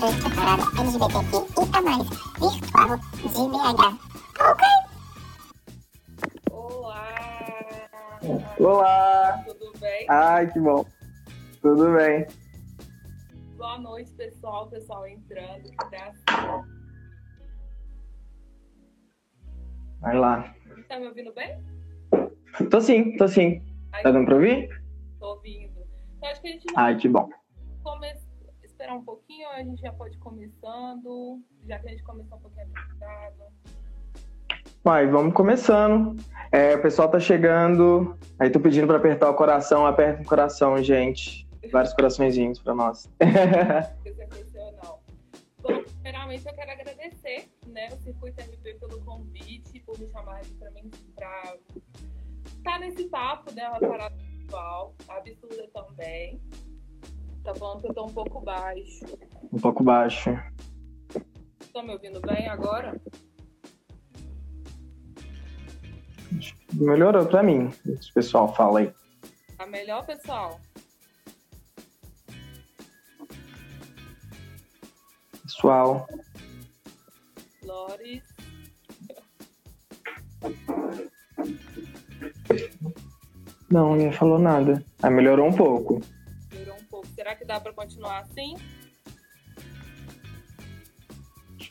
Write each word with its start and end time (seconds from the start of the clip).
durante 0.00 0.26
a 0.26 0.30
parada 0.30 0.62
LGBTQIA+, 0.80 1.80
virtual 2.40 2.98
de 3.14 3.28
BH. 3.48 3.82
Ok? 4.40 4.64
Olá! 6.50 7.08
Olá! 8.58 9.44
Tudo 9.46 9.72
bem? 9.80 10.06
Ai, 10.08 10.52
que 10.52 10.60
bom. 10.60 10.84
Tudo 11.62 11.92
bem. 11.94 12.26
Boa 13.56 13.78
noite, 13.78 14.10
pessoal. 14.12 14.68
Pessoal 14.68 15.06
entrando. 15.06 15.62
Que 15.62 15.90
graça. 15.90 16.64
Vai 20.00 20.16
lá. 20.18 20.54
Tá 20.88 20.98
me 20.98 21.06
ouvindo 21.08 21.32
bem? 21.32 21.62
Tô 22.70 22.80
sim, 22.80 23.16
tô 23.16 23.26
sim. 23.26 23.64
Ai, 23.92 24.02
Tá 24.02 24.10
dando 24.10 24.26
pra 24.26 24.34
ouvir? 24.34 24.68
Tô 25.18 25.26
ouvindo. 25.34 25.72
Então, 26.16 26.28
acho 26.30 26.40
que 26.42 26.48
a 26.48 26.50
gente 26.50 26.72
vai 26.72 26.84
Ai, 26.84 26.96
que 26.98 27.08
bom. 27.08 27.28
come- 27.82 28.14
esperar 28.84 28.94
um 28.94 29.02
pouquinho, 29.02 29.48
a 29.48 29.62
gente 29.62 29.80
já 29.80 29.92
pode 29.92 30.14
ir 30.14 30.18
começando, 30.18 31.40
já 31.66 31.78
que 31.78 31.88
a 31.88 31.90
gente 31.90 32.02
começou 32.02 32.36
um 32.36 32.40
pouquinho 32.40 32.66
atrasado. 32.68 33.52
Vai, 34.82 35.06
vamos 35.06 35.32
começando. 35.32 36.22
É, 36.52 36.74
o 36.76 36.82
pessoal 36.82 37.10
tá 37.10 37.18
chegando. 37.18 38.18
Aí 38.38 38.50
tô 38.50 38.60
pedindo 38.60 38.86
pra 38.86 38.98
apertar 38.98 39.30
o 39.30 39.34
coração. 39.34 39.86
Aperta 39.86 40.22
o 40.22 40.26
coração, 40.26 40.76
gente. 40.82 41.48
Vários 41.72 41.94
coraçõezinhos 41.94 42.58
pra 42.58 42.74
nós. 42.74 43.10
Sensacional. 44.04 45.02
Bom, 45.62 45.82
primeiramente 45.82 46.46
eu 46.46 46.54
quero 46.54 46.70
agradecer 46.70 47.48
né, 47.66 47.88
o 47.88 47.96
Circuito 48.02 48.42
RP 48.42 48.78
pelo 48.78 49.00
convite, 49.02 49.80
por 49.80 49.98
me 49.98 50.06
chamar 50.10 50.42
para 50.58 50.70
mim 50.72 50.90
para 51.16 51.56
estar 52.58 52.78
nesse 52.80 53.04
papo, 53.04 53.50
né? 53.54 53.66
Uma 53.70 53.80
parada 53.80 54.14
virtual, 54.16 54.94
absurda 55.08 55.66
também. 55.72 56.38
Tá 57.44 57.54
falando 57.54 57.82
que 57.82 57.88
eu 57.88 57.94
tô 57.94 58.06
um 58.06 58.12
pouco 58.12 58.40
baixo. 58.40 59.04
um 59.52 59.58
pouco 59.58 59.84
baixo. 59.84 60.30
Estão 61.60 61.82
me 61.82 61.92
ouvindo 61.92 62.18
bem 62.22 62.48
agora? 62.48 62.98
Melhorou 66.72 67.26
pra 67.26 67.42
mim. 67.42 67.70
O 67.86 68.14
pessoal 68.14 68.54
fala 68.54 68.80
aí. 68.80 68.92
Tá 69.58 69.66
melhor, 69.66 70.06
pessoal? 70.06 70.58
Pessoal. 75.42 76.08
Lores. 77.62 78.22
Não, 83.70 83.94
ninguém 83.96 84.12
falou 84.12 84.38
nada. 84.38 84.82
Ah, 85.02 85.10
melhorou 85.10 85.46
um 85.46 85.52
pouco. 85.52 86.00
Será 87.24 87.36
que 87.36 87.44
dá 87.46 87.58
para 87.58 87.72
continuar 87.72 88.18
assim? 88.18 88.54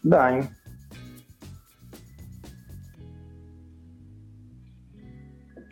Dá, 0.03 0.31
hein? 0.35 0.49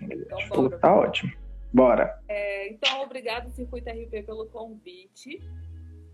Então, 0.04 0.48
bora. 0.50 0.78
tá 0.78 0.96
ótimo. 0.96 1.34
Bora. 1.74 2.24
É, 2.30 2.70
então, 2.72 3.02
obrigado, 3.02 3.50
Circuito 3.50 3.90
RP, 3.90 4.24
pelo 4.24 4.46
convite. 4.50 5.42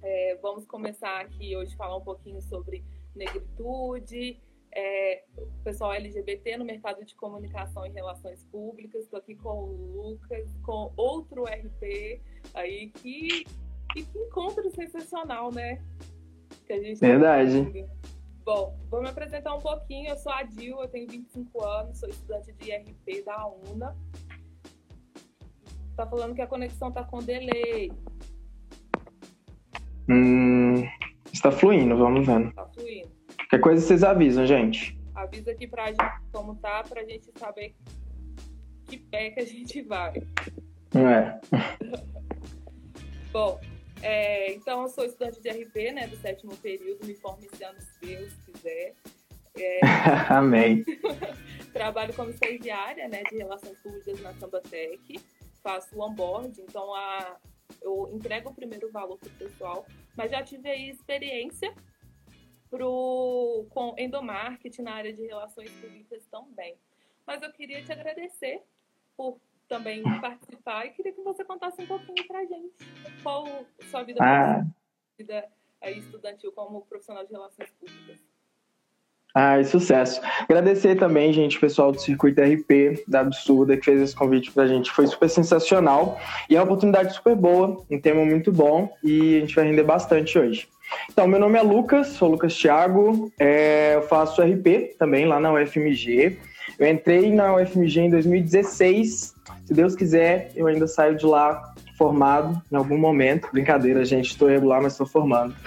É, 0.02 0.40
vamos 0.42 0.66
começar 0.66 1.20
aqui 1.20 1.54
hoje 1.58 1.74
a 1.74 1.78
falar 1.78 1.98
um 1.98 2.06
pouquinho 2.06 2.42
sobre 2.44 2.86
negritude, 3.14 4.42
é, 4.74 5.24
o 5.38 5.64
pessoal 5.64 5.94
LGBT 5.94 6.58
no 6.58 6.66
mercado 6.66 7.04
de 7.04 7.16
comunicação 7.16 7.86
e 7.86 7.90
relações 7.90 8.44
públicas. 8.46 9.04
Estou 9.04 9.20
aqui 9.20 9.36
com 9.36 9.64
o 9.64 10.12
Lucas, 10.12 10.56
com 10.64 10.94
outro 10.96 11.46
RP 11.46 12.22
aí 12.54 12.90
que, 12.92 13.46
que, 13.94 14.04
que 14.04 14.18
encontro 14.20 14.70
sensacional, 14.72 15.52
né? 15.52 15.82
Que 16.66 16.74
a 16.74 16.82
gente 16.82 17.00
tá 17.00 17.08
Verdade. 17.08 17.64
fazendo. 17.64 17.90
Bom, 18.44 18.78
vou 18.90 19.02
me 19.02 19.10
apresentar 19.10 19.54
um 19.56 19.60
pouquinho. 19.60 20.10
Eu 20.10 20.18
sou 20.18 20.32
a 20.32 20.44
Dil, 20.44 20.80
eu 20.80 20.88
tenho 20.88 21.08
25 21.10 21.66
anos, 21.66 22.00
sou 22.00 22.08
estudante 22.08 22.54
de 22.54 22.72
RP 22.72 23.26
da 23.26 23.46
UNA. 23.46 23.96
Tá 25.98 26.08
falando 26.08 26.34
que 26.34 26.42
a 26.42 26.48
conexão 26.48 26.92
tá 26.92 27.04
com 27.04 27.20
delay. 27.20 27.92
Hum, 30.10 30.84
está 31.34 31.52
fluindo, 31.52 31.98
vamos 31.98 32.26
vendo. 32.26 32.54
Tá 32.54 32.66
fluindo. 32.68 33.12
Qualquer 33.38 33.60
coisa 33.60 33.86
vocês 33.86 34.04
avisam, 34.04 34.46
gente. 34.46 34.98
Avisa 35.14 35.52
aqui 35.52 35.68
pra 35.68 35.88
gente 35.88 36.22
como 36.32 36.56
tá, 36.56 36.84
pra 36.84 37.04
gente 37.04 37.30
saber 37.38 37.76
que 38.86 38.98
pé 38.98 39.32
que 39.32 39.42
a 39.42 39.46
gente 39.46 39.82
vai. 39.82 40.14
É. 40.96 41.40
Bom, 43.34 43.60
é, 44.02 44.54
então 44.54 44.84
eu 44.84 44.90
sou 44.90 45.06
estudante 45.06 45.42
de 45.42 45.50
RP, 45.50 45.92
né, 45.94 46.08
do 46.08 46.16
sétimo 46.18 46.56
período, 46.58 47.06
me 47.06 47.16
formo 47.16 47.44
esse 47.46 47.64
ano, 47.64 47.80
se 47.80 48.00
Deus 48.00 48.34
quiser. 48.46 48.96
É, 49.56 49.80
Amém. 50.30 50.84
trabalho 51.74 52.14
como 52.14 52.30
estagiária, 52.30 53.08
né, 53.08 53.24
de 53.24 53.38
relações 53.38 53.78
públicas 53.80 54.20
na 54.22 54.34
Sambatec, 54.34 55.20
faço 55.62 55.96
o 55.96 56.02
onboard, 56.02 56.60
então 56.62 56.94
a, 56.94 57.38
eu 57.82 58.10
entrego 58.14 58.50
o 58.50 58.54
primeiro 58.54 58.92
valor 58.92 59.18
pro 59.18 59.30
pessoal, 59.32 59.86
mas 60.16 60.32
já 60.32 60.44
tive 60.44 60.70
aí 60.70 60.90
experiência 60.90 61.74
pro, 62.70 63.66
com 63.70 63.96
endomarketing 63.98 64.82
na 64.82 64.94
área 64.94 65.14
de 65.14 65.26
relações 65.26 65.72
públicas 65.72 66.26
também. 66.28 66.76
Mas 67.26 67.42
eu 67.42 67.52
queria 67.52 67.84
te 67.84 67.92
agradecer 67.92 68.62
por 69.16 69.40
também 69.68 70.04
participar 70.22 70.86
e 70.86 70.90
queria 70.92 71.12
que 71.14 71.22
você 71.22 71.44
contasse 71.44 71.82
um 71.82 71.86
pouquinho 71.86 72.28
pra 72.28 72.42
gente 72.46 72.72
qual 73.24 73.46
sua 73.90 74.04
vida, 74.04 74.20
Ah, 74.24 74.64
vida 75.18 75.46
aí, 75.82 76.00
estudantil 76.00 76.52
como 76.52 76.82
profissional 76.82 77.26
de 77.26 77.32
relações 77.32 77.70
públicas. 77.80 78.18
ai, 79.36 79.64
sucesso. 79.64 80.20
Agradecer 80.42 80.96
também, 80.96 81.32
gente, 81.32 81.58
o 81.58 81.60
pessoal 81.60 81.92
do 81.92 82.00
Circuito 82.00 82.42
RP, 82.42 83.04
da 83.08 83.20
Absurda, 83.20 83.78
que 83.78 83.86
fez 83.86 84.02
esse 84.02 84.16
convite 84.16 84.52
pra 84.52 84.66
gente. 84.66 84.90
Foi 84.92 85.06
super 85.06 85.30
sensacional 85.30 86.20
e 86.50 86.56
é 86.56 86.60
uma 86.60 86.66
oportunidade 86.66 87.14
super 87.14 87.36
boa, 87.36 87.86
um 87.90 88.00
tema 88.02 88.26
muito 88.26 88.52
bom 88.52 88.92
e 89.04 89.38
a 89.38 89.40
gente 89.42 89.56
vai 89.56 89.66
render 89.66 89.84
bastante 89.84 90.40
hoje. 90.40 90.68
Então, 91.12 91.28
meu 91.28 91.40
nome 91.40 91.58
é 91.60 91.62
Lucas, 91.62 92.08
sou 92.08 92.30
Lucas 92.32 92.56
Thiago, 92.58 93.32
é, 93.38 93.96
eu 93.96 94.04
faço 94.04 94.42
RP 94.42 94.96
também 94.98 95.26
lá 95.26 95.40
na 95.40 95.52
UFMG. 95.52 96.40
Eu 96.80 96.88
entrei 96.88 97.34
na 97.34 97.56
UFMG 97.56 98.02
em 98.02 98.10
2016. 98.10 99.36
Se 99.66 99.74
Deus 99.74 99.96
quiser, 99.96 100.52
eu 100.56 100.68
ainda 100.68 100.88
saio 100.88 101.16
de 101.16 101.26
lá 101.26 101.74
formado 101.98 102.62
em 102.72 102.76
algum 102.76 102.98
momento. 102.98 103.50
Brincadeira, 103.52 104.06
gente, 104.06 104.28
estou 104.28 104.48
regular, 104.48 104.82
mas 104.82 104.94
estou 104.94 105.08
formando. 105.08 105.56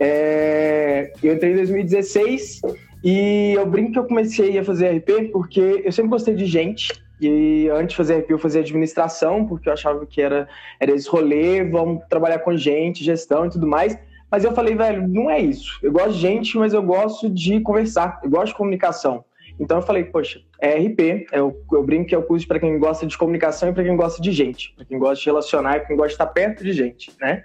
É, 0.00 1.12
eu 1.22 1.34
entrei 1.34 1.52
em 1.52 1.56
2016 1.56 2.60
e 3.02 3.52
eu 3.56 3.66
brinco 3.66 3.92
que 3.92 3.98
eu 3.98 4.04
comecei 4.04 4.58
a 4.58 4.64
fazer 4.64 4.96
RP 4.96 5.30
porque 5.32 5.82
eu 5.84 5.92
sempre 5.92 6.10
gostei 6.10 6.34
de 6.34 6.46
gente. 6.46 6.92
E 7.20 7.68
antes 7.70 7.90
de 7.90 7.96
fazer 7.96 8.18
RP, 8.18 8.30
eu 8.30 8.38
fazia 8.38 8.60
administração, 8.60 9.46
porque 9.46 9.68
eu 9.68 9.72
achava 9.72 10.04
que 10.04 10.20
era, 10.20 10.48
era 10.80 10.92
esse 10.92 11.08
rolê, 11.08 11.62
vamos 11.64 12.02
trabalhar 12.08 12.40
com 12.40 12.56
gente, 12.56 13.04
gestão 13.04 13.46
e 13.46 13.50
tudo 13.50 13.66
mais. 13.66 13.96
Mas 14.30 14.42
eu 14.42 14.52
falei, 14.52 14.74
velho, 14.74 15.06
não 15.06 15.30
é 15.30 15.38
isso. 15.38 15.78
Eu 15.82 15.92
gosto 15.92 16.12
de 16.12 16.18
gente, 16.18 16.58
mas 16.58 16.74
eu 16.74 16.82
gosto 16.82 17.30
de 17.30 17.60
conversar, 17.60 18.20
eu 18.22 18.30
gosto 18.30 18.48
de 18.48 18.54
comunicação. 18.56 19.24
Então 19.58 19.78
eu 19.78 19.82
falei, 19.82 20.04
poxa, 20.04 20.40
é 20.60 20.78
RP, 20.78 21.26
eu, 21.32 21.60
eu 21.72 21.82
brinco 21.82 22.08
que 22.08 22.14
é 22.14 22.18
o 22.18 22.22
curso 22.22 22.46
para 22.46 22.58
quem 22.58 22.78
gosta 22.78 23.06
de 23.06 23.16
comunicação 23.16 23.68
e 23.68 23.72
para 23.72 23.84
quem 23.84 23.96
gosta 23.96 24.20
de 24.20 24.32
gente, 24.32 24.72
para 24.74 24.84
quem 24.84 24.98
gosta 24.98 25.16
de 25.16 25.26
relacionar 25.26 25.76
e 25.76 25.78
para 25.80 25.88
quem 25.88 25.96
gosta 25.96 26.08
de 26.08 26.14
estar 26.14 26.26
perto 26.26 26.64
de 26.64 26.72
gente, 26.72 27.12
né? 27.20 27.44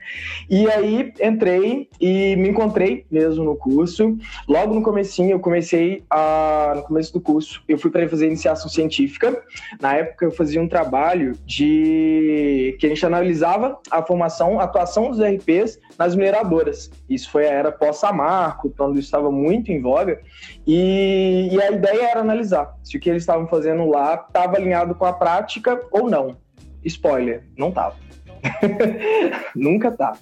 E 0.50 0.70
aí 0.70 1.14
entrei 1.22 1.88
e 2.00 2.36
me 2.36 2.50
encontrei 2.50 3.06
mesmo 3.12 3.44
no 3.44 3.56
curso. 3.56 4.18
Logo 4.48 4.74
no 4.74 4.82
comecinho, 4.82 5.32
eu 5.32 5.40
comecei 5.40 6.04
a, 6.10 6.74
no 6.78 6.84
começo 6.84 7.14
do 7.14 7.22
curso, 7.22 7.64
eu 7.68 7.78
fui 7.78 7.92
para 7.92 8.08
fazer 8.08 8.28
iniciação 8.28 8.70
científica. 8.70 9.44
Na 9.80 9.96
época 9.96 10.26
eu 10.26 10.32
fazia 10.32 10.62
um 10.62 10.68
trabalho 10.68 11.34
de 11.46 12.76
que 12.80 12.86
a 12.86 12.90
gente 12.90 13.06
analisava 13.06 13.80
a 13.92 14.02
formação, 14.02 14.60
a 14.60 14.64
atuação 14.64 15.12
dos 15.12 15.20
RPs 15.20 15.80
nas 15.98 16.16
mineradoras. 16.16 16.90
Isso 17.10 17.32
foi 17.32 17.48
a 17.48 17.52
era 17.52 17.72
pós-Samarco, 17.72 18.70
quando 18.78 18.94
isso 18.94 19.08
estava 19.08 19.32
muito 19.32 19.72
em 19.72 19.82
voga. 19.82 20.22
E, 20.68 21.50
e 21.52 21.62
a 21.62 21.72
ideia 21.72 22.12
era 22.12 22.20
analisar 22.20 22.76
se 22.84 22.98
o 22.98 23.00
que 23.00 23.10
eles 23.10 23.24
estavam 23.24 23.48
fazendo 23.48 23.88
lá 23.90 24.26
estava 24.28 24.58
alinhado 24.58 24.94
com 24.94 25.06
a 25.06 25.14
prática 25.14 25.80
ou 25.92 26.10
não. 26.10 26.38
Spoiler, 26.84 27.44
não 27.58 27.70
estava. 27.70 27.96
Nunca 29.56 29.92
tá. 29.92 30.14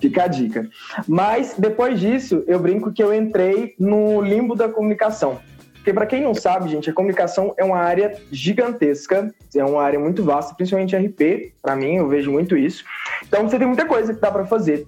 Fica 0.00 0.24
a 0.24 0.26
dica. 0.28 0.68
Mas 1.08 1.54
depois 1.58 1.98
disso, 1.98 2.44
eu 2.46 2.58
brinco 2.58 2.92
que 2.92 3.02
eu 3.02 3.12
entrei 3.12 3.74
no 3.78 4.20
limbo 4.20 4.54
da 4.54 4.68
comunicação. 4.68 5.40
Porque 5.84 5.92
para 5.92 6.06
quem 6.06 6.22
não 6.22 6.34
sabe, 6.34 6.70
gente, 6.70 6.88
a 6.88 6.94
comunicação 6.94 7.54
é 7.58 7.64
uma 7.64 7.76
área 7.76 8.16
gigantesca, 8.32 9.30
é 9.54 9.62
uma 9.62 9.82
área 9.82 10.00
muito 10.00 10.24
vasta, 10.24 10.54
principalmente 10.54 10.96
RP, 10.96 11.52
para 11.60 11.76
mim, 11.76 11.96
eu 11.96 12.08
vejo 12.08 12.32
muito 12.32 12.56
isso. 12.56 12.82
Então 13.26 13.46
você 13.46 13.58
tem 13.58 13.66
muita 13.66 13.84
coisa 13.84 14.14
que 14.14 14.20
dá 14.20 14.30
para 14.30 14.46
fazer. 14.46 14.86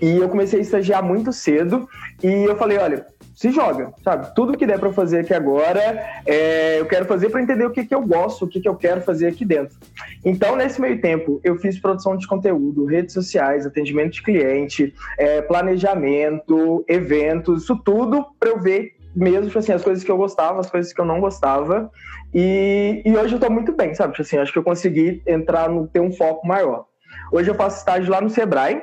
E 0.00 0.16
eu 0.16 0.28
comecei 0.28 0.58
a 0.58 0.62
estagiar 0.62 1.02
muito 1.02 1.32
cedo 1.32 1.88
e 2.22 2.44
eu 2.44 2.56
falei, 2.56 2.78
olha, 2.78 3.06
se 3.34 3.50
joga, 3.50 3.92
sabe? 4.02 4.32
Tudo 4.34 4.56
que 4.56 4.66
der 4.66 4.78
para 4.78 4.92
fazer 4.92 5.20
aqui 5.20 5.34
agora, 5.34 6.02
é, 6.24 6.80
eu 6.80 6.86
quero 6.86 7.04
fazer 7.04 7.30
para 7.30 7.42
entender 7.42 7.66
o 7.66 7.70
que, 7.70 7.84
que 7.84 7.94
eu 7.94 8.00
gosto, 8.00 8.44
o 8.44 8.48
que, 8.48 8.60
que 8.60 8.68
eu 8.68 8.76
quero 8.76 9.00
fazer 9.00 9.26
aqui 9.26 9.44
dentro. 9.44 9.76
Então, 10.24 10.54
nesse 10.54 10.80
meio 10.80 11.00
tempo, 11.00 11.40
eu 11.42 11.58
fiz 11.58 11.78
produção 11.78 12.16
de 12.16 12.26
conteúdo, 12.28 12.84
redes 12.84 13.12
sociais, 13.12 13.66
atendimento 13.66 14.12
de 14.12 14.22
cliente, 14.22 14.94
é, 15.18 15.42
planejamento, 15.42 16.84
eventos, 16.88 17.64
isso 17.64 17.76
tudo 17.76 18.24
para 18.38 18.50
eu 18.50 18.60
ver 18.60 18.92
mesmo, 19.14 19.46
tipo 19.46 19.58
assim, 19.58 19.72
as 19.72 19.82
coisas 19.82 20.02
que 20.02 20.10
eu 20.10 20.16
gostava, 20.16 20.60
as 20.60 20.70
coisas 20.70 20.92
que 20.92 21.00
eu 21.00 21.04
não 21.04 21.20
gostava. 21.20 21.90
E, 22.32 23.02
e 23.04 23.16
hoje 23.16 23.34
eu 23.34 23.40
tô 23.40 23.48
muito 23.50 23.72
bem, 23.72 23.94
sabe? 23.94 24.12
Tipo 24.12 24.22
assim, 24.22 24.38
acho 24.38 24.52
que 24.52 24.58
eu 24.58 24.64
consegui 24.64 25.22
entrar 25.26 25.68
no 25.68 25.86
ter 25.86 26.00
um 26.00 26.12
foco 26.12 26.46
maior. 26.46 26.86
Hoje 27.32 27.48
eu 27.48 27.54
faço 27.54 27.78
estágio 27.78 28.10
lá 28.10 28.20
no 28.20 28.28
Sebrae, 28.28 28.82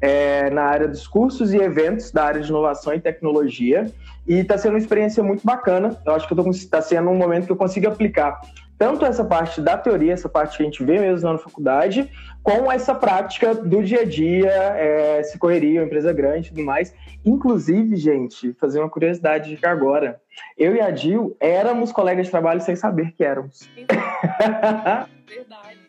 é, 0.00 0.50
na 0.50 0.62
área 0.62 0.88
dos 0.88 1.06
cursos 1.06 1.52
e 1.52 1.56
eventos 1.56 2.10
da 2.10 2.24
área 2.24 2.40
de 2.40 2.48
inovação 2.48 2.94
e 2.94 3.00
tecnologia. 3.00 3.90
E 4.26 4.40
está 4.40 4.58
sendo 4.58 4.72
uma 4.72 4.78
experiência 4.78 5.22
muito 5.22 5.44
bacana. 5.44 6.00
Eu 6.04 6.14
acho 6.14 6.28
que 6.28 6.34
está 6.50 6.82
sendo 6.82 7.10
um 7.10 7.16
momento 7.16 7.46
que 7.46 7.52
eu 7.52 7.56
consigo 7.56 7.88
aplicar 7.88 8.40
tanto 8.78 9.04
essa 9.04 9.24
parte 9.24 9.60
da 9.60 9.76
teoria, 9.76 10.12
essa 10.12 10.28
parte 10.28 10.56
que 10.56 10.62
a 10.62 10.66
gente 10.66 10.84
vê 10.84 11.00
mesmo 11.00 11.32
na 11.32 11.36
faculdade, 11.36 12.08
com 12.44 12.70
essa 12.70 12.94
prática 12.94 13.52
do 13.52 13.82
dia 13.82 14.02
a 14.02 14.04
dia, 14.04 14.52
é, 14.52 15.22
se 15.24 15.36
correria, 15.36 15.80
uma 15.80 15.86
empresa 15.86 16.12
grande 16.12 16.46
e 16.46 16.50
tudo 16.50 16.64
mais. 16.64 16.94
Inclusive, 17.24 17.96
gente, 17.96 18.52
fazer 18.54 18.78
uma 18.78 18.88
curiosidade 18.88 19.56
de 19.56 19.66
agora, 19.66 20.20
eu 20.56 20.76
e 20.76 20.80
a 20.80 20.90
Dil 20.90 21.36
éramos 21.40 21.90
colegas 21.90 22.26
de 22.26 22.30
trabalho 22.30 22.60
sem 22.60 22.76
saber 22.76 23.12
que 23.12 23.24
éramos. 23.24 23.68
Verdade. 25.26 25.88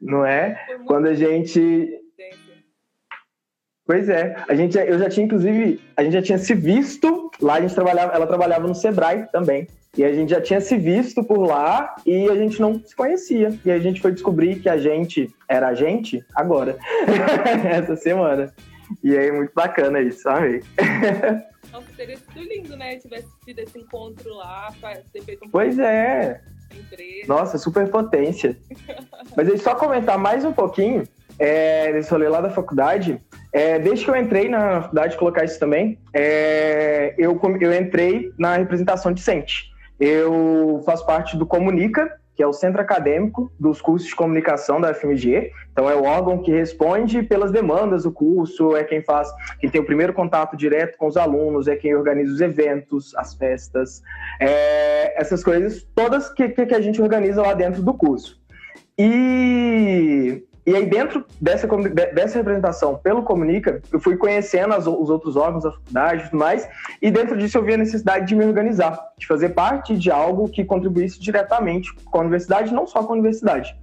Não 0.00 0.24
é? 0.24 0.58
Quando 0.86 1.06
a 1.06 1.14
gente 1.14 1.99
Pois 3.90 4.08
é, 4.08 4.36
a 4.48 4.54
gente, 4.54 4.78
eu 4.78 5.00
já 5.00 5.08
tinha 5.08 5.26
inclusive, 5.26 5.80
a 5.96 6.04
gente 6.04 6.12
já 6.12 6.22
tinha 6.22 6.38
se 6.38 6.54
visto 6.54 7.28
lá, 7.42 7.54
a 7.54 7.60
gente 7.60 7.74
trabalhava, 7.74 8.12
ela 8.12 8.24
trabalhava 8.24 8.68
no 8.68 8.72
Sebrae 8.72 9.26
também. 9.32 9.66
E 9.98 10.04
a 10.04 10.12
gente 10.12 10.30
já 10.30 10.40
tinha 10.40 10.60
se 10.60 10.78
visto 10.78 11.24
por 11.24 11.40
lá 11.40 11.96
e 12.06 12.30
a 12.30 12.36
gente 12.36 12.60
não 12.60 12.80
se 12.86 12.94
conhecia. 12.94 13.52
E 13.64 13.68
a 13.68 13.80
gente 13.80 14.00
foi 14.00 14.12
descobrir 14.12 14.60
que 14.60 14.68
a 14.68 14.78
gente 14.78 15.28
era 15.48 15.66
a 15.66 15.74
gente 15.74 16.24
agora, 16.36 16.78
essa 17.68 17.96
semana. 17.96 18.54
E 19.02 19.18
aí, 19.18 19.32
muito 19.32 19.52
bacana 19.54 20.00
isso, 20.00 20.28
amei. 20.28 20.62
Nossa, 21.72 21.88
teria 21.96 22.16
sido 22.16 22.42
lindo, 22.44 22.76
né? 22.76 22.94
Tivesse 22.94 23.26
tido 23.44 23.58
esse 23.58 23.76
encontro 23.76 24.32
lá, 24.34 24.72
ter 25.12 25.22
feito 25.22 25.46
um 25.46 25.50
Pois 25.50 25.80
é. 25.80 26.40
Nossa, 27.26 27.58
super 27.58 27.88
potência. 27.88 28.56
Mas 29.36 29.48
aí, 29.48 29.58
só 29.58 29.74
comentar 29.74 30.16
mais 30.16 30.44
um 30.44 30.52
pouquinho 30.52 31.02
é, 31.40 31.90
desse 31.92 32.10
rolê 32.10 32.28
lá 32.28 32.42
da 32.42 32.50
faculdade. 32.50 33.18
É, 33.52 33.78
desde 33.78 34.04
que 34.04 34.10
eu 34.10 34.16
entrei 34.16 34.48
na 34.48 34.82
faculdade, 34.82 35.16
colocar 35.16 35.44
isso 35.44 35.58
também, 35.58 35.98
é, 36.12 37.14
eu, 37.16 37.40
eu 37.60 37.74
entrei 37.74 38.30
na 38.38 38.56
representação 38.56 39.10
discente. 39.10 39.70
Eu 39.98 40.82
faço 40.84 41.04
parte 41.06 41.36
do 41.36 41.46
Comunica, 41.46 42.20
que 42.36 42.42
é 42.42 42.46
o 42.46 42.52
centro 42.52 42.80
acadêmico 42.80 43.52
dos 43.58 43.82
cursos 43.82 44.08
de 44.08 44.14
comunicação 44.14 44.80
da 44.80 44.94
FMG. 44.94 45.50
Então 45.72 45.90
é 45.90 45.94
o 45.94 46.04
órgão 46.04 46.38
que 46.38 46.50
responde 46.50 47.22
pelas 47.22 47.50
demandas 47.50 48.04
do 48.04 48.12
curso, 48.12 48.76
é 48.76 48.84
quem 48.84 49.02
faz, 49.02 49.28
quem 49.58 49.68
tem 49.68 49.80
o 49.80 49.84
primeiro 49.84 50.12
contato 50.12 50.56
direto 50.56 50.96
com 50.96 51.06
os 51.06 51.16
alunos, 51.16 51.68
é 51.68 51.76
quem 51.76 51.94
organiza 51.94 52.32
os 52.32 52.40
eventos, 52.40 53.14
as 53.16 53.34
festas, 53.34 54.02
é, 54.40 55.20
essas 55.20 55.42
coisas 55.42 55.86
todas 55.94 56.32
que, 56.32 56.48
que 56.48 56.74
a 56.74 56.80
gente 56.80 57.00
organiza 57.02 57.42
lá 57.42 57.52
dentro 57.52 57.82
do 57.82 57.92
curso. 57.92 58.40
E 58.98 60.44
e 60.70 60.76
aí, 60.76 60.86
dentro 60.86 61.26
dessa, 61.40 61.66
dessa 62.14 62.38
representação 62.38 62.94
pelo 62.96 63.24
Comunica, 63.24 63.82
eu 63.92 63.98
fui 63.98 64.16
conhecendo 64.16 64.72
as, 64.72 64.86
os 64.86 65.10
outros 65.10 65.34
órgãos 65.34 65.64
da 65.64 65.72
faculdade 65.72 66.20
e 66.20 66.24
tudo 66.26 66.38
mais, 66.38 66.68
e 67.02 67.10
dentro 67.10 67.36
disso 67.36 67.58
eu 67.58 67.64
vi 67.64 67.74
a 67.74 67.76
necessidade 67.76 68.28
de 68.28 68.36
me 68.36 68.44
organizar, 68.44 68.96
de 69.18 69.26
fazer 69.26 69.48
parte 69.48 69.98
de 69.98 70.12
algo 70.12 70.48
que 70.48 70.64
contribuísse 70.64 71.20
diretamente 71.20 71.92
com 72.04 72.18
a 72.18 72.20
universidade, 72.20 72.72
não 72.72 72.86
só 72.86 73.02
com 73.02 73.14
a 73.14 73.16
universidade. 73.16 73.74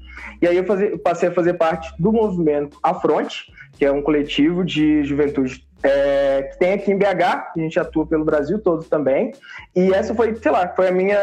E 0.42 0.48
aí 0.48 0.56
eu, 0.56 0.64
fazer, 0.64 0.98
passei 1.00 1.28
a 1.28 1.34
fazer 1.34 1.56
parte 1.56 1.92
do 2.00 2.14
movimento 2.14 2.80
Afronte, 2.82 3.52
que 3.78 3.84
é 3.84 3.92
um 3.92 4.02
coletivo 4.02 4.64
de 4.64 5.04
juventude 5.04 5.68
é, 5.84 6.44
que 6.44 6.58
tem 6.58 6.72
aqui 6.72 6.90
em 6.90 6.98
BH, 6.98 7.52
a 7.54 7.60
gente 7.60 7.78
atua 7.78 8.08
pelo 8.08 8.24
Brasil 8.24 8.60
todo 8.60 8.86
também. 8.86 9.34
E 9.76 9.94
essa 9.94 10.16
foi, 10.16 10.34
sei 10.36 10.52
lá, 10.52 10.70
foi 10.70 10.88
a 10.88 10.92
minha 10.92 11.20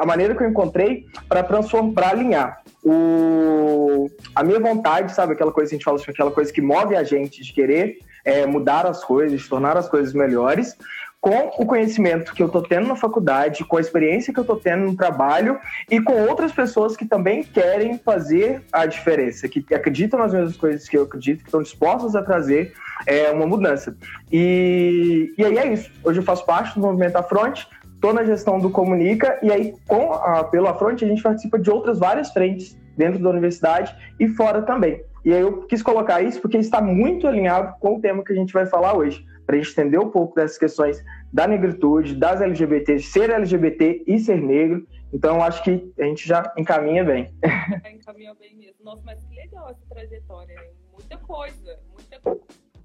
a 0.00 0.06
maneira 0.06 0.34
que 0.34 0.42
eu 0.42 0.48
encontrei 0.48 1.04
para 1.28 1.42
transformar, 1.42 1.92
para 1.92 2.08
alinhar 2.08 2.61
o, 2.82 4.10
a 4.34 4.42
minha 4.42 4.58
vontade, 4.58 5.14
sabe, 5.14 5.34
aquela 5.34 5.52
coisa 5.52 5.70
que 5.70 5.76
a 5.76 5.78
gente 5.78 5.84
fala, 5.84 5.98
assim, 5.98 6.10
aquela 6.10 6.30
coisa 6.30 6.52
que 6.52 6.60
move 6.60 6.96
a 6.96 7.04
gente 7.04 7.42
de 7.42 7.52
querer 7.52 7.98
é, 8.24 8.44
mudar 8.46 8.86
as 8.86 9.04
coisas, 9.04 9.46
tornar 9.48 9.76
as 9.76 9.88
coisas 9.88 10.12
melhores, 10.12 10.76
com 11.20 11.52
o 11.56 11.64
conhecimento 11.64 12.34
que 12.34 12.42
eu 12.42 12.48
estou 12.48 12.62
tendo 12.62 12.88
na 12.88 12.96
faculdade, 12.96 13.64
com 13.64 13.76
a 13.76 13.80
experiência 13.80 14.34
que 14.34 14.40
eu 14.40 14.42
estou 14.42 14.56
tendo 14.56 14.86
no 14.86 14.96
trabalho 14.96 15.56
e 15.88 16.00
com 16.00 16.14
outras 16.26 16.50
pessoas 16.50 16.96
que 16.96 17.04
também 17.04 17.44
querem 17.44 17.96
fazer 17.96 18.60
a 18.72 18.86
diferença, 18.86 19.46
que 19.48 19.64
acreditam 19.72 20.18
nas 20.18 20.32
mesmas 20.32 20.56
coisas 20.56 20.88
que 20.88 20.98
eu 20.98 21.04
acredito, 21.04 21.38
que 21.38 21.48
estão 21.48 21.62
dispostas 21.62 22.16
a 22.16 22.22
trazer 22.22 22.74
é, 23.06 23.30
uma 23.30 23.46
mudança. 23.46 23.96
E, 24.32 25.32
e 25.38 25.44
aí 25.44 25.58
é 25.58 25.72
isso. 25.72 25.92
Hoje 26.02 26.18
eu 26.18 26.24
faço 26.24 26.44
parte 26.44 26.74
do 26.74 26.80
movimento 26.80 27.14
Afronte, 27.14 27.68
estou 28.02 28.12
na 28.12 28.24
gestão 28.24 28.58
do 28.58 28.68
Comunica 28.68 29.38
e 29.44 29.52
aí 29.52 29.76
com 29.86 30.12
a, 30.12 30.42
pelo 30.42 30.66
Afronte 30.66 31.04
a 31.04 31.08
gente 31.08 31.22
participa 31.22 31.56
de 31.56 31.70
outras 31.70 32.00
várias 32.00 32.32
frentes 32.32 32.76
dentro 32.96 33.22
da 33.22 33.30
universidade 33.30 33.96
e 34.18 34.26
fora 34.26 34.60
também. 34.60 35.04
E 35.24 35.32
aí 35.32 35.40
eu 35.40 35.62
quis 35.68 35.84
colocar 35.84 36.20
isso 36.20 36.40
porque 36.40 36.58
está 36.58 36.82
muito 36.82 37.28
alinhado 37.28 37.78
com 37.78 37.94
o 37.94 38.00
tema 38.00 38.24
que 38.24 38.32
a 38.32 38.34
gente 38.34 38.52
vai 38.52 38.66
falar 38.66 38.96
hoje 38.96 39.24
para 39.46 39.54
a 39.54 39.58
gente 39.60 39.70
entender 39.70 39.98
um 39.98 40.10
pouco 40.10 40.34
dessas 40.34 40.58
questões 40.58 41.00
da 41.32 41.46
negritude, 41.46 42.16
das 42.16 42.40
LGBTs, 42.40 43.06
ser 43.06 43.30
LGBT 43.30 44.02
e 44.04 44.18
ser 44.18 44.42
negro. 44.42 44.84
Então, 45.12 45.40
acho 45.40 45.62
que 45.62 45.92
a 46.00 46.04
gente 46.04 46.26
já 46.26 46.52
encaminha 46.56 47.04
bem. 47.04 47.32
É, 47.84 47.92
encaminha 47.92 48.34
bem 48.34 48.56
mesmo. 48.56 48.82
Nossa, 48.82 49.02
mas 49.04 49.22
que 49.22 49.34
legal 49.36 49.70
essa 49.70 49.82
trajetória. 49.88 50.56
Muita 50.92 51.16
coisa, 51.18 51.78
muita 51.92 52.20
coisa. 52.20 52.40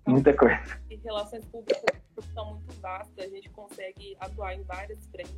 Muita 0.05 0.33
coisa. 0.33 0.79
E 0.91 0.95
relações 0.97 1.43
públicas 1.45 2.06
são 2.33 2.53
muito 2.53 2.73
vastas, 2.81 3.25
a 3.25 3.27
gente 3.27 3.49
consegue 3.49 4.15
atuar 4.19 4.55
em 4.55 4.63
várias 4.63 5.05
frentes. 5.07 5.35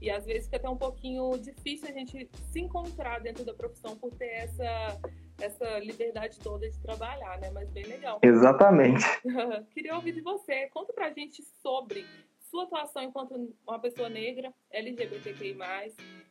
E 0.00 0.10
às 0.10 0.24
vezes 0.24 0.44
fica 0.44 0.56
até 0.56 0.68
um 0.68 0.76
pouquinho 0.76 1.30
difícil 1.38 1.88
a 1.88 1.92
gente 1.92 2.28
se 2.50 2.60
encontrar 2.60 3.20
dentro 3.20 3.44
da 3.44 3.54
profissão 3.54 3.96
por 3.96 4.12
ter 4.14 4.30
essa 4.30 5.00
essa 5.40 5.78
liberdade 5.80 6.38
toda 6.38 6.68
de 6.68 6.78
trabalhar, 6.78 7.38
né? 7.40 7.50
Mas 7.50 7.68
bem 7.70 7.84
legal. 7.84 8.20
Exatamente. 8.22 9.04
Queria 9.72 9.96
ouvir 9.96 10.12
de 10.12 10.20
você. 10.20 10.68
Conta 10.68 10.92
pra 10.92 11.10
gente 11.10 11.42
sobre 11.60 12.06
sua 12.38 12.64
atuação 12.64 13.02
enquanto 13.02 13.54
uma 13.66 13.78
pessoa 13.78 14.08
negra, 14.08 14.52
LGBTQI+, 14.70 15.56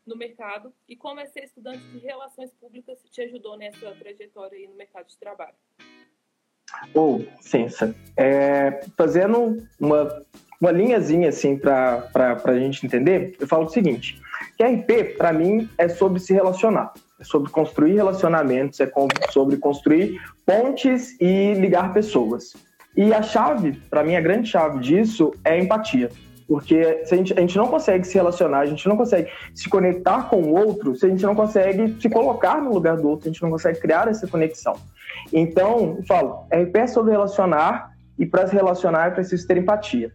no 0.06 0.16
mercado 0.16 0.74
e 0.88 0.96
como 0.96 1.20
é 1.20 1.26
ser 1.26 1.44
estudante 1.44 1.84
de 1.88 1.98
relações 2.00 2.54
públicas 2.54 3.04
te 3.10 3.22
ajudou 3.22 3.58
nessa 3.58 3.94
trajetória 3.96 4.58
aí 4.58 4.68
no 4.68 4.76
mercado 4.76 5.08
de 5.08 5.18
trabalho. 5.18 5.56
Ou, 6.94 7.22
oh, 7.22 7.92
é, 8.18 8.82
fazendo 8.98 9.58
uma, 9.80 10.24
uma 10.60 10.72
linhazinha 10.72 11.30
assim 11.30 11.58
para 11.58 12.10
a 12.44 12.60
gente 12.60 12.86
entender, 12.86 13.36
eu 13.40 13.48
falo 13.48 13.66
o 13.66 13.70
seguinte, 13.70 14.22
que 14.58 14.64
RP, 14.64 15.18
para 15.18 15.32
mim, 15.32 15.70
é 15.78 15.88
sobre 15.88 16.20
se 16.20 16.34
relacionar 16.34 16.94
é 17.22 17.24
sobre 17.24 17.52
construir 17.52 17.94
relacionamentos, 17.94 18.80
é 18.80 18.92
sobre 19.30 19.58
construir 19.58 20.20
pontes 20.46 21.16
e 21.22 21.54
ligar 21.54 21.94
pessoas. 21.94 22.54
E 22.98 23.14
a 23.14 23.22
chave, 23.22 23.74
para 23.90 24.04
mim, 24.04 24.16
a 24.16 24.22
grande 24.22 24.50
chave 24.50 24.80
disso 24.80 25.32
é 25.46 25.58
empatia. 25.60 26.10
Porque 26.48 27.06
se 27.06 27.14
a, 27.14 27.18
gente, 27.18 27.34
a 27.34 27.40
gente 27.40 27.56
não 27.56 27.68
consegue 27.68 28.06
se 28.06 28.16
relacionar, 28.16 28.60
a 28.60 28.66
gente 28.66 28.86
não 28.90 28.98
consegue 28.98 29.30
se 29.56 29.70
conectar 29.70 30.24
com 30.24 30.38
o 30.38 30.54
outro, 30.54 30.96
se 30.96 31.06
a 31.06 31.10
gente 31.10 31.24
não 31.24 31.34
consegue 31.34 31.96
se 32.02 32.10
colocar 32.10 32.62
no 32.62 32.74
lugar 32.74 32.98
do 32.98 33.08
outro, 33.08 33.30
a 33.30 33.32
gente 33.32 33.42
não 33.42 33.52
consegue 33.52 33.80
criar 33.80 34.10
essa 34.10 34.28
conexão. 34.28 34.76
Então, 35.32 35.98
eu 35.98 36.06
falo, 36.06 36.48
RP 36.52 36.76
é 36.76 36.88
sobre 36.88 37.12
relacionar, 37.12 37.92
e 38.18 38.26
para 38.26 38.48
se 38.48 38.54
relacionar 38.54 39.08
é 39.08 39.12
preciso 39.12 39.48
ter 39.48 39.58
empatia. 39.58 40.12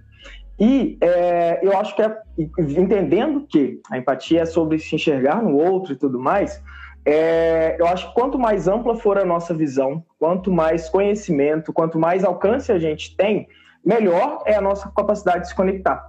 E 0.59 0.97
é, 1.01 1.61
eu 1.63 1.77
acho 1.77 1.95
que, 1.95 2.03
é, 2.03 2.17
entendendo 2.59 3.47
que 3.47 3.81
a 3.91 3.99
empatia 3.99 4.43
é 4.43 4.47
sobre 4.47 4.79
se 4.79 4.95
enxergar 4.95 5.43
no 5.43 5.57
outro 5.57 5.93
e 5.93 5.97
tudo 5.97 6.19
mais, 6.19 6.63
é, 7.05 7.77
eu 7.79 7.87
acho 7.87 8.09
que 8.09 8.15
quanto 8.15 8.39
mais 8.39 8.67
ampla 8.67 8.97
for 8.97 9.19
a 9.19 9.25
nossa 9.25 9.55
visão, 9.55 10.03
quanto 10.19 10.51
mais 10.51 10.89
conhecimento, 10.89 11.73
quanto 11.73 11.99
mais 11.99 12.25
alcance 12.25 12.73
a 12.73 12.79
gente 12.79 13.17
tem, 13.17 13.47
melhor 13.85 14.43
é 14.47 14.55
a 14.55 14.61
nossa 14.61 14.91
capacidade 14.97 15.43
de 15.43 15.49
se 15.49 15.55
conectar. 15.55 16.05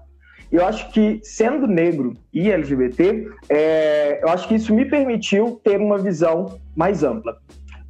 Eu 0.51 0.65
acho 0.65 0.89
que, 0.91 1.19
sendo 1.23 1.67
negro 1.67 2.13
e 2.33 2.49
LGBT, 2.49 3.29
é, 3.49 4.23
eu 4.23 4.29
acho 4.29 4.47
que 4.47 4.55
isso 4.55 4.73
me 4.73 4.85
permitiu 4.85 5.59
ter 5.61 5.79
uma 5.79 5.97
visão 5.97 6.57
mais 6.75 7.03
ampla. 7.03 7.37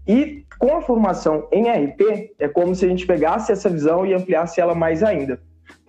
E 0.07 0.45
com 0.57 0.75
a 0.75 0.81
formação 0.81 1.47
em 1.51 1.69
RP, 1.69 2.33
é 2.39 2.47
como 2.47 2.73
se 2.73 2.85
a 2.85 2.89
gente 2.89 3.05
pegasse 3.05 3.51
essa 3.51 3.69
visão 3.69 4.05
e 4.05 4.13
ampliasse 4.13 4.59
ela 4.59 4.73
mais 4.73 5.03
ainda. 5.03 5.39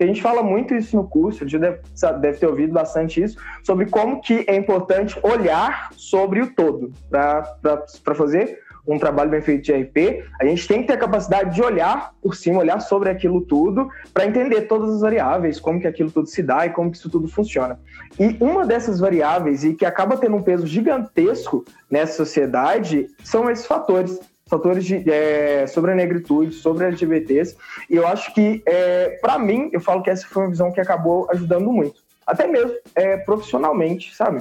A 0.01 0.05
gente 0.05 0.23
fala 0.23 0.43
muito 0.43 0.75
isso 0.75 0.97
no 0.97 1.09
curso, 1.09 1.49
já 1.49 1.59
deve, 1.59 1.81
deve 2.21 2.39
ter 2.39 2.47
ouvido 2.47 2.73
bastante 2.73 3.23
isso, 3.23 3.39
sobre 3.65 3.87
como 3.87 4.21
que 4.21 4.45
é 4.47 4.55
importante 4.55 5.19
olhar 5.23 5.91
sobre 5.93 6.41
o 6.41 6.55
todo, 6.55 6.93
para 7.11 8.15
fazer 8.15 8.61
um 8.89 8.99
trabalho 8.99 9.31
bem 9.31 9.43
feito 9.43 9.65
de 9.65 9.73
RP, 9.73 10.25
a 10.41 10.47
gente 10.47 10.67
tem 10.67 10.81
que 10.81 10.87
ter 10.87 10.95
a 10.95 10.99
capacidade 10.99 11.55
de 11.55 11.63
olhar 11.63 12.15
por 12.23 12.35
cima, 12.35 12.61
olhar 12.61 12.81
sobre 12.81 13.11
aquilo 13.11 13.43
tudo, 13.43 13.89
para 14.15 14.25
entender 14.25 14.63
todas 14.63 14.95
as 14.95 15.01
variáveis, 15.03 15.61
como 15.61 15.79
que 15.79 15.87
aquilo 15.87 16.11
tudo 16.11 16.27
se 16.27 16.43
dá 16.43 16.65
e 16.65 16.71
como 16.71 16.91
que 16.91 16.97
isso 16.97 17.11
tudo 17.11 17.29
funciona. 17.29 17.79
E 18.19 18.37
uma 18.41 18.65
dessas 18.65 18.99
variáveis, 18.99 19.63
e 19.63 19.75
que 19.75 19.85
acaba 19.85 20.17
tendo 20.17 20.37
um 20.37 20.43
peso 20.43 20.67
gigantesco 20.67 21.65
nessa 21.91 22.15
sociedade, 22.15 23.09
são 23.23 23.51
esses 23.51 23.67
fatores 23.67 24.19
fatores 24.49 24.83
de, 24.83 25.05
é, 25.11 25.67
sobre 25.67 25.93
a 25.93 25.95
negritude, 25.95 26.55
sobre 26.55 26.87
LGBTs, 26.87 27.55
e 27.91 27.97
eu 27.97 28.07
acho 28.07 28.33
que, 28.33 28.63
é, 28.65 29.19
para 29.21 29.39
mim, 29.39 29.69
eu 29.75 29.81
falo 29.81 30.03
que 30.03 30.09
essa 30.09 30.27
foi 30.27 30.45
uma 30.45 30.49
visão 30.49 30.73
que 30.73 30.81
acabou 30.81 31.29
ajudando 31.31 31.71
muito, 31.71 32.01
até 32.27 32.47
mesmo 32.47 32.73
é, 32.95 33.19
profissionalmente, 33.19 34.17
sabe? 34.17 34.41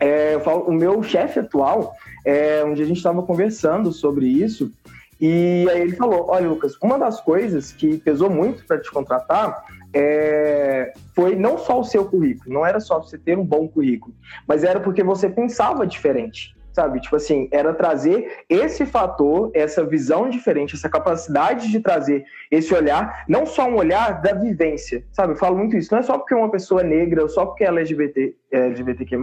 É, 0.00 0.38
falo, 0.40 0.62
o 0.62 0.72
meu 0.72 1.02
chefe 1.02 1.38
atual, 1.38 1.94
é, 2.26 2.64
um 2.64 2.74
dia 2.74 2.84
a 2.84 2.88
gente 2.88 2.96
estava 2.96 3.22
conversando 3.22 3.92
sobre 3.92 4.26
isso, 4.26 4.72
e 5.20 5.64
aí 5.70 5.80
ele 5.80 5.94
falou: 5.94 6.26
Olha, 6.28 6.48
Lucas, 6.48 6.76
uma 6.82 6.98
das 6.98 7.20
coisas 7.20 7.70
que 7.70 7.98
pesou 7.98 8.28
muito 8.28 8.64
para 8.66 8.80
te 8.80 8.90
contratar 8.90 9.64
é, 9.94 10.92
foi 11.14 11.36
não 11.36 11.56
só 11.56 11.78
o 11.78 11.84
seu 11.84 12.04
currículo, 12.04 12.52
não 12.52 12.66
era 12.66 12.80
só 12.80 12.98
você 12.98 13.16
ter 13.16 13.38
um 13.38 13.44
bom 13.44 13.68
currículo, 13.68 14.12
mas 14.44 14.64
era 14.64 14.80
porque 14.80 15.04
você 15.04 15.28
pensava 15.30 15.86
diferente 15.86 16.55
sabe? 16.76 17.00
Tipo 17.00 17.16
assim, 17.16 17.48
era 17.50 17.72
trazer 17.72 18.44
esse 18.50 18.84
fator, 18.84 19.50
essa 19.54 19.82
visão 19.82 20.28
diferente, 20.28 20.74
essa 20.74 20.90
capacidade 20.90 21.70
de 21.70 21.80
trazer 21.80 22.22
esse 22.50 22.74
olhar, 22.74 23.24
não 23.26 23.46
só 23.46 23.66
um 23.66 23.76
olhar 23.76 24.20
da 24.20 24.34
vivência, 24.34 25.02
sabe? 25.10 25.32
Eu 25.32 25.36
falo 25.38 25.56
muito 25.56 25.74
isso, 25.74 25.90
não 25.90 26.00
é 26.00 26.02
só 26.02 26.18
porque 26.18 26.34
uma 26.34 26.50
pessoa 26.50 26.82
é 26.82 26.84
negra 26.84 27.22
ou 27.22 27.30
só 27.30 27.46
porque 27.46 27.64
ela 27.64 27.78
é 27.78 27.80
LGBT, 27.80 28.36
é 28.52 28.58
LGBTQ+, 28.66 29.16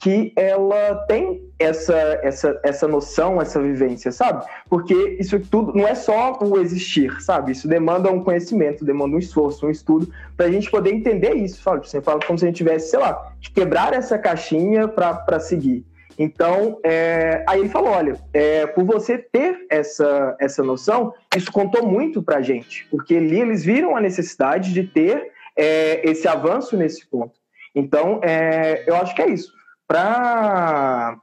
que 0.00 0.32
ela 0.34 0.96
tem 1.06 1.48
essa, 1.56 1.94
essa, 2.20 2.60
essa 2.64 2.88
noção, 2.88 3.40
essa 3.40 3.62
vivência, 3.62 4.10
sabe? 4.10 4.44
Porque 4.68 5.16
isso 5.20 5.38
tudo 5.38 5.72
não 5.72 5.86
é 5.86 5.94
só 5.94 6.36
o 6.42 6.58
existir, 6.58 7.22
sabe? 7.22 7.52
Isso 7.52 7.68
demanda 7.68 8.10
um 8.10 8.24
conhecimento, 8.24 8.84
demanda 8.84 9.14
um 9.14 9.20
esforço, 9.20 9.68
um 9.68 9.70
estudo, 9.70 10.12
para 10.36 10.46
a 10.46 10.50
gente 10.50 10.68
poder 10.68 10.92
entender 10.92 11.34
isso, 11.34 11.62
sabe? 11.62 11.88
Você 11.88 12.00
fala 12.00 12.18
como 12.26 12.36
se 12.36 12.44
a 12.44 12.48
gente 12.48 12.56
tivesse, 12.56 12.90
sei 12.90 12.98
lá, 12.98 13.32
de 13.38 13.52
quebrar 13.52 13.94
essa 13.94 14.18
caixinha 14.18 14.88
para 14.88 15.38
seguir. 15.38 15.86
Então, 16.22 16.78
é, 16.84 17.44
aí 17.48 17.58
ele 17.58 17.68
falou: 17.68 17.90
olha, 17.90 18.16
é, 18.32 18.64
por 18.64 18.84
você 18.84 19.18
ter 19.18 19.66
essa, 19.68 20.36
essa 20.38 20.62
noção, 20.62 21.12
isso 21.36 21.50
contou 21.50 21.84
muito 21.84 22.22
para 22.22 22.36
a 22.36 22.40
gente, 22.40 22.86
porque 22.92 23.16
ali 23.16 23.40
eles 23.40 23.64
viram 23.64 23.96
a 23.96 24.00
necessidade 24.00 24.72
de 24.72 24.84
ter 24.84 25.32
é, 25.56 26.08
esse 26.08 26.28
avanço 26.28 26.76
nesse 26.76 27.04
ponto. 27.08 27.34
Então, 27.74 28.20
é, 28.22 28.84
eu 28.86 28.94
acho 28.94 29.12
que 29.16 29.22
é 29.22 29.30
isso. 29.30 29.52
Para. 29.84 31.16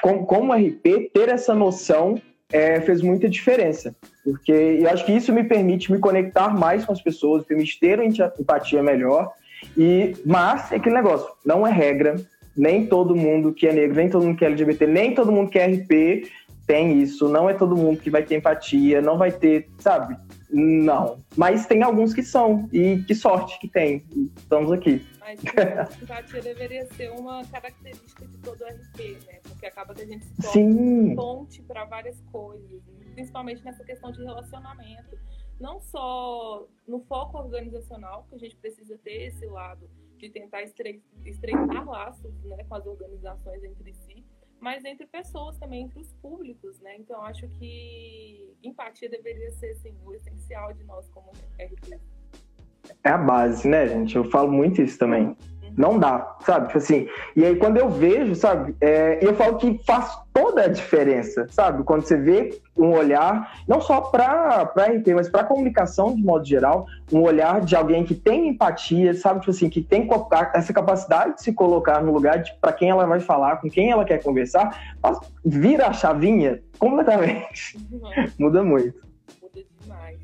Como, 0.00 0.24
como 0.24 0.52
RP, 0.52 1.10
ter 1.12 1.28
essa 1.28 1.52
noção 1.52 2.14
é, 2.52 2.80
fez 2.80 3.02
muita 3.02 3.28
diferença, 3.28 3.94
porque 4.22 4.52
eu 4.52 4.88
acho 4.88 5.04
que 5.04 5.12
isso 5.12 5.32
me 5.32 5.42
permite 5.42 5.90
me 5.90 5.98
conectar 5.98 6.48
mais 6.56 6.84
com 6.84 6.92
as 6.92 7.02
pessoas, 7.02 7.44
permite 7.44 7.78
ter 7.80 7.98
uma 7.98 8.06
empatia 8.06 8.84
melhor. 8.84 9.32
E, 9.76 10.14
mas 10.24 10.70
é 10.70 10.76
aquele 10.76 10.94
negócio, 10.94 11.28
não 11.44 11.66
é 11.66 11.72
regra, 11.72 12.16
nem 12.60 12.86
todo 12.86 13.16
mundo 13.16 13.54
que 13.54 13.66
é 13.66 13.72
negro, 13.72 13.96
nem 13.96 14.10
todo 14.10 14.22
mundo 14.22 14.36
que 14.36 14.44
é 14.44 14.48
LGBT, 14.48 14.86
nem 14.86 15.14
todo 15.14 15.32
mundo 15.32 15.50
que 15.50 15.58
é 15.58 15.66
RP 15.66 16.30
tem 16.66 17.00
isso. 17.00 17.26
Não 17.26 17.48
é 17.48 17.54
todo 17.54 17.74
mundo 17.74 17.98
que 17.98 18.10
vai 18.10 18.22
ter 18.22 18.36
empatia, 18.36 19.00
não 19.00 19.16
vai 19.16 19.32
ter, 19.32 19.66
sabe? 19.78 20.14
Não. 20.50 21.18
Mas 21.34 21.66
tem 21.66 21.82
alguns 21.82 22.12
que 22.12 22.22
são. 22.22 22.68
E 22.70 23.02
que 23.04 23.14
sorte 23.14 23.58
que 23.58 23.66
tem. 23.66 24.04
Estamos 24.36 24.70
aqui. 24.70 25.04
Mas 25.18 25.40
empatia 26.02 26.42
deveria 26.42 26.86
ser 26.92 27.10
uma 27.12 27.42
característica 27.46 28.26
de 28.26 28.36
todo 28.38 28.62
RP, 28.62 29.16
né? 29.26 29.38
Porque 29.42 29.64
acaba 29.64 29.94
que 29.94 30.02
a 30.02 30.06
gente 30.06 30.26
se 30.26 30.42
torna 30.42 31.14
ponte 31.16 31.62
para 31.62 31.86
várias 31.86 32.20
coisas, 32.30 32.82
principalmente 33.14 33.64
nessa 33.64 33.82
questão 33.82 34.12
de 34.12 34.22
relacionamento. 34.22 35.18
Não 35.58 35.80
só 35.80 36.66
no 36.86 37.00
foco 37.00 37.38
organizacional, 37.38 38.26
que 38.28 38.34
a 38.34 38.38
gente 38.38 38.56
precisa 38.56 38.98
ter 39.02 39.28
esse 39.28 39.46
lado 39.46 39.88
de 40.20 40.30
tentar 40.30 40.62
estreitar 40.62 41.88
laços 41.88 42.32
né, 42.44 42.62
com 42.68 42.74
as 42.74 42.86
organizações 42.86 43.64
entre 43.64 43.94
si, 43.94 44.24
mas 44.60 44.84
entre 44.84 45.06
pessoas 45.06 45.58
também, 45.58 45.84
entre 45.84 45.98
os 45.98 46.12
públicos, 46.14 46.78
né? 46.80 46.96
Então, 46.98 47.22
acho 47.24 47.48
que 47.58 48.54
empatia 48.62 49.08
deveria 49.08 49.50
ser, 49.52 49.70
assim, 49.70 49.96
o 50.04 50.12
essencial 50.12 50.74
de 50.74 50.84
nós 50.84 51.08
como 51.08 51.30
RP. 51.58 51.98
É 53.02 53.08
a 53.08 53.16
base, 53.16 53.66
né, 53.66 53.88
gente? 53.88 54.16
Eu 54.16 54.24
falo 54.24 54.52
muito 54.52 54.82
isso 54.82 54.98
também. 54.98 55.34
Não 55.76 55.98
dá, 55.98 56.36
sabe? 56.40 56.66
Tipo 56.66 56.78
assim, 56.78 57.08
e 57.36 57.44
aí 57.44 57.56
quando 57.56 57.76
eu 57.76 57.88
vejo, 57.88 58.34
sabe? 58.34 58.74
É, 58.80 59.18
eu 59.20 59.34
falo 59.34 59.56
que 59.56 59.80
faz 59.84 60.18
toda 60.32 60.62
a 60.62 60.68
diferença, 60.68 61.46
sabe? 61.50 61.82
Quando 61.84 62.02
você 62.02 62.16
vê 62.16 62.60
um 62.76 62.92
olhar, 62.92 63.62
não 63.68 63.80
só 63.80 64.00
para 64.00 64.62
RP, 64.62 65.14
mas 65.14 65.28
para 65.28 65.44
comunicação 65.44 66.14
de 66.14 66.22
modo 66.22 66.44
geral, 66.44 66.86
um 67.12 67.22
olhar 67.22 67.60
de 67.60 67.76
alguém 67.76 68.04
que 68.04 68.14
tem 68.14 68.48
empatia, 68.48 69.14
sabe? 69.14 69.40
Tipo 69.40 69.50
assim, 69.50 69.68
que 69.68 69.82
tem 69.82 70.08
essa 70.54 70.72
capacidade 70.72 71.34
de 71.34 71.42
se 71.42 71.52
colocar 71.52 72.02
no 72.02 72.12
lugar 72.12 72.42
de 72.42 72.52
para 72.60 72.72
quem 72.72 72.90
ela 72.90 73.06
vai 73.06 73.20
falar, 73.20 73.56
com 73.56 73.68
quem 73.68 73.90
ela 73.90 74.04
quer 74.04 74.22
conversar, 74.22 74.96
vira 75.44 75.88
a 75.88 75.92
chavinha 75.92 76.62
completamente. 76.78 77.76
Uhum. 77.90 78.10
Muda 78.38 78.62
muito. 78.62 79.00
Muda 79.42 79.64
demais. 79.80 80.18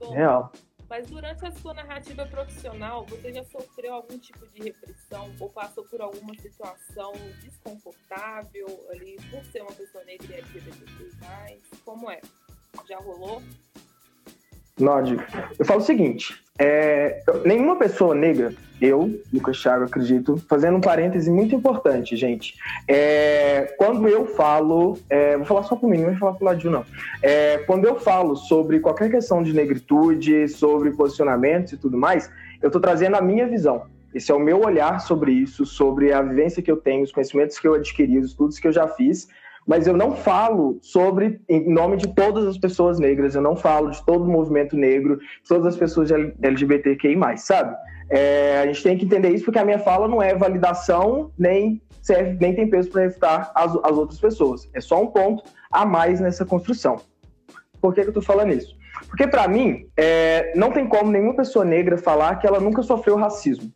Bom, 0.00 0.12
Real. 0.12 0.52
Mas 0.92 1.06
durante 1.06 1.46
a 1.46 1.50
sua 1.50 1.72
narrativa 1.72 2.26
profissional, 2.26 3.06
você 3.06 3.32
já 3.32 3.42
sofreu 3.44 3.94
algum 3.94 4.18
tipo 4.18 4.46
de 4.48 4.62
repressão 4.62 5.34
ou 5.40 5.48
passou 5.48 5.82
por 5.84 6.02
alguma 6.02 6.34
situação 6.34 7.12
desconfortável 7.40 8.66
ali 8.90 9.16
por 9.30 9.42
ser 9.46 9.62
uma 9.62 9.72
pessoa 9.72 10.04
negra 10.04 10.26
e 10.30 10.40
LGBTQI+. 10.40 11.62
Como 11.82 12.10
é? 12.10 12.20
Já 12.86 12.98
rolou? 12.98 13.42
Nod, 14.78 15.18
eu 15.58 15.64
falo 15.64 15.80
o 15.80 15.84
seguinte: 15.84 16.34
é, 16.58 17.22
nenhuma 17.44 17.76
pessoa 17.76 18.14
negra, 18.14 18.52
eu, 18.80 19.20
Lucas 19.32 19.60
Thiago, 19.60 19.84
acredito, 19.84 20.36
fazendo 20.48 20.76
um 20.76 20.80
parêntese 20.80 21.30
muito 21.30 21.54
importante, 21.54 22.16
gente. 22.16 22.54
É, 22.88 23.74
quando 23.78 24.08
eu 24.08 24.26
falo, 24.26 24.98
é, 25.08 25.36
vou 25.36 25.46
falar 25.46 25.62
só 25.64 25.76
por 25.76 25.88
mim, 25.88 25.98
não 25.98 26.10
vou 26.10 26.16
falar 26.16 26.32
pro 26.34 26.44
Ladinho, 26.44 26.72
não. 26.72 26.84
É, 27.22 27.58
quando 27.58 27.84
eu 27.86 27.98
falo 28.00 28.34
sobre 28.34 28.80
qualquer 28.80 29.10
questão 29.10 29.42
de 29.42 29.52
negritude, 29.52 30.48
sobre 30.48 30.90
posicionamentos 30.92 31.72
e 31.72 31.76
tudo 31.76 31.96
mais, 31.96 32.30
eu 32.60 32.68
estou 32.68 32.80
trazendo 32.80 33.16
a 33.16 33.22
minha 33.22 33.46
visão. 33.46 33.86
Esse 34.14 34.30
é 34.30 34.34
o 34.34 34.40
meu 34.40 34.60
olhar 34.60 35.00
sobre 35.00 35.32
isso, 35.32 35.64
sobre 35.64 36.12
a 36.12 36.20
vivência 36.20 36.62
que 36.62 36.70
eu 36.70 36.76
tenho, 36.76 37.02
os 37.02 37.12
conhecimentos 37.12 37.58
que 37.58 37.66
eu 37.66 37.74
adquiri, 37.74 38.18
os 38.18 38.26
estudos 38.26 38.58
que 38.58 38.68
eu 38.68 38.72
já 38.72 38.86
fiz 38.86 39.28
mas 39.66 39.86
eu 39.86 39.96
não 39.96 40.12
falo 40.12 40.78
sobre, 40.82 41.40
em 41.48 41.72
nome 41.72 41.96
de 41.96 42.12
todas 42.14 42.46
as 42.46 42.58
pessoas 42.58 42.98
negras, 42.98 43.34
eu 43.34 43.42
não 43.42 43.56
falo 43.56 43.90
de 43.90 44.04
todo 44.04 44.24
o 44.24 44.30
movimento 44.30 44.76
negro, 44.76 45.18
todas 45.48 45.66
as 45.66 45.76
pessoas 45.76 46.10
LGBTQI+, 46.10 47.16
sabe? 47.36 47.76
É, 48.10 48.60
a 48.60 48.66
gente 48.66 48.82
tem 48.82 48.98
que 48.98 49.04
entender 49.04 49.30
isso 49.30 49.44
porque 49.44 49.58
a 49.58 49.64
minha 49.64 49.78
fala 49.78 50.06
não 50.08 50.22
é 50.22 50.34
validação, 50.34 51.30
nem 51.38 51.80
serve, 52.02 52.36
nem 52.40 52.54
tem 52.54 52.68
peso 52.68 52.90
para 52.90 53.02
refutar 53.02 53.52
as, 53.54 53.74
as 53.76 53.96
outras 53.96 54.20
pessoas. 54.20 54.68
É 54.74 54.80
só 54.80 55.00
um 55.00 55.06
ponto 55.06 55.44
a 55.70 55.86
mais 55.86 56.20
nessa 56.20 56.44
construção. 56.44 56.96
Por 57.80 57.94
que, 57.94 58.02
que 58.02 58.08
eu 58.08 58.10
estou 58.10 58.22
falando 58.22 58.52
isso? 58.52 58.76
Porque, 59.08 59.26
para 59.26 59.48
mim, 59.48 59.86
é, 59.96 60.52
não 60.54 60.70
tem 60.70 60.86
como 60.86 61.10
nenhuma 61.10 61.34
pessoa 61.34 61.64
negra 61.64 61.96
falar 61.96 62.36
que 62.36 62.46
ela 62.46 62.60
nunca 62.60 62.82
sofreu 62.82 63.16
racismo. 63.16 63.72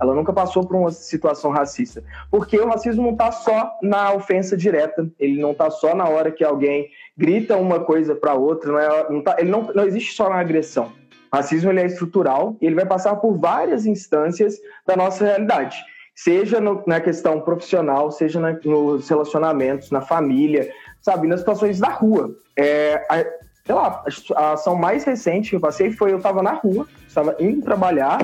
Ela 0.00 0.14
nunca 0.14 0.32
passou 0.32 0.64
por 0.66 0.76
uma 0.76 0.90
situação 0.90 1.50
racista. 1.50 2.02
Porque 2.30 2.58
o 2.58 2.68
racismo 2.68 3.02
não 3.02 3.12
está 3.12 3.32
só 3.32 3.72
na 3.82 4.12
ofensa 4.12 4.56
direta, 4.56 5.08
ele 5.18 5.40
não 5.40 5.52
está 5.52 5.70
só 5.70 5.94
na 5.94 6.08
hora 6.08 6.30
que 6.30 6.44
alguém 6.44 6.88
grita 7.16 7.56
uma 7.56 7.80
coisa 7.80 8.14
para 8.14 8.34
outra, 8.34 8.70
não 8.72 8.78
é, 8.78 9.10
não 9.10 9.22
tá, 9.22 9.36
ele 9.38 9.50
não, 9.50 9.62
não 9.74 9.84
existe 9.84 10.14
só 10.14 10.28
na 10.28 10.36
agressão. 10.36 10.92
O 11.32 11.36
racismo 11.36 11.70
ele 11.70 11.80
é 11.80 11.86
estrutural 11.86 12.56
e 12.60 12.66
ele 12.66 12.74
vai 12.74 12.86
passar 12.86 13.16
por 13.16 13.36
várias 13.36 13.86
instâncias 13.86 14.56
da 14.86 14.96
nossa 14.96 15.24
realidade. 15.24 15.76
Seja 16.14 16.60
no, 16.60 16.82
na 16.86 17.00
questão 17.00 17.40
profissional, 17.40 18.10
seja 18.10 18.40
na, 18.40 18.52
nos 18.64 19.08
relacionamentos, 19.08 19.90
na 19.90 20.00
família, 20.00 20.72
sabe, 21.00 21.28
nas 21.28 21.40
situações 21.40 21.78
da 21.78 21.88
rua. 21.88 22.34
É, 22.56 23.04
a, 23.08 23.24
sei 23.64 23.74
lá, 23.74 24.04
a 24.34 24.52
ação 24.52 24.74
mais 24.74 25.04
recente 25.04 25.50
que 25.50 25.56
eu 25.56 25.60
passei 25.60 25.92
foi 25.92 26.12
eu 26.12 26.16
estava 26.16 26.42
na 26.42 26.52
rua, 26.52 26.88
estava 27.06 27.36
indo 27.38 27.62
trabalhar 27.62 28.18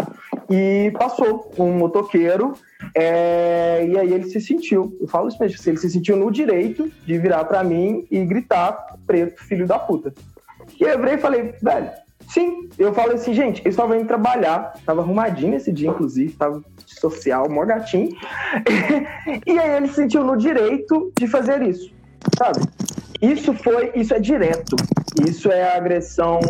e 0.51 0.91
passou 0.99 1.53
um 1.59 1.73
motoqueiro 1.73 2.55
é, 2.95 3.87
e 3.87 3.99
aí 3.99 4.13
ele 4.13 4.29
se 4.29 4.41
sentiu, 4.41 4.97
eu 5.01 5.09
falo 5.09 5.29
isso 5.29 5.39
mesmo, 5.41 5.59
ele 5.67 5.79
se 5.79 5.91
sentiu 5.91 6.17
no 6.17 6.31
direito 6.31 6.91
de 7.05 7.19
virar 7.19 7.45
para 7.45 7.65
mim 7.65 8.07
e 8.11 8.25
gritar 8.25 8.97
preto, 9.07 9.43
filho 9.45 9.67
da 9.67 9.79
puta. 9.79 10.13
E 10.79 10.85
eu 10.85 10.99
virei 10.99 11.15
e 11.15 11.19
falei, 11.19 11.55
velho, 11.61 11.91
sim. 12.29 12.69
Eu 12.79 12.93
falei 12.93 13.17
assim, 13.17 13.35
gente, 13.35 13.63
eu 13.65 13.71
estava 13.71 13.97
indo 13.97 14.07
trabalhar, 14.07 14.75
estava 14.77 15.03
arrumadinho 15.03 15.57
esse 15.57 15.73
dia, 15.73 15.91
inclusive, 15.91 16.33
estava 16.33 16.63
social, 16.87 17.49
mó 17.51 17.65
gatinho. 17.65 18.11
e 19.47 19.59
aí 19.59 19.77
ele 19.77 19.89
se 19.89 19.95
sentiu 19.95 20.25
no 20.25 20.37
direito 20.37 21.13
de 21.19 21.27
fazer 21.27 21.63
isso, 21.63 21.93
sabe? 22.39 22.61
Isso 23.21 23.55
foi, 23.55 23.93
isso 23.95 24.15
é 24.15 24.21
direto. 24.21 24.77
Isso 25.27 25.51
é 25.51 25.77
agressão 25.77 26.41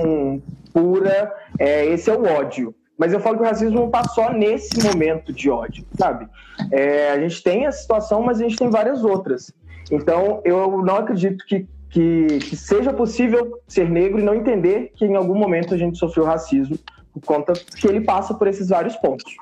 pura, 0.72 1.32
é, 1.58 1.86
esse 1.86 2.10
é 2.10 2.14
o 2.14 2.24
ódio. 2.24 2.74
Mas 2.98 3.12
eu 3.12 3.20
falo 3.20 3.36
que 3.36 3.42
o 3.42 3.46
racismo 3.46 3.74
não 3.74 3.86
está 3.86 4.04
só 4.04 4.32
nesse 4.32 4.82
momento 4.82 5.32
de 5.32 5.50
ódio, 5.50 5.84
sabe? 5.98 6.28
É, 6.70 7.10
a 7.10 7.20
gente 7.20 7.42
tem 7.42 7.66
a 7.66 7.72
situação, 7.72 8.22
mas 8.22 8.40
a 8.40 8.44
gente 8.44 8.56
tem 8.56 8.70
várias 8.70 9.04
outras. 9.04 9.52
Então, 9.90 10.40
eu 10.44 10.82
não 10.82 10.96
acredito 10.96 11.44
que, 11.46 11.66
que, 11.90 12.38
que, 12.38 12.56
seja 12.56 12.92
possível 12.92 13.60
ser 13.66 13.90
negro 13.90 14.20
e 14.20 14.22
não 14.22 14.34
entender 14.34 14.92
que 14.94 15.04
em 15.04 15.16
algum 15.16 15.34
momento 15.34 15.74
a 15.74 15.76
gente 15.76 15.98
sofreu 15.98 16.24
racismo 16.24 16.78
por 17.12 17.22
conta 17.24 17.52
que 17.52 17.86
ele 17.86 18.00
passa 18.00 18.34
por 18.34 18.46
esses 18.46 18.68
vários 18.68 18.96
pontos. 18.96 19.34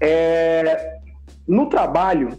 É, 0.00 0.98
no 1.46 1.68
trabalho, 1.68 2.38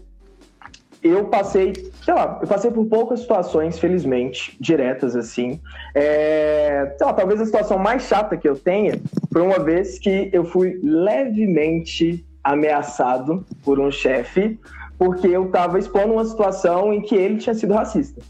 eu 1.04 1.26
passei, 1.26 1.74
sei 2.04 2.14
lá, 2.14 2.40
eu 2.42 2.48
passei 2.48 2.72
por 2.72 2.86
poucas 2.86 3.20
situações, 3.20 3.78
felizmente, 3.78 4.56
diretas 4.60 5.16
assim. 5.16 5.60
É, 5.94 6.96
sei 6.98 7.06
lá, 7.06 7.14
talvez 7.14 7.42
a 7.42 7.46
situação 7.46 7.78
mais 7.78 8.04
chata 8.04 8.38
que 8.38 8.48
eu 8.48 8.56
tenha 8.56 9.00
foi 9.32 9.42
uma 9.42 9.60
vez 9.60 10.00
que 10.00 10.30
eu 10.32 10.46
fui 10.46 10.80
levemente 10.82 12.26
ameaçado 12.44 13.46
por 13.64 13.80
um 13.80 13.92
chefe 13.92 14.60
porque 14.98 15.28
eu 15.28 15.46
estava 15.46 15.78
expondo 15.78 16.14
uma 16.14 16.26
situação 16.26 16.94
em 16.94 17.02
que 17.02 17.16
ele 17.16 17.38
tinha 17.38 17.54
sido 17.54 17.74
racista. 17.74 18.22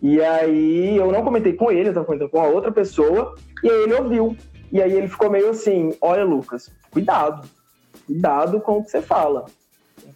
E 0.00 0.20
aí 0.20 0.96
eu 0.96 1.10
não 1.12 1.22
comentei 1.22 1.52
com 1.52 1.70
ele, 1.70 1.84
eu 1.84 1.90
estava 1.90 2.04
comentando 2.04 2.30
com 2.30 2.40
a 2.40 2.46
outra 2.46 2.72
pessoa, 2.72 3.34
e 3.62 3.70
aí 3.70 3.82
ele 3.84 3.94
ouviu. 3.94 4.36
E 4.70 4.82
aí 4.82 4.92
ele 4.92 5.08
ficou 5.08 5.30
meio 5.30 5.50
assim: 5.50 5.94
olha, 6.00 6.24
Lucas, 6.24 6.70
cuidado, 6.90 7.48
cuidado 8.06 8.60
com 8.60 8.78
o 8.78 8.84
que 8.84 8.90
você 8.90 9.00
fala. 9.00 9.46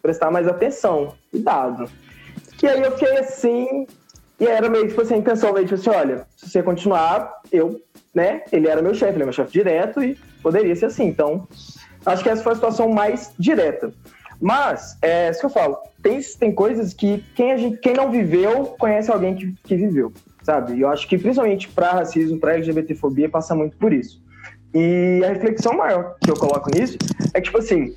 Prestar 0.03 0.31
mais 0.31 0.47
atenção, 0.47 1.15
cuidado. 1.31 1.89
E 2.63 2.67
aí 2.67 2.83
eu 2.83 2.93
fiquei 2.93 3.19
assim, 3.19 3.87
e 4.41 4.47
era 4.47 4.69
meio 4.69 4.89
tipo 4.89 5.01
assim, 5.01 5.15
a 5.15 5.19
intenção 5.19 5.53
meio 5.53 5.67
tipo 5.67 5.79
assim, 5.79 5.91
olha, 5.91 6.27
se 6.37 6.49
você 6.49 6.63
continuar, 6.63 7.41
eu, 7.53 7.81
né? 8.15 8.43
Ele 8.53 8.69
era 8.69 8.83
meu 8.83 8.95
chefe, 8.95 9.15
ele 9.15 9.23
é 9.23 9.27
meu 9.27 9.33
chefe 9.33 9.53
direto 9.53 10.03
e 10.03 10.17
poderia 10.43 10.75
ser 10.75 10.87
assim. 10.87 11.07
Então, 11.07 11.47
acho 12.05 12.23
que 12.23 12.29
essa 12.29 12.43
foi 12.43 12.53
a 12.53 12.55
situação 12.57 12.89
mais 12.89 13.33
direta. 13.39 13.93
Mas, 14.41 14.97
é 15.01 15.31
isso 15.31 15.41
que 15.41 15.47
eu 15.47 15.51
falo, 15.51 15.79
tem, 16.03 16.21
tem 16.39 16.53
coisas 16.53 16.93
que 16.93 17.25
quem, 17.35 17.53
a 17.53 17.57
gente, 17.57 17.79
quem 17.79 17.95
não 17.95 18.11
viveu 18.11 18.75
conhece 18.79 19.11
alguém 19.11 19.35
que, 19.35 19.55
que 19.65 19.77
viveu, 19.77 20.13
sabe? 20.43 20.75
E 20.75 20.83
eu 20.83 20.89
acho 20.89 21.09
que 21.09 21.17
principalmente 21.17 21.69
para 21.69 21.93
racismo, 21.93 22.39
para 22.39 22.55
LGBTfobia, 22.55 23.29
passa 23.29 23.55
muito 23.55 23.77
por 23.77 23.93
isso. 23.93 24.23
E 24.75 25.23
a 25.25 25.29
reflexão 25.29 25.75
maior 25.75 26.17
que 26.23 26.31
eu 26.31 26.37
coloco 26.37 26.71
nisso 26.71 26.99
é 27.33 27.41
que, 27.41 27.47
tipo 27.47 27.59
assim, 27.59 27.97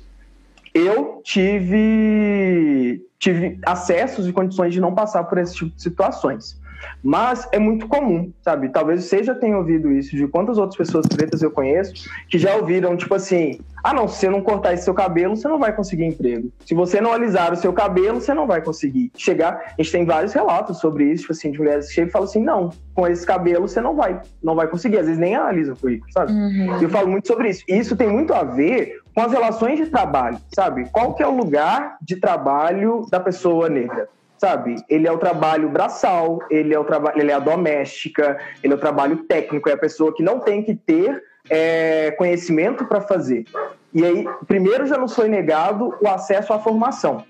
eu 0.74 1.20
tive, 1.24 3.04
tive 3.18 3.58
acessos 3.66 4.28
e 4.28 4.32
condições 4.32 4.72
de 4.72 4.80
não 4.80 4.94
passar 4.94 5.24
por 5.24 5.38
esse 5.38 5.54
tipo 5.54 5.74
de 5.74 5.82
situações. 5.82 6.60
Mas 7.02 7.48
é 7.52 7.58
muito 7.58 7.86
comum, 7.88 8.32
sabe? 8.42 8.68
Talvez 8.68 9.04
você 9.04 9.22
já 9.22 9.34
tenha 9.34 9.56
ouvido 9.56 9.92
isso 9.92 10.16
de 10.16 10.26
quantas 10.26 10.58
outras 10.58 10.76
pessoas 10.76 11.06
pretas 11.06 11.42
eu 11.42 11.50
conheço 11.50 12.08
que 12.28 12.38
já 12.38 12.56
ouviram, 12.56 12.96
tipo 12.96 13.14
assim: 13.14 13.60
ah, 13.82 13.92
não, 13.92 14.06
se 14.06 14.18
você 14.18 14.28
não 14.28 14.42
cortar 14.42 14.74
esse 14.74 14.84
seu 14.84 14.94
cabelo, 14.94 15.36
você 15.36 15.48
não 15.48 15.58
vai 15.58 15.74
conseguir 15.74 16.04
emprego. 16.04 16.50
Se 16.64 16.74
você 16.74 17.00
não 17.00 17.12
alisar 17.12 17.52
o 17.52 17.56
seu 17.56 17.72
cabelo, 17.72 18.20
você 18.20 18.34
não 18.34 18.46
vai 18.46 18.60
conseguir 18.62 19.10
chegar. 19.16 19.74
A 19.78 19.82
gente 19.82 19.92
tem 19.92 20.04
vários 20.04 20.32
relatos 20.32 20.78
sobre 20.78 21.04
isso, 21.04 21.22
tipo 21.22 21.32
assim, 21.32 21.50
de 21.50 21.58
mulheres 21.58 21.88
que 21.88 21.94
chegam 21.94 22.08
e 22.08 22.12
falam 22.12 22.28
assim: 22.28 22.42
não, 22.42 22.70
com 22.94 23.06
esse 23.06 23.26
cabelo 23.26 23.66
você 23.66 23.80
não 23.80 23.96
vai, 23.96 24.20
não 24.42 24.54
vai 24.54 24.68
conseguir. 24.68 24.98
Às 24.98 25.06
vezes 25.06 25.20
nem 25.20 25.34
analisa 25.34 25.72
o 25.72 25.76
currículo, 25.76 26.12
sabe? 26.12 26.32
Uhum. 26.32 26.82
Eu 26.82 26.90
falo 26.90 27.08
muito 27.08 27.26
sobre 27.26 27.48
isso. 27.48 27.64
E 27.68 27.78
isso 27.78 27.96
tem 27.96 28.08
muito 28.08 28.34
a 28.34 28.42
ver 28.42 28.99
com 29.14 29.22
as 29.22 29.32
relações 29.32 29.78
de 29.78 29.86
trabalho, 29.86 30.38
sabe? 30.54 30.88
Qual 30.90 31.14
que 31.14 31.22
é 31.22 31.26
o 31.26 31.36
lugar 31.36 31.96
de 32.00 32.16
trabalho 32.16 33.06
da 33.10 33.20
pessoa 33.20 33.68
negra? 33.68 34.08
sabe? 34.40 34.76
Ele 34.88 35.06
é 35.06 35.12
o 35.12 35.18
trabalho 35.18 35.68
braçal, 35.68 36.38
ele 36.50 36.72
é 36.72 36.78
o 36.78 36.84
trabalho, 36.84 37.20
ele 37.20 37.30
é 37.30 37.34
a 37.34 37.38
doméstica, 37.38 38.38
ele 38.62 38.72
é 38.72 38.76
o 38.76 38.80
trabalho 38.80 39.18
técnico, 39.24 39.68
é 39.68 39.74
a 39.74 39.76
pessoa 39.76 40.14
que 40.14 40.22
não 40.22 40.40
tem 40.40 40.62
que 40.62 40.74
ter 40.74 41.22
é, 41.50 42.10
conhecimento 42.12 42.86
para 42.86 43.02
fazer. 43.02 43.44
E 43.92 44.02
aí, 44.02 44.26
primeiro 44.46 44.86
já 44.86 44.96
nos 44.96 45.14
foi 45.14 45.28
negado 45.28 45.94
o 46.00 46.08
acesso 46.08 46.54
à 46.54 46.58
formação. 46.58 47.22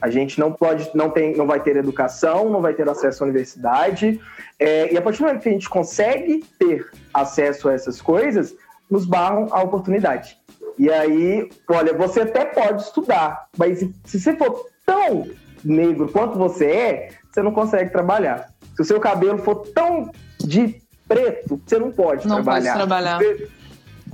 A 0.00 0.10
gente 0.10 0.38
não 0.38 0.52
pode, 0.52 0.90
não 0.94 1.08
tem, 1.08 1.34
não 1.34 1.46
vai 1.46 1.60
ter 1.60 1.76
educação, 1.76 2.50
não 2.50 2.60
vai 2.60 2.74
ter 2.74 2.86
acesso 2.86 3.22
à 3.22 3.26
universidade. 3.26 4.20
É, 4.58 4.92
e 4.92 4.98
a 4.98 5.00
partir 5.00 5.20
do 5.20 5.26
momento 5.26 5.42
que 5.42 5.48
a 5.48 5.52
gente 5.52 5.70
consegue 5.70 6.44
ter 6.58 6.86
acesso 7.14 7.68
a 7.68 7.72
essas 7.72 8.02
coisas, 8.02 8.54
nos 8.90 9.06
barram 9.06 9.46
a 9.52 9.62
oportunidade. 9.62 10.36
E 10.78 10.90
aí, 10.90 11.50
olha, 11.68 11.92
você 11.92 12.20
até 12.20 12.44
pode 12.44 12.82
estudar, 12.82 13.48
mas 13.56 13.80
se 14.04 14.20
você 14.20 14.36
for 14.36 14.66
tão 14.86 15.28
negro 15.64 16.08
quanto 16.10 16.38
você 16.38 16.66
é, 16.66 17.08
você 17.30 17.42
não 17.42 17.52
consegue 17.52 17.90
trabalhar. 17.90 18.48
Se 18.76 18.82
o 18.82 18.84
seu 18.84 19.00
cabelo 19.00 19.38
for 19.38 19.66
tão 19.74 20.10
de 20.38 20.80
preto, 21.08 21.60
você 21.66 21.78
não 21.78 21.90
pode 21.90 22.28
não 22.28 22.36
trabalhar. 22.36 22.74
Pode 22.74 22.86
trabalhar. 22.86 23.18
Você, 23.18 23.48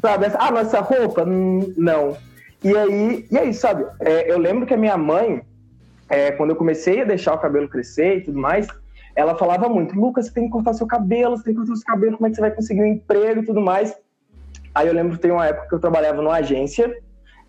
sabe, 0.00 0.26
ah, 0.38 0.50
nossa 0.50 0.80
roupa? 0.80 1.24
Não. 1.26 2.16
E 2.62 2.74
aí, 2.74 3.26
e 3.30 3.38
aí 3.38 3.52
sabe, 3.52 3.84
é, 4.00 4.32
eu 4.32 4.38
lembro 4.38 4.66
que 4.66 4.72
a 4.72 4.78
minha 4.78 4.96
mãe, 4.96 5.42
é, 6.08 6.32
quando 6.32 6.50
eu 6.50 6.56
comecei 6.56 7.02
a 7.02 7.04
deixar 7.04 7.34
o 7.34 7.38
cabelo 7.38 7.68
crescer 7.68 8.18
e 8.18 8.20
tudo 8.22 8.38
mais, 8.38 8.66
ela 9.14 9.36
falava 9.36 9.68
muito, 9.68 9.94
Lucas, 9.94 10.26
você 10.26 10.32
tem 10.32 10.44
que 10.44 10.50
cortar 10.50 10.72
seu 10.72 10.86
cabelo, 10.86 11.36
você 11.36 11.44
tem 11.44 11.54
que 11.54 11.60
cortar 11.60 11.76
seu 11.76 11.86
cabelo, 11.86 12.16
como 12.16 12.26
é 12.26 12.30
que 12.30 12.36
você 12.36 12.40
vai 12.40 12.50
conseguir 12.50 12.82
um 12.82 12.86
emprego 12.86 13.42
e 13.42 13.44
tudo 13.44 13.60
mais. 13.60 13.94
Aí 14.74 14.88
eu 14.88 14.94
lembro 14.94 15.16
que 15.16 15.22
tem 15.22 15.30
uma 15.30 15.46
época 15.46 15.68
que 15.68 15.74
eu 15.74 15.80
trabalhava 15.80 16.20
numa 16.20 16.36
agência 16.36 16.92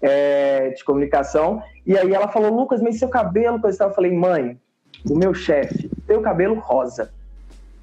é, 0.02 0.70
de 0.70 0.84
comunicação. 0.84 1.62
E 1.86 1.98
aí 1.98 2.14
ela 2.14 2.28
falou, 2.28 2.54
Lucas, 2.54 2.82
mas 2.82 3.00
seu 3.00 3.10
cabelo, 3.10 3.60
coisa 3.60 3.86
Eu 3.86 3.92
falei, 3.92 4.12
mãe, 4.12 4.58
o 5.10 5.18
meu 5.18 5.34
chefe 5.34 5.90
tem 6.08 6.22
cabelo 6.22 6.56
rosa. 6.56 7.12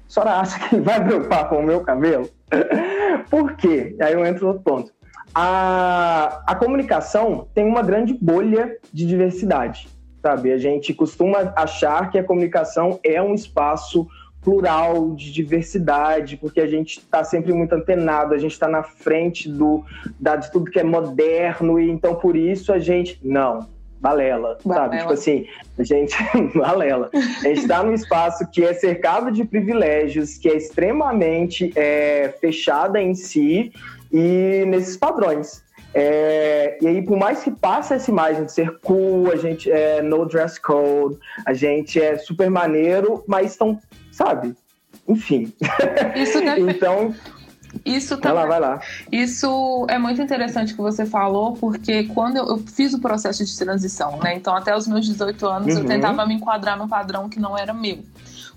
A 0.07 0.13
senhora 0.13 0.31
acha 0.39 0.59
que 0.59 0.75
ele 0.75 0.83
vai 0.83 1.03
preocupar 1.03 1.49
com 1.49 1.57
o 1.57 1.63
meu 1.63 1.81
cabelo? 1.81 2.29
Por 3.29 3.55
quê? 3.55 3.95
Aí 3.99 4.13
eu 4.13 4.25
entro 4.25 4.47
no 4.47 4.59
ponto. 4.59 4.91
A, 5.33 6.43
a 6.45 6.55
comunicação 6.55 7.47
tem 7.53 7.65
uma 7.65 7.81
grande 7.81 8.13
bolha 8.13 8.77
de 8.93 9.05
diversidade, 9.05 9.89
sabe? 10.21 10.51
A 10.51 10.57
gente 10.57 10.93
costuma 10.93 11.51
achar 11.55 12.11
que 12.11 12.19
a 12.19 12.23
comunicação 12.23 12.99
é 13.03 13.19
um 13.21 13.33
espaço 13.33 14.07
plural, 14.43 15.15
de 15.15 15.31
diversidade, 15.31 16.37
porque 16.37 16.59
a 16.59 16.67
gente 16.67 16.99
está 16.99 17.23
sempre 17.23 17.53
muito 17.53 17.73
antenado, 17.73 18.33
a 18.33 18.37
gente 18.37 18.51
está 18.51 18.67
na 18.67 18.83
frente 18.83 19.49
do, 19.49 19.83
da, 20.19 20.35
de 20.35 20.51
tudo 20.51 20.69
que 20.69 20.79
é 20.79 20.83
moderno, 20.83 21.79
e 21.79 21.89
então 21.89 22.15
por 22.15 22.35
isso 22.35 22.71
a 22.73 22.79
gente. 22.79 23.19
Não, 23.23 23.67
balela, 23.99 24.57
balela. 24.65 24.85
sabe? 24.85 24.97
Tipo 24.99 25.13
assim, 25.13 25.47
a 25.79 25.83
gente. 25.83 26.15
balela. 26.53 27.09
A 27.13 27.47
gente 27.47 27.61
está 27.61 27.81
num 27.81 27.93
espaço 27.93 28.45
que 28.51 28.63
é 28.63 28.73
cercado 28.73 29.31
de 29.31 29.45
privilégios, 29.45 30.37
que 30.37 30.49
é 30.49 30.57
extremamente 30.57 31.71
é, 31.75 32.33
fechada 32.41 33.01
em 33.01 33.15
si 33.15 33.71
e 34.11 34.65
nesses 34.67 34.97
padrões. 34.97 35.62
É, 35.93 36.77
e 36.81 36.87
aí, 36.87 37.01
por 37.03 37.17
mais 37.17 37.43
que 37.43 37.51
passe 37.51 37.93
essa 37.93 38.09
imagem 38.09 38.45
de 38.45 38.51
ser 38.51 38.79
cool, 38.79 39.31
a 39.31 39.35
gente 39.35 39.71
é 39.71 40.01
no 40.01 40.25
dress 40.25 40.59
code, 40.59 41.17
a 41.45 41.53
gente 41.53 42.01
é 42.01 42.17
super 42.17 42.49
maneiro, 42.49 43.23
mas 43.27 43.51
estão 43.51 43.79
sabe? 44.13 44.55
Enfim. 45.07 45.53
Isso 46.15 46.39
deve... 46.41 46.61
então. 46.71 47.13
Isso 47.83 48.19
vai 48.19 48.31
lá, 48.31 48.45
vai 48.45 48.59
lá. 48.59 48.81
Isso 49.11 49.87
é 49.89 49.97
muito 49.97 50.21
interessante 50.21 50.75
que 50.75 50.81
você 50.81 51.07
falou, 51.07 51.53
porque 51.53 52.03
quando 52.03 52.37
eu, 52.37 52.47
eu 52.47 52.57
fiz 52.59 52.93
o 52.93 52.99
processo 52.99 53.43
de 53.43 53.57
transição, 53.57 54.19
né? 54.19 54.35
Então, 54.35 54.55
até 54.55 54.77
os 54.77 54.87
meus 54.87 55.05
18 55.07 55.47
anos, 55.47 55.73
uhum. 55.73 55.81
eu 55.81 55.87
tentava 55.87 56.23
me 56.27 56.35
enquadrar 56.35 56.77
num 56.77 56.87
padrão 56.87 57.27
que 57.27 57.39
não 57.39 57.57
era 57.57 57.73
meu. 57.73 57.99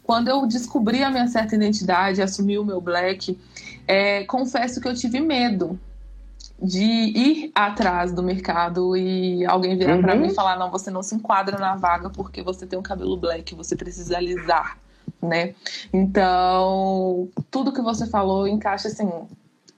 Quando 0.03 0.29
eu 0.29 0.47
descobri 0.47 1.03
a 1.03 1.11
minha 1.11 1.27
certa 1.29 1.57
identidade, 1.57 2.21
assumi 2.21 2.59
o 2.59 2.65
meu 2.65 2.79
black, 2.79 3.39
é, 3.89 4.25
confesso 4.25 4.83
que 4.83 4.87
eu 4.87 4.95
tive 4.95 5.19
medo 5.19 5.81
de 6.61 6.83
ir 6.83 7.53
atrás 7.55 8.13
do 8.13 8.23
mercado 8.23 8.97
e 8.97 9.45
alguém 9.47 9.77
virar 9.77 9.97
uhum. 9.97 10.03
para 10.03 10.15
mim 10.15 10.29
e 10.29 10.35
falar: 10.35 10.59
não, 10.59 10.71
você 10.71 10.91
não 10.91 11.03
se 11.03 11.15
enquadra 11.15 11.59
na 11.59 11.77
vaga 11.77 12.11
porque 12.11 12.43
você 12.43 12.67
tem 12.67 12.79
um 12.79 12.83
cabelo 12.83 13.17
black, 13.17 13.55
você 13.55 13.77
precisa 13.77 14.17
alisar 14.17 14.79
né? 15.23 15.55
Então, 15.93 17.29
tudo 17.51 17.73
que 17.73 17.81
você 17.81 18.07
falou 18.07 18.47
encaixa 18.47 18.89
assim 18.89 19.09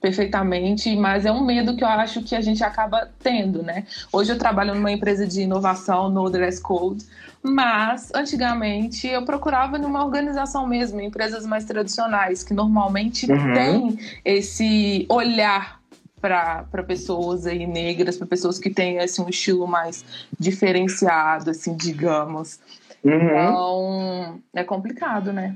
perfeitamente, 0.01 0.95
mas 0.95 1.25
é 1.25 1.31
um 1.31 1.43
medo 1.43 1.75
que 1.75 1.83
eu 1.83 1.87
acho 1.87 2.23
que 2.23 2.33
a 2.33 2.39
gente 2.39 2.63
acaba 2.63 3.09
tendo, 3.19 3.61
né? 3.61 3.85
Hoje 4.13 4.31
eu 4.31 4.37
trabalho 4.37 4.73
numa 4.73 4.91
empresa 4.91 5.27
de 5.27 5.41
inovação 5.41 6.09
no 6.09 6.29
Dress 6.29 6.61
Code, 6.61 7.05
mas 7.43 8.09
antigamente 8.15 9.07
eu 9.07 9.25
procurava 9.25 9.77
numa 9.77 10.03
organização 10.03 10.65
mesmo, 10.65 11.01
empresas 11.01 11.45
mais 11.45 11.65
tradicionais, 11.65 12.43
que 12.43 12.53
normalmente 12.53 13.29
uhum. 13.29 13.53
têm 13.53 13.99
esse 14.23 15.05
olhar 15.09 15.78
para 16.21 16.83
pessoas 16.85 17.45
aí 17.45 17.65
negras, 17.65 18.17
para 18.17 18.27
pessoas 18.27 18.59
que 18.59 18.69
têm 18.69 18.99
assim, 18.99 19.21
um 19.21 19.29
estilo 19.29 19.67
mais 19.67 20.03
diferenciado, 20.39 21.51
assim, 21.51 21.75
digamos. 21.75 22.59
Uhum. 23.03 23.15
Então, 23.15 24.39
é 24.53 24.63
complicado, 24.63 25.31
né? 25.31 25.55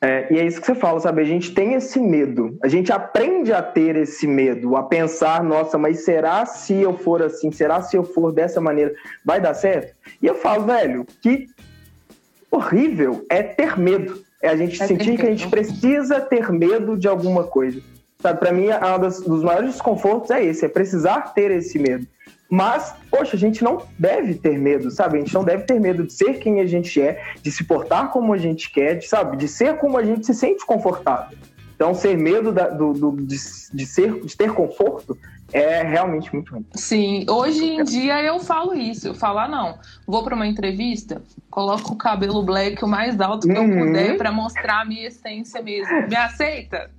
É, 0.00 0.32
e 0.32 0.38
é 0.38 0.46
isso 0.46 0.60
que 0.60 0.66
você 0.66 0.76
fala, 0.76 1.00
sabe? 1.00 1.22
A 1.22 1.24
gente 1.24 1.52
tem 1.52 1.74
esse 1.74 1.98
medo, 1.98 2.56
a 2.62 2.68
gente 2.68 2.92
aprende 2.92 3.52
a 3.52 3.60
ter 3.60 3.96
esse 3.96 4.28
medo, 4.28 4.76
a 4.76 4.84
pensar, 4.84 5.42
nossa, 5.42 5.76
mas 5.76 6.04
será 6.04 6.46
se 6.46 6.74
eu 6.74 6.96
for 6.96 7.20
assim, 7.20 7.50
será 7.50 7.82
se 7.82 7.96
eu 7.96 8.04
for 8.04 8.30
dessa 8.30 8.60
maneira, 8.60 8.94
vai 9.24 9.40
dar 9.40 9.54
certo? 9.54 9.96
E 10.22 10.26
eu 10.26 10.36
falo, 10.36 10.66
velho, 10.66 11.04
que 11.20 11.46
horrível 12.48 13.26
é 13.28 13.42
ter 13.42 13.76
medo, 13.76 14.22
é 14.40 14.48
a 14.48 14.56
gente 14.56 14.80
é 14.80 14.86
sentir 14.86 15.16
que 15.16 15.26
a 15.26 15.30
gente 15.30 15.48
precisa 15.48 16.20
ter 16.20 16.48
medo 16.52 16.96
de 16.96 17.08
alguma 17.08 17.42
coisa, 17.42 17.82
Sabe, 18.20 18.40
para 18.40 18.52
mim, 18.52 18.66
é 18.66 18.96
um 18.96 18.98
dos, 18.98 19.44
maiores 19.44 19.74
desconfortos 19.74 20.30
é 20.32 20.44
esse, 20.44 20.64
é 20.64 20.68
precisar 20.68 21.32
ter 21.34 21.52
esse 21.52 21.78
medo. 21.78 22.04
Mas, 22.50 22.92
poxa, 23.10 23.36
a 23.36 23.38
gente 23.38 23.62
não 23.62 23.82
deve 23.96 24.34
ter 24.34 24.58
medo, 24.58 24.90
sabe? 24.90 25.18
A 25.18 25.20
gente 25.20 25.34
não 25.34 25.44
deve 25.44 25.62
ter 25.62 25.78
medo 25.78 26.04
de 26.04 26.12
ser 26.12 26.34
quem 26.40 26.60
a 26.60 26.66
gente 26.66 27.00
é, 27.00 27.22
de 27.40 27.52
se 27.52 27.62
portar 27.62 28.10
como 28.10 28.32
a 28.32 28.38
gente 28.38 28.72
quer, 28.72 28.94
de, 28.94 29.06
sabe? 29.06 29.36
De 29.36 29.46
ser 29.46 29.76
como 29.76 29.96
a 29.96 30.02
gente 30.02 30.26
se 30.26 30.34
sente 30.34 30.66
confortável. 30.66 31.38
Então, 31.76 31.94
ser 31.94 32.18
medo 32.18 32.50
da, 32.50 32.68
do, 32.68 32.92
do 32.92 33.12
de, 33.22 33.36
de, 33.72 33.86
ser, 33.86 34.20
de 34.20 34.36
ter 34.36 34.52
conforto 34.52 35.16
é 35.52 35.82
realmente 35.82 36.32
muito 36.32 36.52
ruim. 36.52 36.66
Sim, 36.74 37.24
hoje 37.28 37.64
em 37.64 37.82
dia 37.82 38.22
eu 38.22 38.38
falo 38.38 38.74
isso. 38.74 39.08
Eu 39.08 39.14
falo, 39.14 39.38
ah, 39.38 39.48
não, 39.48 39.78
vou 40.06 40.22
para 40.22 40.34
uma 40.34 40.46
entrevista, 40.46 41.22
coloco 41.50 41.92
o 41.92 41.96
cabelo 41.96 42.42
black 42.42 42.84
o 42.84 42.88
mais 42.88 43.20
alto 43.20 43.46
que 43.46 43.52
uhum. 43.52 43.78
eu 43.78 43.86
puder 43.86 44.16
para 44.16 44.30
mostrar 44.30 44.82
a 44.82 44.84
minha 44.84 45.06
essência 45.06 45.62
mesmo. 45.62 46.06
Me 46.08 46.16
aceita? 46.16 46.90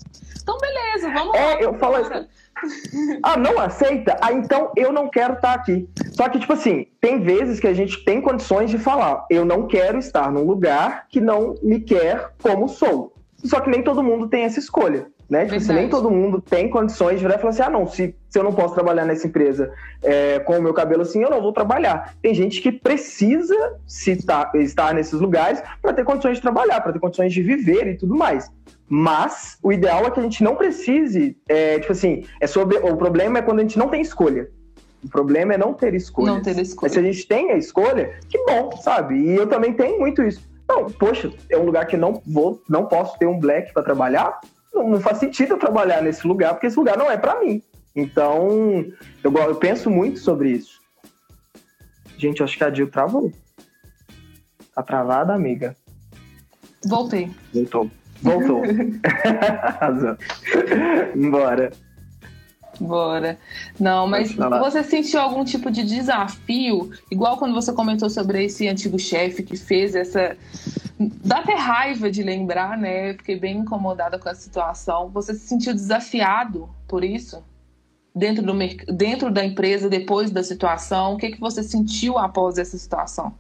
Então, 0.42 0.58
beleza, 0.58 1.12
vamos 1.12 1.36
é, 1.36 1.46
lá. 1.46 1.62
Eu 1.62 1.74
falo 1.76 1.96
assim, 1.98 2.26
ah, 3.24 3.38
não 3.38 3.60
aceita? 3.60 4.18
Ah, 4.22 4.34
então 4.34 4.72
eu 4.76 4.92
não 4.92 5.10
quero 5.10 5.34
estar 5.34 5.54
aqui. 5.54 5.88
Só 6.12 6.28
que, 6.28 6.40
tipo 6.40 6.54
assim, 6.54 6.88
tem 7.00 7.22
vezes 7.22 7.60
que 7.60 7.68
a 7.68 7.74
gente 7.74 8.04
tem 8.04 8.22
condições 8.22 8.70
de 8.70 8.78
falar, 8.78 9.26
eu 9.30 9.46
não 9.46 9.68
quero 9.68 10.00
estar 10.00 10.32
num 10.32 10.44
lugar 10.44 11.06
que 11.08 11.22
não 11.22 11.56
me 11.62 11.80
quer 11.80 12.32
como 12.42 12.68
sou. 12.68 13.14
Só 13.44 13.60
que 13.62 13.70
nem 13.70 13.84
todo 13.84 14.04
mundo 14.04 14.28
tem 14.28 14.44
essa 14.44 14.60
escolha. 14.60 15.08
Né? 15.30 15.46
Tipo, 15.46 15.58
assim, 15.58 15.74
nem 15.74 15.88
todo 15.88 16.10
mundo 16.10 16.42
tem 16.42 16.70
condições 16.70 17.20
de 17.20 17.26
virar 17.26 17.36
e 17.36 17.38
falar 17.38 17.52
assim: 17.52 17.62
ah, 17.62 17.70
não, 17.70 17.88
se, 17.88 18.16
se 18.30 18.40
eu 18.40 18.44
não 18.44 18.52
posso 18.52 18.74
trabalhar 18.74 19.06
nessa 19.06 19.28
empresa 19.28 19.72
é, 20.02 20.40
com 20.40 20.58
o 20.58 20.62
meu 20.62 20.74
cabelo 20.74 21.04
assim, 21.04 21.22
eu 21.22 21.30
não 21.30 21.40
vou 21.40 21.54
trabalhar. 21.54 22.16
Tem 22.20 22.34
gente 22.34 22.60
que 22.62 22.72
precisa 22.72 23.78
se 23.86 24.26
tá, 24.26 24.52
estar 24.56 24.94
nesses 24.94 25.20
lugares 25.20 25.62
para 25.82 25.94
ter 25.94 26.04
condições 26.04 26.38
de 26.38 26.42
trabalhar, 26.42 26.82
para 26.82 26.94
ter 26.94 27.00
condições 27.00 27.32
de 27.32 27.44
viver 27.44 27.88
e 27.88 27.96
tudo 27.96 28.16
mais. 28.16 28.50
Mas 28.88 29.60
o 29.62 29.72
ideal 29.72 30.04
é 30.06 30.10
que 30.10 30.20
a 30.20 30.24
gente 30.24 30.44
não 30.44 30.56
precise, 30.56 31.38
é, 31.48 31.78
tipo 31.78 31.92
assim, 31.92 32.26
é 32.42 32.48
sobre, 32.48 32.78
o 32.78 32.98
problema 32.98 33.38
é 33.38 33.42
quando 33.44 33.60
a 33.60 33.62
gente 33.62 33.78
não 33.78 33.88
tem 33.88 34.02
escolha. 34.02 34.50
O 35.04 35.10
problema 35.10 35.54
é 35.54 35.58
não 35.60 35.76
ter 35.76 35.94
escolha. 35.94 36.34
Não 36.34 36.42
ter 36.42 36.58
escolha. 36.58 36.82
Mas 36.82 36.92
se 36.94 37.00
a 37.00 37.04
gente 37.04 37.28
tem 37.28 37.52
a 37.52 37.56
escolha, 37.56 38.16
que 38.28 38.38
bom, 38.46 38.72
sabe? 38.82 39.16
E 39.16 39.36
eu 39.36 39.46
também 39.46 39.74
tenho 39.74 40.00
muito 40.00 40.24
isso. 40.24 40.42
Não, 40.68 40.86
poxa, 40.86 41.32
é 41.50 41.58
um 41.58 41.66
lugar 41.66 41.86
que 41.86 41.96
não 41.96 42.22
vou, 42.26 42.62
não 42.68 42.86
posso 42.86 43.18
ter 43.18 43.28
um 43.28 43.40
black 43.40 43.74
para 43.74 43.84
trabalhar. 43.84 44.40
Não, 44.74 44.90
não, 44.90 45.00
faz 45.00 45.18
sentido 45.18 45.54
eu 45.54 45.58
trabalhar 45.58 46.02
nesse 46.02 46.28
lugar, 46.28 46.54
porque 46.54 46.68
esse 46.68 46.78
lugar 46.78 46.98
não 46.98 47.10
é 47.10 47.18
para 47.18 47.40
mim. 47.40 47.62
Então, 47.96 48.86
eu, 49.24 49.34
eu 49.34 49.56
penso 49.56 49.90
muito 49.90 50.20
sobre 50.20 50.52
isso. 50.52 50.80
Gente, 52.18 52.44
acho 52.44 52.58
que 52.58 52.64
a 52.64 52.74
Jill 52.74 52.90
travou. 52.90 53.32
Tá 54.76 54.84
travada, 54.84 55.34
amiga? 55.34 55.76
Voltei. 56.86 57.32
Voltou. 57.54 57.90
Voltou. 58.22 58.62
Bora. 61.32 61.72
Bora. 62.80 63.38
Não, 63.80 64.08
mas 64.08 64.34
você 64.34 64.84
sentiu 64.84 65.20
algum 65.20 65.44
tipo 65.44 65.70
de 65.70 65.84
desafio, 65.84 66.92
igual 67.12 67.38
quando 67.38 67.54
você 67.54 67.74
comentou 67.74 68.10
sobre 68.10 68.46
esse 68.46 68.68
antigo 68.68 68.98
chefe 68.98 69.44
que 69.44 69.58
fez 69.58 69.96
essa. 69.96 70.38
Dá 70.98 71.40
até 71.40 71.56
raiva 71.56 72.10
de 72.10 72.24
lembrar, 72.24 72.78
né? 72.78 73.14
Fiquei 73.14 73.40
bem 73.40 73.58
incomodada 73.58 74.18
com 74.18 74.30
a 74.30 74.36
situação. 74.36 75.10
Você 75.10 75.34
se 75.34 75.48
sentiu 75.48 75.74
desafiado 75.74 76.70
por 76.88 77.04
isso? 77.04 77.44
Dentro, 78.16 78.44
do, 78.44 78.54
dentro 78.94 79.32
da 79.32 79.46
empresa, 79.46 79.90
depois 79.90 80.32
da 80.32 80.44
situação? 80.44 81.14
O 81.14 81.18
que, 81.18 81.32
que 81.32 81.40
você 81.40 81.64
sentiu 81.64 82.18
após 82.18 82.58
essa 82.58 82.78
situação? 82.78 83.34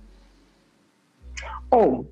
Bom, 1.69 2.05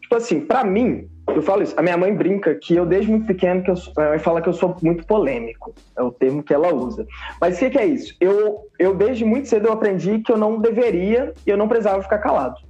tipo 0.00 0.14
assim, 0.14 0.40
para 0.40 0.64
mim, 0.64 1.08
eu 1.26 1.42
falo 1.42 1.62
isso. 1.62 1.74
A 1.76 1.82
minha 1.82 1.96
mãe 1.96 2.14
brinca 2.14 2.54
que 2.54 2.74
eu, 2.74 2.84
desde 2.84 3.10
muito 3.10 3.26
pequeno, 3.26 3.62
que 3.62 3.70
eu, 3.70 3.74
minha 3.96 4.10
mãe 4.10 4.18
fala 4.18 4.42
que 4.42 4.48
eu 4.48 4.52
sou 4.52 4.76
muito 4.82 5.06
polêmico. 5.06 5.74
É 5.96 6.02
o 6.02 6.10
termo 6.10 6.42
que 6.42 6.52
ela 6.52 6.72
usa. 6.72 7.06
Mas 7.40 7.56
o 7.56 7.58
que, 7.60 7.70
que, 7.70 7.78
é 7.78 7.86
isso? 7.86 8.14
Eu, 8.20 8.68
eu, 8.78 8.94
desde 8.94 9.24
muito 9.24 9.48
cedo, 9.48 9.68
eu 9.68 9.72
aprendi 9.72 10.18
que 10.18 10.30
eu 10.30 10.36
não 10.36 10.58
deveria 10.58 11.32
e 11.46 11.50
eu 11.50 11.56
não 11.56 11.68
precisava 11.68 12.02
ficar 12.02 12.18
calado. 12.18 12.60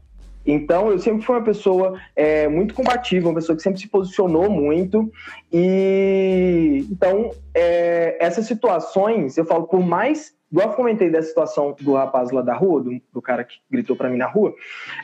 Então, 0.46 0.90
eu 0.90 0.98
sempre 0.98 1.24
fui 1.24 1.34
uma 1.34 1.44
pessoa 1.44 1.98
é, 2.14 2.46
muito 2.48 2.74
combativa, 2.74 3.28
uma 3.28 3.34
pessoa 3.34 3.56
que 3.56 3.62
sempre 3.62 3.80
se 3.80 3.88
posicionou 3.88 4.50
muito. 4.50 5.10
E 5.52 6.86
então, 6.90 7.30
é, 7.54 8.16
essas 8.20 8.46
situações, 8.46 9.36
eu 9.36 9.44
falo, 9.44 9.66
por 9.66 9.80
mais. 9.80 10.32
Igual 10.52 10.68
eu 10.68 10.74
comentei 10.74 11.10
dessa 11.10 11.26
situação 11.26 11.74
do 11.80 11.94
rapaz 11.94 12.30
lá 12.30 12.40
da 12.40 12.54
rua, 12.54 12.80
do, 12.80 13.00
do 13.12 13.20
cara 13.20 13.42
que 13.42 13.56
gritou 13.68 13.96
para 13.96 14.08
mim 14.08 14.18
na 14.18 14.28
rua, 14.28 14.54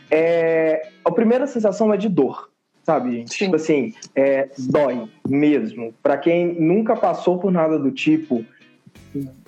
é, 0.09 0.81
a 1.05 1.11
primeira 1.11 1.45
sensação 1.45 1.93
é 1.93 1.97
de 1.97 2.09
dor 2.09 2.51
sabe, 2.83 3.13
gente? 3.13 3.33
Sim. 3.33 3.45
Tipo 3.45 3.57
assim, 3.57 3.95
é, 4.15 4.49
dói 4.59 5.09
mesmo. 5.29 5.95
Para 6.03 6.17
quem 6.17 6.55
nunca 6.55 6.97
passou 6.97 7.39
por 7.39 7.53
nada 7.53 7.79
do 7.79 7.91
tipo, 7.91 8.45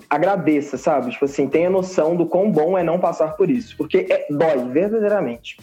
agradeça, 0.09 0.77
sabe? 0.77 1.11
Tipo 1.11 1.25
assim, 1.25 1.47
tenha 1.47 1.69
noção 1.69 2.15
do 2.15 2.25
quão 2.25 2.51
bom 2.51 2.77
é 2.77 2.83
não 2.83 2.99
passar 2.99 3.35
por 3.35 3.49
isso, 3.49 3.75
porque 3.77 4.07
é, 4.09 4.27
dói, 4.29 4.69
verdadeiramente. 4.69 5.57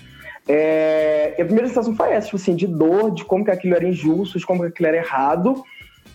É, 0.48 1.35
a 1.38 1.44
primeira 1.44 1.68
sensação 1.68 1.94
foi 1.94 2.12
essa, 2.12 2.26
tipo 2.26 2.37
assim, 2.37 2.56
de 2.56 2.66
dor, 2.66 3.12
de 3.12 3.24
como 3.24 3.44
que 3.44 3.50
aquilo 3.50 3.74
era 3.74 3.87
injusto, 3.87 4.38
de 4.38 4.46
como 4.46 4.61
que 4.62 4.68
aquilo 4.68 4.88
era 4.88 4.96
errado. 4.96 5.62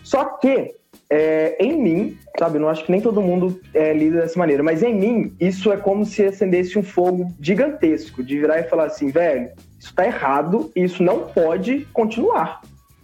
Só 0.02 0.24
que 0.24 0.74
é, 1.08 1.56
em 1.60 1.80
mim, 1.80 2.18
sabe, 2.38 2.56
eu 2.56 2.60
não 2.60 2.68
acho 2.68 2.84
que 2.84 2.90
nem 2.90 3.00
todo 3.00 3.22
mundo 3.22 3.60
é, 3.72 3.92
lida 3.92 4.20
dessa 4.20 4.38
maneira, 4.38 4.62
mas 4.62 4.82
em 4.82 4.94
mim, 4.94 5.34
isso 5.40 5.72
é 5.72 5.76
como 5.76 6.04
se 6.04 6.24
acendesse 6.24 6.78
um 6.78 6.82
fogo 6.82 7.32
gigantesco, 7.40 8.22
de 8.22 8.38
virar 8.38 8.60
e 8.60 8.64
falar 8.64 8.86
assim, 8.86 9.08
velho, 9.08 9.50
isso 9.86 9.92
está 9.92 10.04
errado 10.04 10.70
e 10.74 10.82
isso 10.82 11.02
não 11.02 11.20
pode 11.20 11.86
continuar. 11.92 12.60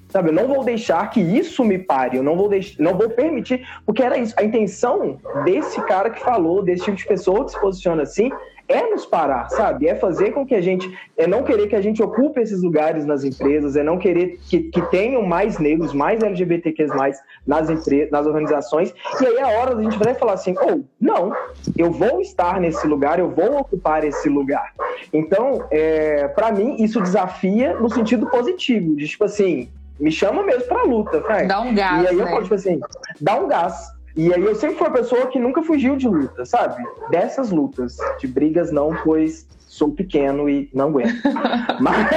Sabe, 0.08 0.28
eu 0.28 0.32
não 0.32 0.46
vou 0.46 0.62
deixar 0.62 1.08
que 1.08 1.20
isso 1.20 1.64
me 1.64 1.78
pare, 1.78 2.18
eu 2.18 2.22
não 2.22 2.36
vou, 2.36 2.48
deix... 2.48 2.76
não 2.76 2.98
vou 2.98 3.08
permitir, 3.08 3.66
porque 3.86 4.02
era 4.02 4.18
isso. 4.18 4.34
A 4.36 4.44
intenção 4.44 5.18
desse 5.44 5.80
cara 5.82 6.10
que 6.10 6.20
falou, 6.20 6.62
desse 6.62 6.84
tipo 6.84 6.96
de 6.98 7.06
pessoa 7.06 7.44
que 7.44 7.52
se 7.52 7.60
posiciona 7.60 8.02
assim, 8.02 8.30
é 8.68 8.88
nos 8.88 9.04
parar, 9.04 9.48
sabe? 9.50 9.88
É 9.88 9.94
fazer 9.94 10.32
com 10.32 10.46
que 10.46 10.54
a 10.54 10.60
gente, 10.60 10.90
é 11.16 11.26
não 11.26 11.42
querer 11.42 11.68
que 11.68 11.76
a 11.76 11.80
gente 11.80 12.02
ocupe 12.02 12.40
esses 12.40 12.62
lugares 12.62 13.04
nas 13.04 13.24
empresas, 13.24 13.76
é 13.76 13.82
não 13.82 13.98
querer 13.98 14.38
que, 14.48 14.60
que 14.64 14.82
tenham 14.90 15.22
mais 15.22 15.58
negros, 15.58 15.92
mais 15.92 16.22
LGBTQs 16.22 16.94
mais 16.94 17.18
nas 17.46 17.68
empresas, 17.68 18.10
nas 18.10 18.26
organizações. 18.26 18.94
E 19.20 19.26
aí 19.26 19.36
é 19.36 19.42
a 19.42 19.60
hora 19.60 19.74
da 19.74 19.82
gente 19.82 19.98
vai 19.98 20.14
falar 20.14 20.34
assim, 20.34 20.54
ou 20.58 20.80
oh, 20.80 20.84
não, 21.00 21.34
eu 21.76 21.90
vou 21.90 22.20
estar 22.20 22.60
nesse 22.60 22.86
lugar, 22.86 23.18
eu 23.18 23.30
vou 23.30 23.58
ocupar 23.58 24.04
esse 24.04 24.28
lugar. 24.28 24.72
Então, 25.12 25.64
é, 25.70 26.28
para 26.28 26.52
mim, 26.52 26.76
isso 26.78 27.00
desafia 27.00 27.74
no 27.74 27.90
sentido 27.90 28.26
positivo, 28.26 28.96
de 28.96 29.06
tipo 29.06 29.24
assim, 29.24 29.68
me 30.02 30.10
chama 30.10 30.42
mesmo 30.42 30.64
pra 30.64 30.82
luta, 30.82 31.20
Frank. 31.22 31.46
Dá 31.46 31.60
um 31.60 31.74
gás. 31.74 32.02
E 32.02 32.08
aí 32.08 32.16
né? 32.16 32.22
eu 32.22 32.26
falo, 32.26 32.42
tipo 32.42 32.54
assim, 32.54 32.80
dá 33.20 33.36
um 33.36 33.46
gás. 33.46 33.91
E 34.16 34.32
aí 34.32 34.42
eu 34.42 34.54
sempre 34.54 34.76
fui 34.76 34.86
uma 34.86 34.94
pessoa 34.94 35.26
que 35.26 35.38
nunca 35.38 35.62
fugiu 35.62 35.96
de 35.96 36.06
luta, 36.06 36.44
sabe? 36.44 36.82
Dessas 37.10 37.50
lutas. 37.50 37.96
De 38.18 38.26
brigas 38.26 38.70
não, 38.70 38.94
pois 39.02 39.46
sou 39.72 39.90
pequeno 39.90 40.50
e 40.50 40.68
não 40.74 40.88
aguento. 40.88 41.14
mas, 41.80 42.10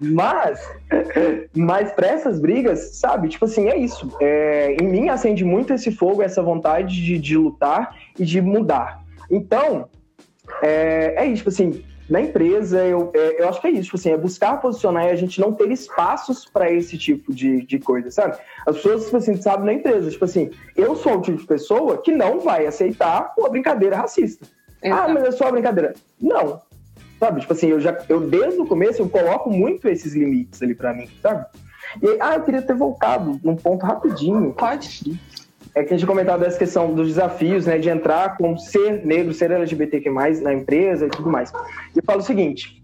mas, 0.00 0.60
mas 1.54 1.92
para 1.92 2.08
essas 2.08 2.40
brigas, 2.40 2.96
sabe? 2.96 3.28
Tipo 3.28 3.44
assim, 3.44 3.68
é 3.68 3.78
isso. 3.78 4.10
É, 4.20 4.74
em 4.74 4.88
mim 4.88 5.08
acende 5.08 5.44
muito 5.44 5.72
esse 5.72 5.92
fogo, 5.92 6.20
essa 6.20 6.42
vontade 6.42 7.00
de, 7.00 7.16
de 7.16 7.36
lutar 7.36 7.96
e 8.18 8.24
de 8.24 8.40
mudar. 8.40 9.04
Então, 9.30 9.88
é, 10.60 11.14
é 11.16 11.26
isso, 11.26 11.36
tipo 11.36 11.50
assim, 11.50 11.84
na 12.12 12.20
empresa, 12.20 12.84
eu, 12.84 13.10
é, 13.14 13.40
eu 13.40 13.48
acho 13.48 13.58
que 13.58 13.68
é 13.68 13.70
isso, 13.70 13.84
tipo 13.84 13.96
assim, 13.96 14.10
é 14.10 14.18
buscar 14.18 14.60
posicionar 14.60 15.06
e 15.06 15.08
a 15.08 15.16
gente 15.16 15.40
não 15.40 15.50
ter 15.50 15.72
espaços 15.72 16.44
para 16.44 16.70
esse 16.70 16.98
tipo 16.98 17.32
de, 17.32 17.62
de 17.62 17.78
coisa, 17.78 18.10
sabe? 18.10 18.36
As 18.66 18.76
pessoas, 18.76 19.04
tipo 19.06 19.16
assim, 19.16 19.40
sabem 19.40 19.64
na 19.64 19.72
empresa, 19.72 20.10
tipo 20.10 20.26
assim, 20.26 20.50
eu 20.76 20.94
sou 20.94 21.16
o 21.16 21.22
tipo 21.22 21.38
de 21.38 21.46
pessoa 21.46 21.96
que 21.96 22.12
não 22.12 22.38
vai 22.38 22.66
aceitar 22.66 23.32
uma 23.38 23.48
brincadeira 23.48 23.96
racista. 23.96 24.46
Exato. 24.82 25.02
Ah, 25.02 25.08
mas 25.08 25.24
é 25.24 25.32
só 25.32 25.46
uma 25.46 25.52
brincadeira. 25.52 25.94
Não. 26.20 26.60
Sabe, 27.18 27.40
tipo 27.40 27.52
assim, 27.54 27.68
eu 27.68 27.80
já, 27.80 27.98
eu 28.10 28.20
desde 28.20 28.60
o 28.60 28.66
começo, 28.66 29.00
eu 29.00 29.08
coloco 29.08 29.48
muito 29.48 29.88
esses 29.88 30.12
limites 30.12 30.60
ali 30.62 30.74
para 30.74 30.92
mim, 30.92 31.08
sabe? 31.22 31.46
E, 32.02 32.18
ah, 32.20 32.34
eu 32.34 32.42
queria 32.42 32.60
ter 32.60 32.74
voltado 32.74 33.40
num 33.42 33.56
ponto 33.56 33.86
rapidinho. 33.86 34.52
Pode 34.52 35.18
é 35.74 35.82
que 35.82 35.94
a 35.94 35.96
gente 35.96 36.06
comentava 36.06 36.44
dessa 36.44 36.58
questão 36.58 36.92
dos 36.94 37.08
desafios, 37.08 37.64
né, 37.66 37.78
de 37.78 37.88
entrar 37.88 38.36
com 38.36 38.56
ser 38.58 39.04
negro, 39.06 39.32
ser 39.32 39.50
LGBTQ+, 39.50 40.10
na 40.42 40.52
empresa 40.52 41.06
e 41.06 41.08
tudo 41.08 41.30
mais. 41.30 41.50
E 42.02 42.04
eu 42.04 42.06
falo 42.06 42.20
o 42.20 42.24
seguinte, 42.24 42.82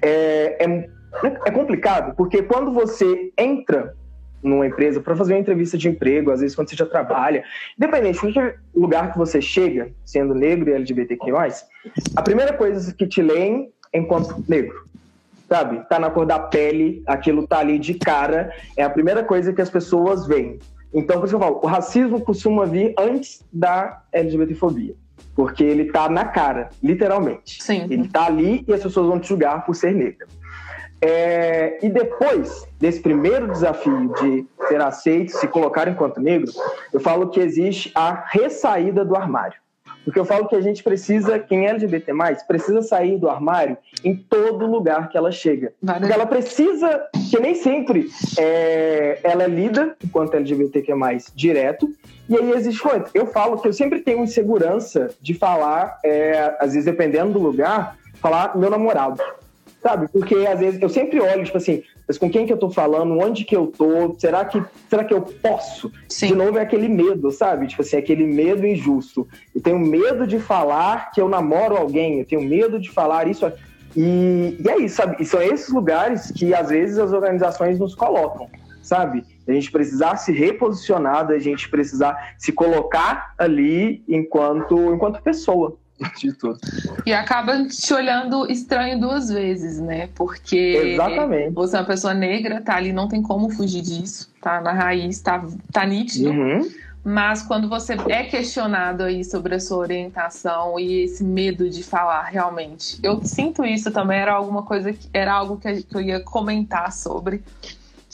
é, 0.00 0.64
é, 0.64 0.86
é 1.46 1.50
complicado, 1.50 2.14
porque 2.16 2.42
quando 2.42 2.72
você 2.72 3.32
entra 3.36 3.94
numa 4.42 4.66
empresa 4.66 5.00
para 5.00 5.16
fazer 5.16 5.32
uma 5.32 5.40
entrevista 5.40 5.78
de 5.78 5.88
emprego, 5.88 6.30
às 6.30 6.40
vezes 6.40 6.54
quando 6.54 6.68
você 6.68 6.76
já 6.76 6.86
trabalha, 6.86 7.42
independente 7.76 8.20
do 8.20 8.80
lugar 8.80 9.10
que 9.10 9.18
você 9.18 9.40
chega, 9.40 9.90
sendo 10.04 10.34
negro 10.34 10.70
e 10.70 10.74
LGBTQ+, 10.74 11.32
a 12.14 12.22
primeira 12.22 12.52
coisa 12.52 12.94
que 12.94 13.06
te 13.06 13.22
leem 13.22 13.72
enquanto 13.92 14.44
negro, 14.46 14.84
sabe? 15.48 15.80
Tá 15.88 15.98
na 15.98 16.10
cor 16.10 16.26
da 16.26 16.38
pele, 16.38 17.02
aquilo 17.06 17.46
tá 17.46 17.58
ali 17.58 17.78
de 17.78 17.94
cara, 17.94 18.52
é 18.76 18.82
a 18.82 18.90
primeira 18.90 19.24
coisa 19.24 19.52
que 19.52 19.62
as 19.62 19.70
pessoas 19.70 20.26
veem. 20.26 20.58
Então, 20.92 21.18
por 21.18 21.26
isso 21.26 21.36
que 21.36 21.42
eu 21.42 21.48
falo, 21.48 21.60
o 21.62 21.66
racismo 21.66 22.20
costuma 22.20 22.66
vir 22.66 22.94
antes 22.98 23.42
da 23.52 24.02
LGBTfobia. 24.12 24.94
Porque 25.34 25.64
ele 25.64 25.86
tá 25.90 26.08
na 26.08 26.24
cara, 26.24 26.70
literalmente. 26.82 27.62
Sim. 27.62 27.86
Ele 27.90 28.08
tá 28.08 28.26
ali 28.26 28.64
e 28.66 28.72
as 28.72 28.82
pessoas 28.82 29.06
vão 29.08 29.18
te 29.18 29.28
julgar 29.28 29.64
por 29.64 29.74
ser 29.74 29.92
negra. 29.94 30.26
É, 31.00 31.84
e 31.84 31.90
depois 31.90 32.66
desse 32.80 33.00
primeiro 33.00 33.50
desafio 33.50 34.12
de 34.20 34.46
ser 34.68 34.80
aceito, 34.80 35.32
se 35.32 35.46
colocar 35.48 35.86
enquanto 35.86 36.18
negro, 36.20 36.50
eu 36.92 37.00
falo 37.00 37.28
que 37.28 37.40
existe 37.40 37.92
a 37.94 38.24
ressaída 38.28 39.04
do 39.04 39.14
armário. 39.14 39.63
Porque 40.04 40.18
eu 40.18 40.24
falo 40.24 40.46
que 40.46 40.54
a 40.54 40.60
gente 40.60 40.82
precisa, 40.82 41.38
quem 41.38 41.66
é 41.66 41.70
LGBT, 41.70 42.12
precisa 42.46 42.82
sair 42.82 43.18
do 43.18 43.28
armário 43.28 43.76
em 44.04 44.14
todo 44.14 44.66
lugar 44.66 45.08
que 45.08 45.16
ela 45.16 45.32
chega. 45.32 45.72
Porque 45.84 46.12
ela 46.12 46.26
precisa, 46.26 47.08
que 47.30 47.40
nem 47.40 47.54
sempre 47.54 48.08
é, 48.38 49.18
ela 49.22 49.44
é 49.44 49.48
lida 49.48 49.96
enquanto 50.04 50.34
LGBTQ 50.34 50.92
direto. 51.34 51.90
E 52.28 52.36
aí 52.36 52.52
existe 52.52 52.80
Eu 53.12 53.26
falo 53.26 53.58
que 53.58 53.68
eu 53.68 53.72
sempre 53.72 54.00
tenho 54.00 54.22
insegurança 54.22 55.10
de 55.20 55.34
falar, 55.34 55.98
é, 56.04 56.54
às 56.60 56.72
vezes 56.72 56.84
dependendo 56.84 57.32
do 57.32 57.38
lugar, 57.38 57.96
falar 58.20 58.56
meu 58.56 58.70
namorado. 58.70 59.20
Sabe? 59.82 60.08
Porque 60.08 60.34
às 60.46 60.60
vezes 60.60 60.80
eu 60.80 60.88
sempre 60.88 61.20
olho, 61.20 61.44
tipo 61.44 61.58
assim, 61.58 61.82
mas 62.06 62.18
com 62.18 62.30
quem 62.30 62.46
que 62.46 62.52
eu 62.52 62.58
tô 62.58 62.68
falando, 62.70 63.18
onde 63.18 63.44
que 63.44 63.56
eu 63.56 63.66
tô, 63.66 64.14
será 64.18 64.44
que, 64.44 64.62
será 64.90 65.04
que 65.04 65.14
eu 65.14 65.22
posso? 65.22 65.90
Sim. 66.08 66.28
De 66.28 66.34
novo 66.34 66.58
é 66.58 66.62
aquele 66.62 66.88
medo, 66.88 67.30
sabe? 67.30 67.66
Tipo 67.66 67.82
assim, 67.82 67.96
aquele 67.96 68.26
medo 68.26 68.66
injusto. 68.66 69.26
Eu 69.54 69.60
tenho 69.60 69.78
medo 69.78 70.26
de 70.26 70.38
falar 70.38 71.10
que 71.12 71.20
eu 71.20 71.28
namoro 71.28 71.76
alguém, 71.76 72.18
eu 72.18 72.26
tenho 72.26 72.42
medo 72.42 72.78
de 72.78 72.90
falar 72.90 73.26
isso. 73.26 73.50
E, 73.96 74.56
e 74.60 74.68
é 74.68 74.78
isso, 74.78 74.96
sabe? 74.96 75.16
E 75.18 75.24
são 75.24 75.40
esses 75.40 75.68
lugares 75.70 76.30
que 76.30 76.52
às 76.52 76.68
vezes 76.68 76.98
as 76.98 77.12
organizações 77.12 77.78
nos 77.78 77.94
colocam, 77.94 78.48
sabe? 78.82 79.24
A 79.48 79.52
gente 79.52 79.70
precisar 79.70 80.16
se 80.16 80.32
reposicionar, 80.32 81.26
a 81.30 81.38
gente 81.38 81.70
precisar 81.70 82.34
se 82.38 82.52
colocar 82.52 83.34
ali 83.38 84.04
enquanto, 84.06 84.92
enquanto 84.92 85.22
pessoa 85.22 85.78
de 86.18 86.32
tudo. 86.32 86.58
E 87.06 87.12
acaba 87.12 87.66
te 87.66 87.94
olhando 87.94 88.50
estranho 88.50 89.00
duas 89.00 89.28
vezes, 89.28 89.78
né? 89.78 90.08
Porque 90.14 90.56
Exatamente. 90.94 91.52
você 91.54 91.76
é 91.76 91.80
uma 91.80 91.86
pessoa 91.86 92.14
negra, 92.14 92.60
tá 92.60 92.76
ali, 92.76 92.92
não 92.92 93.08
tem 93.08 93.22
como 93.22 93.50
fugir 93.50 93.82
disso, 93.82 94.30
tá 94.40 94.60
na 94.60 94.72
raiz, 94.72 95.20
tá, 95.20 95.44
tá 95.72 95.86
nítido. 95.86 96.30
Uhum. 96.30 96.68
Mas 97.04 97.42
quando 97.42 97.68
você 97.68 97.96
é 98.08 98.24
questionado 98.24 99.02
aí 99.02 99.22
sobre 99.22 99.54
a 99.54 99.60
sua 99.60 99.76
orientação 99.76 100.80
e 100.80 101.02
esse 101.02 101.22
medo 101.22 101.68
de 101.68 101.82
falar 101.82 102.22
realmente, 102.22 102.98
eu 103.02 103.22
sinto 103.22 103.62
isso 103.62 103.90
também, 103.90 104.18
era 104.18 104.32
alguma 104.32 104.62
coisa 104.62 104.90
que 104.90 105.06
era 105.12 105.34
algo 105.34 105.58
que 105.58 105.86
eu 105.94 106.00
ia 106.00 106.20
comentar 106.20 106.90
sobre 106.92 107.42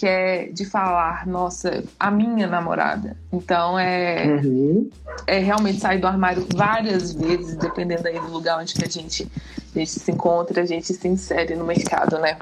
que 0.01 0.07
é 0.07 0.47
de 0.47 0.65
falar, 0.65 1.27
nossa, 1.27 1.85
a 1.99 2.11
minha 2.11 2.47
namorada. 2.47 3.19
Então 3.31 3.79
é, 3.79 4.25
uhum. 4.43 4.89
é 5.27 5.41
realmente 5.41 5.79
sair 5.79 5.99
do 5.99 6.07
armário 6.07 6.47
várias 6.57 7.13
vezes, 7.13 7.55
dependendo 7.57 8.09
aí 8.09 8.19
do 8.19 8.29
lugar 8.29 8.59
onde 8.59 8.73
que 8.73 8.83
a 8.83 8.89
gente, 8.89 9.31
a 9.75 9.79
gente 9.79 9.91
se 9.91 10.11
encontra, 10.11 10.63
a 10.63 10.65
gente 10.65 10.95
se 10.95 11.07
insere 11.07 11.55
no 11.55 11.67
mercado, 11.67 12.19
né? 12.19 12.39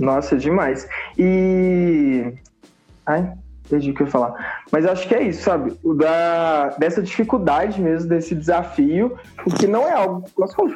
Nossa, 0.00 0.36
demais. 0.36 0.88
E. 1.16 2.34
Ai, 3.06 3.32
perdi 3.68 3.90
o 3.90 3.94
que 3.94 4.02
eu 4.02 4.06
ia 4.06 4.10
falar. 4.10 4.62
Mas 4.70 4.84
acho 4.84 5.06
que 5.08 5.14
é 5.14 5.22
isso, 5.22 5.42
sabe? 5.42 5.72
O 5.82 5.94
da, 5.94 6.68
dessa 6.78 7.02
dificuldade 7.02 7.80
mesmo, 7.80 8.08
desse 8.08 8.34
desafio, 8.34 9.16
porque 9.42 9.66
não 9.66 9.86
é 9.86 9.92
algo, 9.92 10.24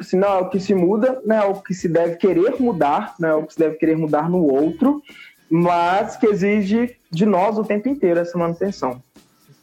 assim, 0.01 0.17
não 0.17 0.29
é 0.29 0.31
algo 0.33 0.51
que 0.51 0.61
se 0.61 0.75
muda, 0.75 1.21
não 1.25 1.37
é 1.37 1.39
algo 1.39 1.63
que 1.63 1.75
se 1.75 1.89
deve 1.89 2.17
querer 2.17 2.61
mudar, 2.61 3.15
não 3.19 3.29
é 3.29 3.33
algo 3.33 3.47
que 3.47 3.55
se 3.55 3.59
deve 3.59 3.77
querer 3.77 3.97
mudar 3.97 4.31
no 4.31 4.43
outro, 4.43 5.03
mas 5.51 6.17
que 6.17 6.27
exige 6.27 6.97
de 7.11 7.27
nós 7.27 7.59
o 7.59 7.65
tempo 7.65 7.89
inteiro 7.89 8.21
essa 8.21 8.37
manutenção. 8.37 9.03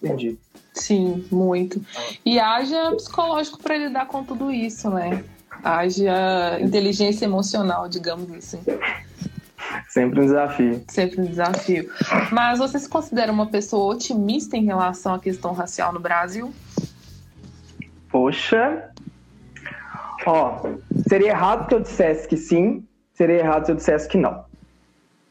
Entendi. 0.01 0.37
Sim, 0.73 1.25
muito. 1.31 1.81
E 2.25 2.39
haja 2.39 2.91
psicológico 2.95 3.61
para 3.61 3.77
lidar 3.77 4.07
com 4.07 4.23
tudo 4.23 4.51
isso, 4.51 4.89
né? 4.89 5.23
Haja 5.63 6.59
inteligência 6.59 7.25
emocional, 7.25 7.87
digamos 7.87 8.31
assim. 8.33 8.59
Sempre 9.89 10.19
um 10.21 10.25
desafio. 10.25 10.83
Sempre 10.87 11.21
um 11.21 11.25
desafio. 11.25 11.89
Mas 12.31 12.59
você 12.59 12.79
se 12.79 12.89
considera 12.89 13.31
uma 13.31 13.47
pessoa 13.47 13.93
otimista 13.93 14.57
em 14.57 14.65
relação 14.65 15.13
à 15.15 15.19
questão 15.19 15.53
racial 15.53 15.93
no 15.93 15.99
Brasil? 15.99 16.53
Poxa. 18.09 18.89
Ó, 20.25 20.61
seria 21.07 21.29
errado 21.29 21.67
que 21.67 21.75
eu 21.75 21.79
dissesse 21.79 22.27
que 22.27 22.37
sim, 22.37 22.85
seria 23.13 23.39
errado 23.39 23.65
se 23.65 23.71
eu 23.71 23.75
dissesse 23.75 24.07
que 24.07 24.17
não. 24.17 24.45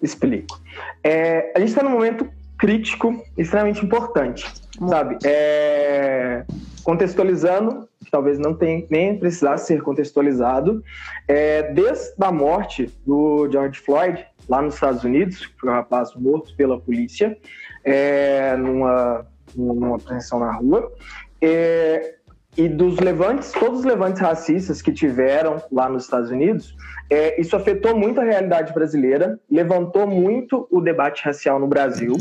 Explico. 0.02 0.60
É, 1.02 1.52
a 1.54 1.58
gente 1.60 1.68
está 1.68 1.82
num 1.82 1.90
momento 1.90 2.28
crítico, 2.58 3.20
extremamente 3.36 3.84
importante, 3.84 4.46
sabe? 4.88 5.18
É, 5.24 6.44
contextualizando, 6.84 7.88
talvez 8.10 8.38
não 8.38 8.54
tenha 8.54 8.84
nem 8.90 9.18
precisasse 9.18 9.66
ser 9.66 9.82
contextualizado, 9.82 10.82
é, 11.26 11.72
desde 11.72 12.12
a 12.20 12.30
morte 12.30 12.88
do 13.06 13.48
George 13.50 13.80
Floyd, 13.80 14.24
lá 14.48 14.62
nos 14.62 14.74
Estados 14.74 15.04
Unidos, 15.04 15.50
foi 15.58 15.70
um 15.70 15.72
rapaz 15.72 16.14
morto 16.14 16.54
pela 16.56 16.80
polícia, 16.80 17.36
é, 17.84 18.56
numa, 18.56 19.26
numa 19.54 19.96
apreensão 19.96 20.38
na 20.38 20.52
rua, 20.52 20.92
é, 21.40 22.16
e 22.56 22.68
dos 22.68 22.98
levantes, 22.98 23.50
todos 23.52 23.80
os 23.80 23.84
levantes 23.84 24.20
racistas 24.20 24.82
que 24.82 24.92
tiveram 24.92 25.62
lá 25.72 25.88
nos 25.88 26.04
Estados 26.04 26.30
Unidos, 26.30 26.76
é, 27.08 27.40
isso 27.40 27.56
afetou 27.56 27.96
muito 27.96 28.20
a 28.20 28.24
realidade 28.24 28.72
brasileira, 28.74 29.40
levantou 29.50 30.06
muito 30.06 30.68
o 30.70 30.80
debate 30.80 31.22
racial 31.24 31.58
no 31.58 31.66
Brasil, 31.66 32.14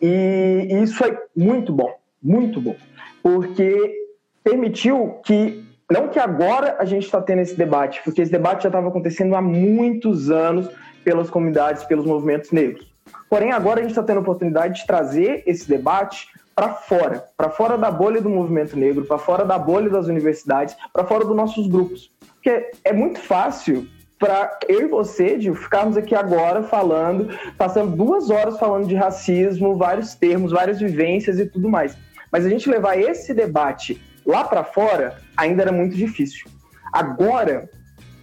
e, 0.00 0.68
e 0.70 0.82
isso 0.82 1.04
é 1.04 1.16
muito 1.36 1.72
bom, 1.72 1.94
muito 2.22 2.60
bom, 2.60 2.76
porque 3.22 4.06
permitiu 4.42 5.20
que 5.24 5.66
não 5.90 6.08
que 6.08 6.18
agora 6.18 6.76
a 6.78 6.84
gente 6.84 7.04
está 7.04 7.20
tendo 7.20 7.42
esse 7.42 7.54
debate, 7.54 8.00
porque 8.04 8.22
esse 8.22 8.32
debate 8.32 8.64
já 8.64 8.68
estava 8.68 8.88
acontecendo 8.88 9.36
há 9.36 9.42
muitos 9.42 10.30
anos 10.30 10.68
pelas 11.04 11.30
comunidades, 11.30 11.84
pelos 11.84 12.04
movimentos 12.04 12.50
negros. 12.50 12.92
Porém, 13.30 13.52
agora 13.52 13.78
a 13.78 13.82
gente 13.82 13.92
está 13.92 14.02
tendo 14.02 14.18
a 14.18 14.20
oportunidade 14.20 14.80
de 14.80 14.86
trazer 14.86 15.44
esse 15.46 15.68
debate 15.68 16.28
para 16.56 16.70
fora, 16.70 17.24
para 17.36 17.50
fora 17.50 17.76
da 17.76 17.90
bolha 17.90 18.20
do 18.20 18.30
movimento 18.30 18.76
negro, 18.76 19.04
para 19.04 19.18
fora 19.18 19.44
da 19.44 19.58
bolha 19.58 19.90
das 19.90 20.06
universidades, 20.06 20.74
para 20.92 21.04
fora 21.04 21.24
dos 21.24 21.36
nossos 21.36 21.68
grupos. 21.68 22.10
Porque 22.34 22.70
é 22.82 22.92
muito 22.92 23.20
fácil 23.20 23.86
para 24.18 24.58
eu 24.66 24.80
e 24.80 24.88
você, 24.88 25.36
de 25.36 25.54
ficarmos 25.54 25.96
aqui 25.96 26.14
agora 26.14 26.62
falando, 26.62 27.28
passando 27.58 27.94
duas 27.94 28.30
horas 28.30 28.58
falando 28.58 28.86
de 28.86 28.94
racismo, 28.94 29.76
vários 29.76 30.14
termos, 30.14 30.52
várias 30.52 30.80
vivências 30.80 31.38
e 31.38 31.46
tudo 31.46 31.68
mais. 31.68 31.96
Mas 32.32 32.46
a 32.46 32.48
gente 32.48 32.70
levar 32.70 32.98
esse 32.98 33.34
debate 33.34 34.00
lá 34.26 34.44
para 34.44 34.64
fora 34.64 35.18
ainda 35.36 35.62
era 35.62 35.72
muito 35.72 35.96
difícil. 35.96 36.48
Agora, 36.92 37.68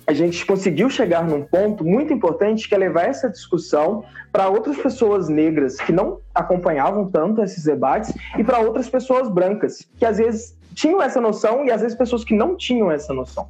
a 0.05 0.13
gente 0.13 0.45
conseguiu 0.45 0.89
chegar 0.89 1.23
num 1.23 1.43
ponto 1.43 1.85
muito 1.85 2.11
importante 2.11 2.67
que 2.67 2.75
é 2.75 2.77
levar 2.77 3.03
essa 3.03 3.29
discussão 3.29 4.03
para 4.31 4.49
outras 4.49 4.77
pessoas 4.77 5.29
negras 5.29 5.77
que 5.77 5.91
não 5.91 6.19
acompanhavam 6.35 7.09
tanto 7.09 7.41
esses 7.41 7.63
debates 7.63 8.13
e 8.37 8.43
para 8.43 8.59
outras 8.59 8.89
pessoas 8.89 9.29
brancas 9.29 9.87
que 9.97 10.05
às 10.05 10.17
vezes 10.17 10.57
tinham 10.75 11.01
essa 11.01 11.21
noção 11.21 11.63
e 11.63 11.71
às 11.71 11.81
vezes 11.81 11.97
pessoas 11.97 12.23
que 12.23 12.35
não 12.35 12.57
tinham 12.57 12.91
essa 12.91 13.13
noção. 13.13 13.47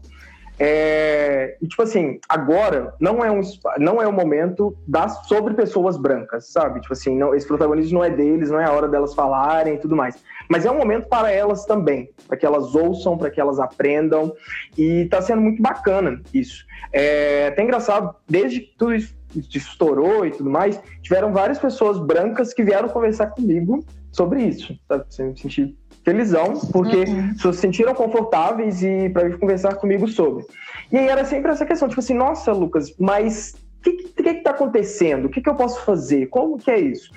É, 0.59 1.57
e, 1.61 1.67
tipo 1.67 1.81
assim, 1.81 2.19
agora 2.29 2.93
não 2.99 3.23
é 3.23 3.31
um 3.31 3.41
não 3.79 4.01
é 4.01 4.07
o 4.07 4.13
momento 4.13 4.75
das 4.87 5.25
sobre 5.27 5.53
pessoas 5.53 5.97
brancas, 5.97 6.51
sabe? 6.51 6.79
Tipo 6.79 6.93
assim, 6.93 7.17
não, 7.17 7.33
esse 7.33 7.47
protagonismo 7.47 7.99
não 7.99 8.05
é 8.05 8.09
deles, 8.09 8.51
não 8.51 8.59
é 8.59 8.65
a 8.65 8.71
hora 8.71 8.87
delas 8.87 9.13
falarem 9.13 9.75
e 9.75 9.77
tudo 9.79 9.95
mais. 9.95 10.15
Mas 10.49 10.65
é 10.65 10.71
um 10.71 10.77
momento 10.77 11.07
para 11.07 11.31
elas 11.31 11.65
também, 11.65 12.09
para 12.27 12.37
que 12.37 12.45
elas 12.45 12.75
ouçam, 12.75 13.17
para 13.17 13.31
que 13.31 13.41
elas 13.41 13.59
aprendam. 13.59 14.33
E 14.77 15.05
tá 15.05 15.21
sendo 15.21 15.41
muito 15.41 15.61
bacana 15.61 16.21
isso. 16.33 16.65
É 16.91 17.47
até 17.47 17.63
engraçado, 17.63 18.15
desde 18.29 18.61
que 18.61 18.77
tudo 18.77 18.93
isso 18.93 19.15
estourou 19.35 20.25
e 20.25 20.31
tudo 20.31 20.49
mais, 20.49 20.79
tiveram 21.01 21.33
várias 21.33 21.57
pessoas 21.57 21.99
brancas 21.99 22.53
que 22.53 22.63
vieram 22.63 22.87
conversar 22.87 23.27
comigo 23.27 23.83
sobre 24.11 24.43
isso? 24.43 24.77
Você 24.87 25.23
me 25.23 25.37
sentir 25.37 25.75
felizão, 26.03 26.53
porque 26.71 26.97
uhum. 26.97 27.33
se 27.37 27.53
sentiram 27.53 27.93
confortáveis 27.93 28.83
e 28.83 29.09
para 29.09 29.29
vir 29.29 29.39
conversar 29.39 29.75
comigo 29.75 30.07
sobre. 30.07 30.45
E 30.91 30.97
aí 30.97 31.07
era 31.07 31.25
sempre 31.25 31.51
essa 31.51 31.65
questão, 31.65 31.87
tipo 31.87 31.99
assim, 32.01 32.13
nossa, 32.13 32.51
Lucas, 32.51 32.93
mas 32.99 33.55
que, 33.83 33.91
que, 33.91 34.23
que 34.23 34.33
tá 34.35 34.51
acontecendo? 34.51 35.25
O 35.25 35.29
que, 35.29 35.41
que 35.41 35.49
eu 35.49 35.55
posso 35.55 35.81
fazer? 35.81 36.27
Como 36.27 36.57
que 36.57 36.71
é 36.71 36.79
isso? 36.79 37.11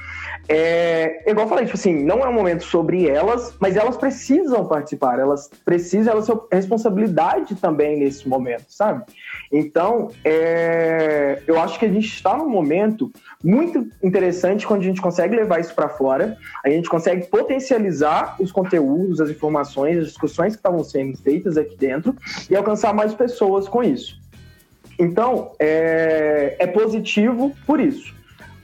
É, 0.49 1.29
igual 1.31 1.47
eu 1.47 1.49
falei, 1.49 1.65
tipo 1.65 1.77
assim, 1.77 2.05
não 2.05 2.19
é 2.21 2.29
um 2.29 2.33
momento 2.33 2.65
sobre 2.65 3.09
elas, 3.09 3.57
mas 3.61 3.77
elas 3.77 3.97
precisam 3.97 4.67
participar, 4.67 5.19
elas 5.19 5.51
precisam, 5.65 6.13
elas 6.13 6.27
têm 6.27 6.37
responsabilidade 6.53 7.55
também 7.57 7.99
nesse 7.99 8.29
momento, 8.29 8.67
sabe? 8.69 9.05
Então, 9.51 10.11
é, 10.25 11.43
eu 11.47 11.61
acho 11.61 11.79
que 11.79 11.87
a 11.87 11.93
gente 11.93 12.07
está 12.07 12.37
num 12.37 12.49
momento 12.49 13.11
muito 13.43 13.89
interessante 14.03 14.67
quando 14.67 14.81
a 14.83 14.85
gente 14.85 15.01
consegue 15.01 15.35
levar 15.35 15.61
isso 15.61 15.75
para 15.75 15.89
fora, 15.89 16.37
a 16.65 16.71
gente 16.71 16.89
consegue 16.89 17.27
potencializar 17.27 18.37
os 18.41 18.53
conteúdos, 18.53 19.21
as 19.21 19.31
informações, 19.31 19.99
as 19.99 20.07
discussões 20.07 20.53
que 20.53 20.59
estavam 20.59 20.83
sendo 20.85 21.17
feitas 21.19 21.57
aqui 21.57 21.77
dentro 21.77 22.15
e 22.49 22.57
alcançar 22.57 22.93
mais 22.95 23.15
pessoas 23.15 23.69
com 23.69 23.83
isso. 23.83 24.26
Então, 24.99 25.53
é, 25.59 26.57
é 26.59 26.67
positivo 26.67 27.53
por 27.67 27.81
isso. 27.81 28.15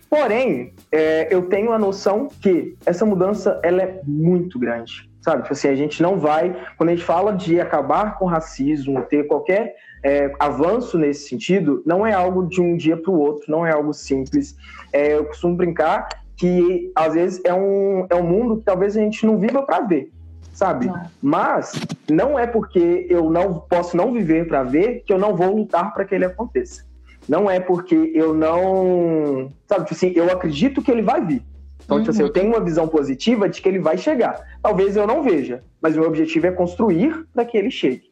Porém, 0.09 0.75
é, 0.91 1.29
eu 1.31 1.43
tenho 1.43 1.73
a 1.73 1.79
noção 1.79 2.29
que 2.29 2.77
essa 2.85 3.07
mudança 3.07 3.59
ela 3.63 3.83
é 3.83 4.01
muito 4.05 4.59
grande. 4.59 5.11
sabe? 5.23 5.43
Tipo 5.43 5.55
assim, 5.55 5.69
a 5.69 5.75
gente 5.75 6.03
não 6.03 6.19
vai, 6.19 6.55
quando 6.77 6.91
a 6.91 6.93
gente 6.95 7.05
fala 7.05 7.33
de 7.33 7.61
acabar 7.61 8.19
com 8.19 8.27
o 8.27 8.29
racismo, 8.29 9.03
ter 9.03 9.27
qualquer 9.27 9.75
é, 10.03 10.33
avanço 10.39 10.99
nesse 10.99 11.29
sentido, 11.29 11.83
não 11.87 12.07
é 12.07 12.13
algo 12.13 12.47
de 12.47 12.61
um 12.61 12.77
dia 12.77 12.97
para 12.97 13.11
o 13.11 13.19
outro, 13.19 13.51
não 13.51 13.65
é 13.65 13.73
algo 13.73 13.95
simples. 13.95 14.57
É, 14.93 15.15
eu 15.15 15.25
costumo 15.25 15.57
brincar 15.57 16.09
que 16.37 16.91
às 16.95 17.15
vezes 17.15 17.41
é 17.45 17.55
um, 17.55 18.07
é 18.11 18.17
um 18.17 18.25
mundo 18.25 18.59
que 18.59 18.65
talvez 18.65 18.97
a 18.97 19.01
gente 19.01 19.25
não 19.25 19.39
viva 19.39 19.63
para 19.63 19.81
ver, 19.81 20.11
sabe? 20.53 20.87
Não. 20.87 21.03
Mas 21.21 21.73
não 22.11 22.39
é 22.39 22.47
porque 22.47 23.07
eu 23.09 23.31
não 23.31 23.55
posso 23.55 23.97
não 23.97 24.13
viver 24.13 24.47
para 24.47 24.63
ver 24.63 25.03
que 25.07 25.13
eu 25.13 25.19
não 25.19 25.35
vou 25.35 25.55
lutar 25.57 25.93
para 25.93 26.05
que 26.05 26.15
ele 26.15 26.25
aconteça. 26.25 26.85
Não 27.29 27.51
é 27.51 27.61
porque 27.61 28.13
eu 28.15 28.35
não, 28.35 29.51
sabe, 29.67 29.85
tipo 29.85 29.95
assim, 29.95 30.13
eu 30.15 30.31
acredito 30.31 30.83
que 30.83 30.91
ele 30.91 31.03
vai 31.03 31.25
vir. 31.25 31.43
Então, 31.85 31.97
uhum. 31.97 32.03
tipo 32.03 32.11
assim, 32.11 32.23
eu 32.23 32.27
uhum. 32.27 32.33
tenho 32.33 32.49
uma 32.49 32.61
visão 32.61 32.89
positiva 32.89 33.49
de 33.49 33.61
que 33.61 33.69
ele 33.69 33.79
vai 33.79 33.97
chegar. 33.97 34.41
Talvez 34.63 34.97
eu 34.97 35.07
não 35.07 35.23
veja, 35.23 35.63
mas 35.81 35.97
o 35.97 36.01
meu 36.01 36.09
objetivo 36.09 36.47
é 36.47 36.53
construir 36.53 37.27
para 37.33 37.45
que 37.45 37.57
ele 37.57 37.71
chegue. 37.71 38.11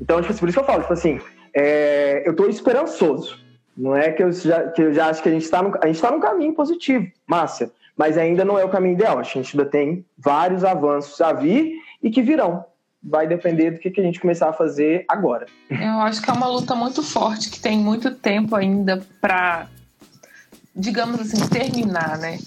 Então, 0.00 0.20
tipo 0.20 0.32
assim, 0.32 0.40
por 0.40 0.48
isso 0.48 0.58
que 0.58 0.62
eu 0.62 0.66
falo, 0.66 0.82
tipo 0.82 0.92
assim, 0.92 1.20
é, 1.54 2.26
eu 2.26 2.32
estou 2.32 2.48
esperançoso. 2.48 3.38
Não 3.78 3.94
é 3.94 4.10
que 4.10 4.24
eu 4.24 4.32
já, 4.32 4.64
que 4.64 4.82
eu 4.82 4.92
já 4.92 5.06
acho 5.06 5.22
que 5.22 5.28
a 5.28 5.32
gente 5.32 5.44
está 5.44 5.62
tá 5.62 6.10
num 6.10 6.18
caminho 6.18 6.52
positivo, 6.52 7.06
Márcia, 7.24 7.70
mas 7.96 8.18
ainda 8.18 8.44
não 8.44 8.58
é 8.58 8.64
o 8.64 8.68
caminho 8.68 8.94
ideal. 8.94 9.20
A 9.20 9.22
gente 9.22 9.56
ainda 9.56 9.70
tem 9.70 10.04
vários 10.18 10.64
avanços 10.64 11.20
a 11.20 11.32
vir 11.32 11.76
e 12.02 12.10
que 12.10 12.20
virão. 12.20 12.64
Vai 13.00 13.28
depender 13.28 13.70
do 13.70 13.78
que, 13.78 13.88
que 13.88 14.00
a 14.00 14.04
gente 14.04 14.18
começar 14.18 14.48
a 14.48 14.52
fazer 14.52 15.04
agora. 15.06 15.46
Eu 15.70 16.00
acho 16.00 16.20
que 16.20 16.28
é 16.28 16.32
uma 16.32 16.48
luta 16.48 16.74
muito 16.74 17.04
forte, 17.04 17.50
que 17.50 17.60
tem 17.60 17.78
muito 17.78 18.12
tempo 18.12 18.56
ainda 18.56 19.00
para, 19.20 19.68
digamos 20.74 21.20
assim, 21.20 21.48
terminar, 21.48 22.18
né? 22.18 22.38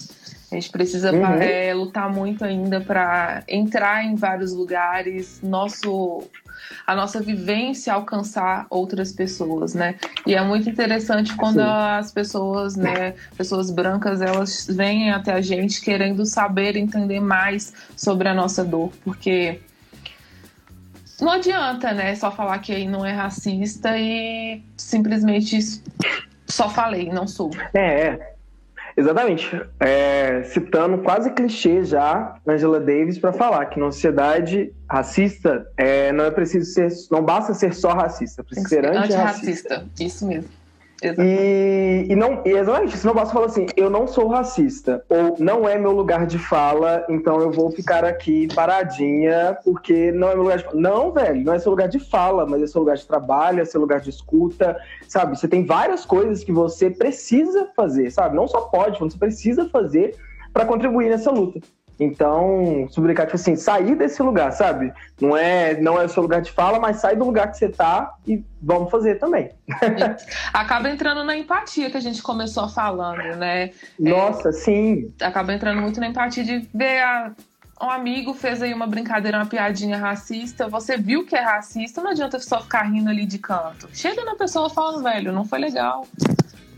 A 0.52 0.54
gente 0.54 0.70
precisa 0.70 1.12
uhum. 1.12 1.24
é, 1.40 1.72
lutar 1.72 2.12
muito 2.12 2.44
ainda 2.44 2.78
para 2.78 3.42
entrar 3.48 4.04
em 4.04 4.14
vários 4.14 4.52
lugares, 4.52 5.40
nosso 5.42 6.24
a 6.86 6.94
nossa 6.94 7.20
vivência 7.20 7.92
alcançar 7.92 8.66
outras 8.68 9.12
pessoas, 9.12 9.74
né? 9.74 9.96
E 10.26 10.34
é 10.34 10.42
muito 10.42 10.68
interessante 10.68 11.34
quando 11.36 11.60
Sim. 11.60 11.66
as 11.66 12.12
pessoas, 12.12 12.76
né, 12.76 13.14
pessoas 13.36 13.70
brancas, 13.70 14.20
elas 14.20 14.66
vêm 14.66 15.10
até 15.10 15.32
a 15.32 15.40
gente 15.40 15.80
querendo 15.80 16.26
saber, 16.26 16.76
entender 16.76 17.20
mais 17.20 17.72
sobre 17.96 18.28
a 18.28 18.34
nossa 18.34 18.62
dor, 18.62 18.92
porque 19.04 19.60
não 21.20 21.30
adianta, 21.30 21.92
né, 21.92 22.14
só 22.14 22.30
falar 22.30 22.58
que 22.58 22.72
aí 22.72 22.86
não 22.86 23.06
é 23.06 23.12
racista 23.12 23.96
e 23.96 24.62
simplesmente 24.76 25.58
só 26.46 26.68
falei, 26.68 27.08
não 27.08 27.26
sou. 27.26 27.50
É, 27.72 28.08
é. 28.08 28.31
Exatamente. 28.96 29.60
É, 29.80 30.42
citando 30.44 30.98
quase 30.98 31.30
clichê 31.30 31.84
já 31.84 32.36
Angela 32.46 32.80
Davis 32.80 33.18
para 33.18 33.32
falar 33.32 33.66
que 33.66 33.80
na 33.80 33.90
sociedade 33.90 34.72
racista 34.88 35.66
é, 35.76 36.12
não 36.12 36.24
é 36.24 36.30
preciso 36.30 36.70
ser, 36.72 36.88
não 37.10 37.24
basta 37.24 37.54
ser 37.54 37.74
só 37.74 37.92
racista, 37.92 38.44
precisa 38.44 38.68
ser 38.68 38.86
antirracista. 38.86 39.76
Anti 39.76 40.06
Isso 40.06 40.26
mesmo. 40.26 40.61
E, 41.02 42.06
e, 42.08 42.16
não, 42.16 42.42
e 42.44 42.50
exatamente, 42.50 42.96
se 42.96 43.04
não 43.04 43.14
basta 43.14 43.32
falar 43.32 43.46
assim, 43.46 43.66
eu 43.76 43.90
não 43.90 44.06
sou 44.06 44.28
racista, 44.28 45.04
ou 45.08 45.36
não 45.38 45.68
é 45.68 45.76
meu 45.76 45.92
lugar 45.92 46.26
de 46.26 46.38
fala, 46.38 47.04
então 47.08 47.40
eu 47.40 47.50
vou 47.50 47.70
ficar 47.70 48.04
aqui 48.04 48.46
paradinha, 48.54 49.58
porque 49.64 50.12
não 50.12 50.28
é 50.28 50.34
meu 50.34 50.44
lugar 50.44 50.58
de 50.58 50.64
fala. 50.64 50.80
Não, 50.80 51.12
velho, 51.12 51.44
não 51.44 51.52
é 51.52 51.58
seu 51.58 51.70
lugar 51.70 51.88
de 51.88 51.98
fala, 51.98 52.46
mas 52.46 52.62
é 52.62 52.66
seu 52.66 52.80
lugar 52.80 52.96
de 52.96 53.06
trabalho, 53.06 53.60
é 53.60 53.64
seu 53.64 53.80
lugar 53.80 54.00
de 54.00 54.10
escuta, 54.10 54.76
sabe? 55.08 55.36
Você 55.36 55.48
tem 55.48 55.64
várias 55.64 56.06
coisas 56.06 56.44
que 56.44 56.52
você 56.52 56.90
precisa 56.90 57.68
fazer, 57.74 58.10
sabe? 58.10 58.36
Não 58.36 58.46
só 58.46 58.62
pode, 58.62 59.00
você 59.00 59.18
precisa 59.18 59.68
fazer 59.68 60.14
para 60.52 60.66
contribuir 60.66 61.08
nessa 61.08 61.30
luta. 61.30 61.60
Então, 61.98 62.86
sublicar, 62.90 63.26
tipo 63.26 63.36
assim, 63.36 63.54
sair 63.54 63.94
desse 63.94 64.22
lugar, 64.22 64.52
sabe? 64.52 64.92
Não 65.20 65.36
é, 65.36 65.80
não 65.80 66.00
é 66.00 66.04
o 66.04 66.08
seu 66.08 66.22
lugar 66.22 66.40
de 66.40 66.50
fala, 66.50 66.80
mas 66.80 66.96
sai 66.96 67.14
do 67.14 67.24
lugar 67.24 67.50
que 67.50 67.58
você 67.58 67.68
tá 67.68 68.14
e 68.26 68.42
vamos 68.60 68.90
fazer 68.90 69.16
também. 69.16 69.50
acaba 70.52 70.90
entrando 70.90 71.22
na 71.22 71.36
empatia 71.36 71.90
que 71.90 71.96
a 71.96 72.00
gente 72.00 72.22
começou 72.22 72.68
falando, 72.68 73.36
né? 73.36 73.70
Nossa, 73.98 74.48
é, 74.48 74.52
sim. 74.52 75.12
Acaba 75.20 75.52
entrando 75.52 75.80
muito 75.80 76.00
na 76.00 76.08
empatia 76.08 76.44
de 76.44 76.68
ver 76.74 77.02
a, 77.02 77.32
um 77.82 77.90
amigo 77.90 78.32
fez 78.32 78.62
aí 78.62 78.72
uma 78.72 78.86
brincadeira, 78.86 79.38
uma 79.38 79.46
piadinha 79.46 79.96
racista, 79.96 80.68
você 80.68 80.96
viu 80.96 81.26
que 81.26 81.34
é 81.34 81.40
racista, 81.40 82.00
não 82.00 82.10
adianta 82.10 82.38
só 82.38 82.60
ficar 82.60 82.82
rindo 82.82 83.10
ali 83.10 83.26
de 83.26 83.38
canto. 83.38 83.88
Chega 83.92 84.24
na 84.24 84.36
pessoa 84.36 84.70
falando, 84.70 85.02
velho, 85.02 85.32
não 85.32 85.44
foi 85.44 85.58
legal. 85.58 86.06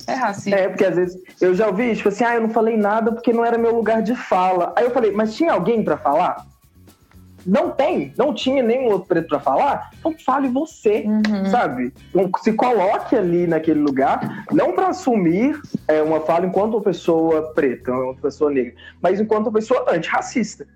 É 0.06 0.14
racista. 0.14 0.58
É, 0.58 0.68
porque 0.68 0.84
às 0.84 0.96
vezes 0.96 1.22
eu 1.40 1.54
já 1.54 1.66
ouvi, 1.66 1.94
tipo 1.96 2.08
assim, 2.08 2.24
ah, 2.24 2.34
eu 2.34 2.42
não 2.42 2.50
falei 2.50 2.76
nada 2.76 3.12
porque 3.12 3.32
não 3.32 3.44
era 3.44 3.56
meu 3.56 3.74
lugar 3.74 4.02
de 4.02 4.14
fala. 4.14 4.72
Aí 4.76 4.84
eu 4.84 4.90
falei, 4.90 5.10
mas 5.12 5.34
tinha 5.34 5.52
alguém 5.52 5.82
para 5.82 5.96
falar? 5.96 6.46
Não 7.46 7.70
tem, 7.70 8.12
não 8.16 8.32
tinha 8.32 8.62
nenhum 8.62 8.86
outro 8.86 9.08
preto 9.08 9.28
para 9.28 9.38
falar, 9.38 9.90
então 9.98 10.14
fale 10.24 10.48
você, 10.48 11.04
uhum. 11.06 11.44
sabe? 11.50 11.92
Então, 12.08 12.30
se 12.42 12.54
coloque 12.54 13.14
ali 13.14 13.46
naquele 13.46 13.80
lugar, 13.80 14.46
não 14.50 14.72
para 14.72 14.88
assumir 14.88 15.60
é, 15.86 16.00
uma 16.02 16.20
fala 16.20 16.46
enquanto 16.46 16.74
uma 16.74 16.82
pessoa 16.82 17.52
preta, 17.52 17.92
uma 17.92 18.14
pessoa 18.14 18.50
negra, 18.50 18.72
mas 19.02 19.20
enquanto 19.20 19.48
uma 19.48 19.52
pessoa 19.52 19.84
antirracista, 19.90 20.66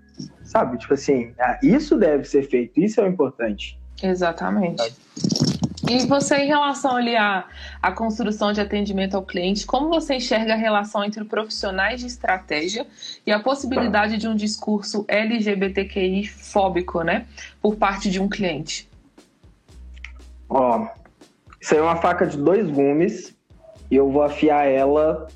sabe? 0.43 0.77
Tipo 0.77 0.93
assim, 0.93 1.33
ah, 1.39 1.57
isso 1.63 1.97
deve 1.97 2.25
ser 2.25 2.43
feito, 2.43 2.79
isso 2.79 3.01
é 3.01 3.03
o 3.03 3.07
importante. 3.07 3.79
Exatamente. 4.03 4.77
Sabe? 4.77 5.48
E 5.89 6.05
você, 6.05 6.35
em 6.37 6.47
relação 6.47 6.95
ali 6.95 7.15
à, 7.15 7.45
à 7.81 7.91
construção 7.91 8.53
de 8.53 8.61
atendimento 8.61 9.15
ao 9.15 9.23
cliente, 9.23 9.65
como 9.65 9.89
você 9.89 10.15
enxerga 10.15 10.53
a 10.53 10.55
relação 10.55 11.03
entre 11.03 11.23
profissionais 11.25 11.99
de 11.99 12.05
estratégia 12.05 12.85
e 13.25 13.31
a 13.31 13.39
possibilidade 13.39 14.17
de 14.17 14.27
um 14.27 14.35
discurso 14.35 15.03
LGBTQI 15.07 16.27
fóbico, 16.27 17.01
né, 17.01 17.25
por 17.59 17.75
parte 17.75 18.11
de 18.11 18.21
um 18.21 18.29
cliente? 18.29 18.87
Ó, 20.47 20.87
isso 21.59 21.73
aí 21.73 21.79
é 21.79 21.83
uma 21.83 21.95
faca 21.95 22.27
de 22.27 22.37
dois 22.37 22.69
gumes 22.69 23.35
e 23.89 23.95
eu 23.95 24.11
vou 24.11 24.21
afiar 24.21 24.67
ela 24.67 25.27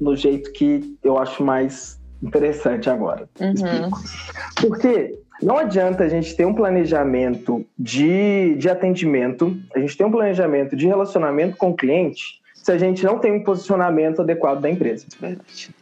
do 0.00 0.14
jeito 0.14 0.52
que 0.52 0.96
eu 1.02 1.18
acho 1.18 1.42
mais 1.42 2.00
interessante 2.22 2.88
agora. 2.88 3.28
Uhum. 3.40 3.90
Porque 4.54 5.18
não 5.42 5.58
adianta 5.58 6.04
a 6.04 6.08
gente 6.08 6.36
ter 6.36 6.44
um 6.44 6.54
planejamento 6.54 7.64
de, 7.78 8.54
de 8.56 8.68
atendimento, 8.68 9.56
a 9.74 9.78
gente 9.78 9.96
ter 9.96 10.04
um 10.04 10.10
planejamento 10.10 10.76
de 10.76 10.86
relacionamento 10.86 11.56
com 11.56 11.70
o 11.70 11.76
cliente, 11.76 12.40
se 12.54 12.70
a 12.70 12.78
gente 12.78 13.02
não 13.04 13.18
tem 13.18 13.32
um 13.32 13.42
posicionamento 13.42 14.20
adequado 14.20 14.60
da 14.60 14.68
empresa. 14.68 15.06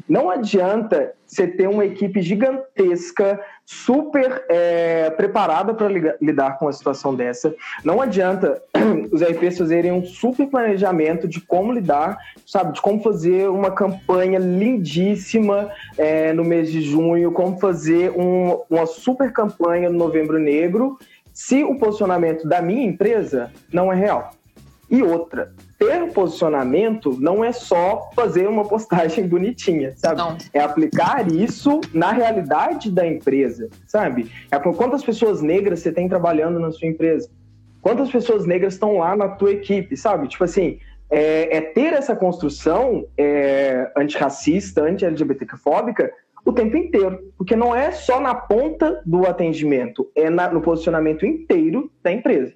Não 0.08 0.30
adianta 0.30 1.12
você 1.26 1.46
ter 1.46 1.68
uma 1.68 1.84
equipe 1.84 2.22
gigantesca, 2.22 3.40
super 3.70 4.46
é, 4.48 5.10
preparada 5.10 5.74
para 5.74 5.88
lidar 6.22 6.56
com 6.56 6.64
uma 6.64 6.72
situação 6.72 7.14
dessa. 7.14 7.54
Não 7.84 8.00
adianta 8.00 8.62
os 9.12 9.20
RPs 9.20 9.58
fazerem 9.58 9.92
um 9.92 10.02
super 10.06 10.46
planejamento 10.46 11.28
de 11.28 11.38
como 11.42 11.70
lidar, 11.70 12.16
sabe, 12.46 12.72
de 12.72 12.80
como 12.80 13.02
fazer 13.02 13.46
uma 13.50 13.70
campanha 13.70 14.38
lindíssima 14.38 15.70
é, 15.98 16.32
no 16.32 16.46
mês 16.46 16.72
de 16.72 16.80
junho, 16.80 17.30
como 17.30 17.60
fazer 17.60 18.10
um, 18.12 18.58
uma 18.70 18.86
super 18.86 19.34
campanha 19.34 19.90
no 19.90 19.98
Novembro 19.98 20.38
Negro, 20.38 20.98
se 21.30 21.62
o 21.62 21.76
posicionamento 21.76 22.48
da 22.48 22.62
minha 22.62 22.86
empresa 22.86 23.52
não 23.70 23.92
é 23.92 23.96
real. 23.96 24.30
E 24.90 25.02
outra, 25.02 25.52
ter 25.78 26.12
posicionamento 26.12 27.16
não 27.20 27.44
é 27.44 27.52
só 27.52 28.10
fazer 28.14 28.48
uma 28.48 28.64
postagem 28.64 29.26
bonitinha, 29.28 29.92
sabe? 29.96 30.18
Não. 30.18 30.36
É 30.52 30.60
aplicar 30.60 31.30
isso 31.30 31.80
na 31.92 32.12
realidade 32.12 32.90
da 32.90 33.06
empresa, 33.06 33.68
sabe? 33.86 34.30
É 34.50 34.58
quantas 34.58 35.04
pessoas 35.04 35.42
negras 35.42 35.80
você 35.80 35.92
tem 35.92 36.08
trabalhando 36.08 36.58
na 36.58 36.70
sua 36.70 36.88
empresa? 36.88 37.28
Quantas 37.82 38.10
pessoas 38.10 38.46
negras 38.46 38.74
estão 38.74 38.98
lá 38.98 39.14
na 39.14 39.28
tua 39.28 39.52
equipe, 39.52 39.96
sabe? 39.96 40.26
Tipo 40.28 40.44
assim, 40.44 40.78
é, 41.10 41.56
é 41.56 41.60
ter 41.60 41.92
essa 41.92 42.16
construção 42.16 43.06
é, 43.16 43.90
antirracista, 43.96 44.82
anti-LGBTfóbica 44.82 46.10
o 46.44 46.52
tempo 46.52 46.76
inteiro. 46.76 47.32
Porque 47.36 47.54
não 47.54 47.74
é 47.74 47.90
só 47.92 48.20
na 48.20 48.34
ponta 48.34 49.02
do 49.04 49.26
atendimento, 49.26 50.10
é 50.14 50.30
na, 50.30 50.50
no 50.50 50.60
posicionamento 50.60 51.26
inteiro 51.26 51.90
da 52.02 52.12
empresa. 52.12 52.54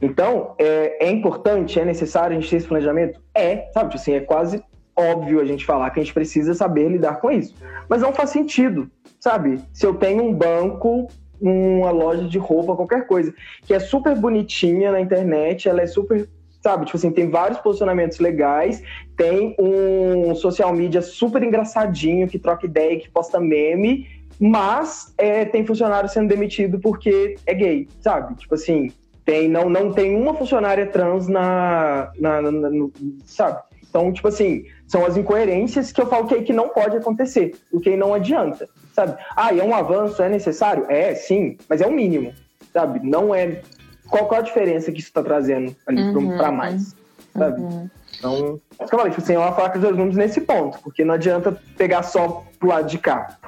Então, 0.00 0.54
é, 0.58 1.06
é 1.06 1.10
importante, 1.10 1.78
é 1.78 1.84
necessário 1.84 2.36
a 2.36 2.40
gente 2.40 2.50
ter 2.50 2.56
esse 2.56 2.66
planejamento? 2.66 3.20
É, 3.34 3.70
sabe? 3.72 3.90
Tipo 3.90 4.02
assim, 4.02 4.14
é 4.14 4.20
quase 4.20 4.62
óbvio 4.96 5.40
a 5.40 5.44
gente 5.44 5.64
falar 5.64 5.90
que 5.90 6.00
a 6.00 6.02
gente 6.02 6.14
precisa 6.14 6.54
saber 6.54 6.88
lidar 6.88 7.20
com 7.20 7.30
isso. 7.30 7.54
Mas 7.88 8.02
não 8.02 8.12
faz 8.12 8.30
sentido, 8.30 8.90
sabe? 9.18 9.60
Se 9.72 9.86
eu 9.86 9.94
tenho 9.94 10.22
um 10.22 10.32
banco, 10.32 11.08
uma 11.40 11.90
loja 11.90 12.28
de 12.28 12.38
roupa, 12.38 12.76
qualquer 12.76 13.06
coisa, 13.06 13.34
que 13.62 13.74
é 13.74 13.80
super 13.80 14.16
bonitinha 14.16 14.92
na 14.92 15.00
internet, 15.00 15.68
ela 15.68 15.82
é 15.82 15.86
super 15.86 16.28
sabe? 16.62 16.86
Tipo 16.86 16.96
assim, 16.96 17.10
tem 17.10 17.28
vários 17.28 17.58
posicionamentos 17.58 18.18
legais, 18.18 18.82
tem 19.18 19.54
um 19.58 20.34
social 20.34 20.72
media 20.72 21.02
super 21.02 21.42
engraçadinho 21.42 22.26
que 22.26 22.38
troca 22.38 22.64
ideia, 22.64 22.98
que 22.98 23.10
posta 23.10 23.38
meme, 23.38 24.06
mas 24.40 25.12
é, 25.18 25.44
tem 25.44 25.66
funcionário 25.66 26.08
sendo 26.08 26.28
demitido 26.28 26.80
porque 26.80 27.34
é 27.46 27.52
gay, 27.52 27.86
sabe? 28.00 28.34
Tipo 28.36 28.54
assim, 28.54 28.90
tem, 29.24 29.48
não, 29.48 29.68
não 29.70 29.92
tem 29.92 30.14
uma 30.14 30.34
funcionária 30.34 30.86
trans 30.86 31.28
na, 31.28 32.10
na, 32.18 32.42
na, 32.42 32.50
na 32.50 32.88
sabe? 33.24 33.62
Então, 33.88 34.12
tipo 34.12 34.26
assim, 34.28 34.66
são 34.86 35.06
as 35.06 35.16
incoerências 35.16 35.92
que 35.92 36.00
eu 36.00 36.06
falo 36.06 36.26
que, 36.26 36.42
que 36.42 36.52
não 36.52 36.68
pode 36.68 36.96
acontecer, 36.96 37.54
o 37.72 37.80
que 37.80 37.96
não 37.96 38.12
adianta. 38.12 38.68
sabe? 38.92 39.16
Ah, 39.36 39.56
é 39.56 39.62
um 39.62 39.74
avanço, 39.74 40.20
é 40.20 40.28
necessário? 40.28 40.84
É, 40.88 41.14
sim, 41.14 41.56
mas 41.68 41.80
é 41.80 41.86
o 41.86 41.92
mínimo, 41.92 42.34
sabe? 42.72 43.00
Não 43.02 43.34
é. 43.34 43.62
Qual, 44.08 44.26
qual 44.26 44.40
a 44.40 44.44
diferença 44.44 44.90
que 44.90 44.98
isso 44.98 45.08
está 45.08 45.22
trazendo 45.22 45.74
ali 45.86 46.02
uhum, 46.02 46.36
para 46.36 46.50
mais, 46.50 46.94
sabe? 47.32 47.60
Uhum. 47.60 47.90
Então, 48.18 48.60
é 48.78 48.84
que 48.84 48.94
eu 48.94 48.98
falei, 48.98 49.12
tipo 49.12 49.22
assim, 49.22 49.34
é 49.34 49.38
uma 49.38 49.52
faca 49.52 49.78
de 49.78 49.84
dois 49.84 49.96
números 49.96 50.16
nesse 50.16 50.40
ponto, 50.40 50.78
porque 50.80 51.04
não 51.04 51.14
adianta 51.14 51.56
pegar 51.76 52.02
só 52.02 52.44
pro 52.58 52.68
lado 52.68 52.88
de 52.88 52.98
cá. 52.98 53.38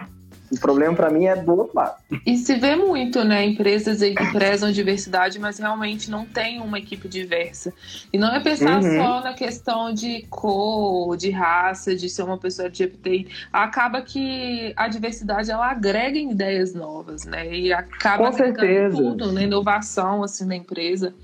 O 0.50 0.58
problema 0.60 0.94
para 0.94 1.10
mim 1.10 1.26
é 1.26 1.34
do 1.34 1.56
outro 1.56 1.76
lado. 1.76 1.96
E 2.24 2.36
se 2.36 2.54
vê 2.54 2.76
muito, 2.76 3.24
né? 3.24 3.44
Empresas 3.44 4.00
aí 4.00 4.14
que 4.14 4.32
prezam 4.32 4.70
diversidade, 4.70 5.38
mas 5.38 5.58
realmente 5.58 6.10
não 6.10 6.24
tem 6.24 6.60
uma 6.60 6.78
equipe 6.78 7.08
diversa. 7.08 7.72
E 8.12 8.18
não 8.18 8.34
é 8.34 8.40
pensar 8.40 8.82
uhum. 8.82 8.96
só 8.96 9.20
na 9.22 9.34
questão 9.34 9.92
de 9.92 10.24
cor, 10.30 11.16
de 11.16 11.30
raça, 11.30 11.96
de 11.96 12.08
ser 12.08 12.22
uma 12.22 12.38
pessoa 12.38 12.66
LGBTI. 12.68 13.28
Acaba 13.52 14.00
que 14.02 14.72
a 14.76 14.88
diversidade 14.88 15.50
ela 15.50 15.70
agrega 15.70 16.18
ideias 16.18 16.74
novas, 16.74 17.24
né? 17.24 17.52
E 17.54 17.72
acaba 17.72 18.30
Com 18.30 18.32
certeza. 18.32 18.96
tudo 18.96 19.32
na 19.32 19.42
inovação 19.42 20.22
assim 20.22 20.44
na 20.44 20.56
empresa. 20.56 21.14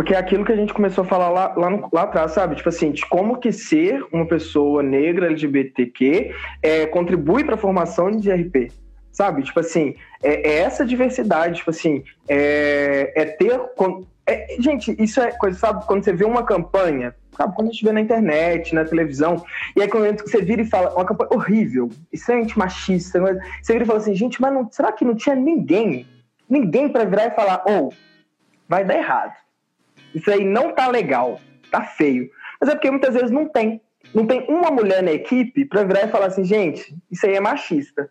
Porque 0.00 0.14
é 0.14 0.16
aquilo 0.16 0.46
que 0.46 0.52
a 0.52 0.56
gente 0.56 0.72
começou 0.72 1.04
a 1.04 1.06
falar 1.06 1.28
lá, 1.28 1.52
lá, 1.54 1.68
no, 1.68 1.86
lá 1.92 2.04
atrás, 2.04 2.32
sabe? 2.32 2.56
Tipo 2.56 2.70
assim, 2.70 2.90
de 2.90 3.04
como 3.04 3.38
que 3.38 3.52
ser 3.52 4.02
uma 4.10 4.26
pessoa 4.26 4.82
negra 4.82 5.26
LGBTQ 5.26 6.34
é, 6.62 6.86
contribui 6.86 7.44
para 7.44 7.54
a 7.54 7.58
formação 7.58 8.10
de 8.10 8.32
RP, 8.32 8.72
sabe? 9.12 9.42
Tipo 9.42 9.60
assim, 9.60 9.94
é, 10.22 10.52
é 10.52 10.58
essa 10.60 10.86
diversidade, 10.86 11.58
tipo 11.58 11.68
assim, 11.68 12.02
é, 12.26 13.12
é 13.14 13.26
ter... 13.26 13.60
É, 14.26 14.56
gente, 14.58 14.96
isso 14.98 15.20
é 15.20 15.32
coisa, 15.32 15.58
sabe? 15.58 15.84
Quando 15.84 16.02
você 16.02 16.14
vê 16.14 16.24
uma 16.24 16.44
campanha, 16.44 17.14
sabe? 17.36 17.54
Quando 17.54 17.68
a 17.68 17.70
gente 17.70 17.84
vê 17.84 17.92
na 17.92 18.00
internet, 18.00 18.74
na 18.74 18.86
televisão, 18.86 19.44
e 19.76 19.82
aí 19.82 19.88
quando 19.88 20.18
você 20.18 20.40
vira 20.40 20.62
e 20.62 20.66
fala, 20.66 20.94
uma 20.94 21.04
campanha 21.04 21.28
horrível, 21.34 21.90
extremamente 22.10 22.58
machista, 22.58 23.20
você 23.20 23.74
vira 23.74 23.84
e 23.84 23.86
fala 23.86 23.98
assim, 23.98 24.14
gente, 24.14 24.40
mas 24.40 24.50
não, 24.50 24.66
será 24.72 24.92
que 24.92 25.04
não 25.04 25.14
tinha 25.14 25.34
ninguém, 25.34 26.06
ninguém 26.48 26.88
para 26.88 27.04
virar 27.04 27.26
e 27.26 27.30
falar, 27.32 27.62
ou, 27.66 27.88
oh, 27.88 27.92
vai 28.66 28.82
dar 28.82 28.96
errado 28.96 29.34
isso 30.14 30.30
aí 30.30 30.44
não 30.44 30.72
tá 30.72 30.88
legal, 30.88 31.40
tá 31.70 31.82
feio. 31.82 32.30
Mas 32.60 32.70
é 32.70 32.74
porque 32.74 32.90
muitas 32.90 33.14
vezes 33.14 33.30
não 33.30 33.46
tem. 33.46 33.80
Não 34.14 34.26
tem 34.26 34.44
uma 34.48 34.70
mulher 34.70 35.02
na 35.02 35.12
equipe 35.12 35.64
para 35.64 35.84
virar 35.84 36.04
e 36.04 36.10
falar 36.10 36.26
assim, 36.26 36.44
gente, 36.44 36.94
isso 37.10 37.26
aí 37.26 37.34
é 37.34 37.40
machista. 37.40 38.08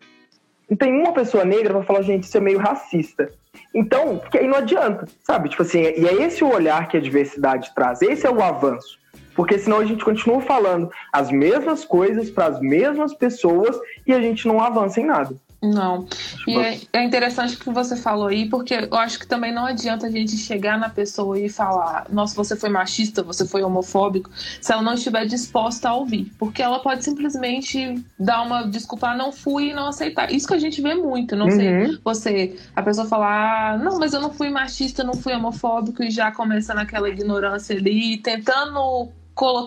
Não 0.68 0.76
tem 0.76 0.92
uma 0.92 1.12
pessoa 1.12 1.44
negra 1.44 1.74
para 1.74 1.82
falar, 1.82 2.02
gente, 2.02 2.24
isso 2.24 2.36
é 2.36 2.40
meio 2.40 2.58
racista. 2.58 3.30
Então, 3.74 4.18
porque 4.18 4.38
aí 4.38 4.46
não 4.46 4.56
adianta, 4.56 5.06
sabe? 5.22 5.48
Tipo 5.48 5.62
assim, 5.62 5.80
e 5.80 6.06
é 6.06 6.22
esse 6.22 6.44
o 6.44 6.52
olhar 6.52 6.88
que 6.88 6.96
a 6.96 7.00
diversidade 7.00 7.74
traz, 7.74 8.00
esse 8.02 8.26
é 8.26 8.30
o 8.30 8.42
avanço. 8.42 8.98
Porque 9.34 9.58
senão 9.58 9.78
a 9.78 9.84
gente 9.84 10.04
continua 10.04 10.40
falando 10.40 10.90
as 11.12 11.30
mesmas 11.30 11.84
coisas 11.84 12.30
para 12.30 12.46
as 12.46 12.60
mesmas 12.60 13.14
pessoas 13.14 13.78
e 14.06 14.12
a 14.12 14.20
gente 14.20 14.46
não 14.46 14.60
avança 14.60 15.00
em 15.00 15.06
nada. 15.06 15.34
Não. 15.62 16.06
E 16.48 16.56
é, 16.56 16.80
é, 16.92 17.04
interessante 17.04 17.56
que 17.56 17.70
você 17.70 17.94
falou 17.94 18.28
aí, 18.28 18.48
porque 18.48 18.74
eu 18.90 18.96
acho 18.96 19.18
que 19.18 19.26
também 19.26 19.52
não 19.52 19.66
adianta 19.66 20.06
a 20.06 20.10
gente 20.10 20.36
chegar 20.36 20.78
na 20.78 20.88
pessoa 20.88 21.38
e 21.38 21.50
falar, 21.50 22.06
nossa, 22.10 22.34
você 22.34 22.56
foi 22.56 22.70
machista, 22.70 23.22
você 23.22 23.46
foi 23.46 23.62
homofóbico, 23.62 24.30
se 24.60 24.72
ela 24.72 24.80
não 24.80 24.94
estiver 24.94 25.26
disposta 25.26 25.90
a 25.90 25.94
ouvir. 25.94 26.32
Porque 26.38 26.62
ela 26.62 26.78
pode 26.78 27.04
simplesmente 27.04 28.02
dar 28.18 28.42
uma 28.42 28.62
desculpa, 28.62 29.08
ah, 29.08 29.16
não 29.16 29.32
fui 29.32 29.70
e 29.70 29.74
não 29.74 29.88
aceitar. 29.88 30.32
Isso 30.32 30.48
que 30.48 30.54
a 30.54 30.58
gente 30.58 30.80
vê 30.80 30.94
muito, 30.94 31.36
não 31.36 31.46
uhum. 31.46 31.50
sei. 31.50 31.98
Você, 32.02 32.58
a 32.74 32.82
pessoa 32.82 33.06
falar, 33.06 33.74
ah, 33.74 33.78
não, 33.78 33.98
mas 33.98 34.14
eu 34.14 34.20
não 34.20 34.32
fui 34.32 34.48
machista, 34.48 35.04
não 35.04 35.14
fui 35.14 35.34
homofóbico, 35.34 36.02
e 36.02 36.10
já 36.10 36.32
começa 36.32 36.72
naquela 36.72 37.10
ignorância 37.10 37.76
ali, 37.76 38.16
tentando 38.16 39.10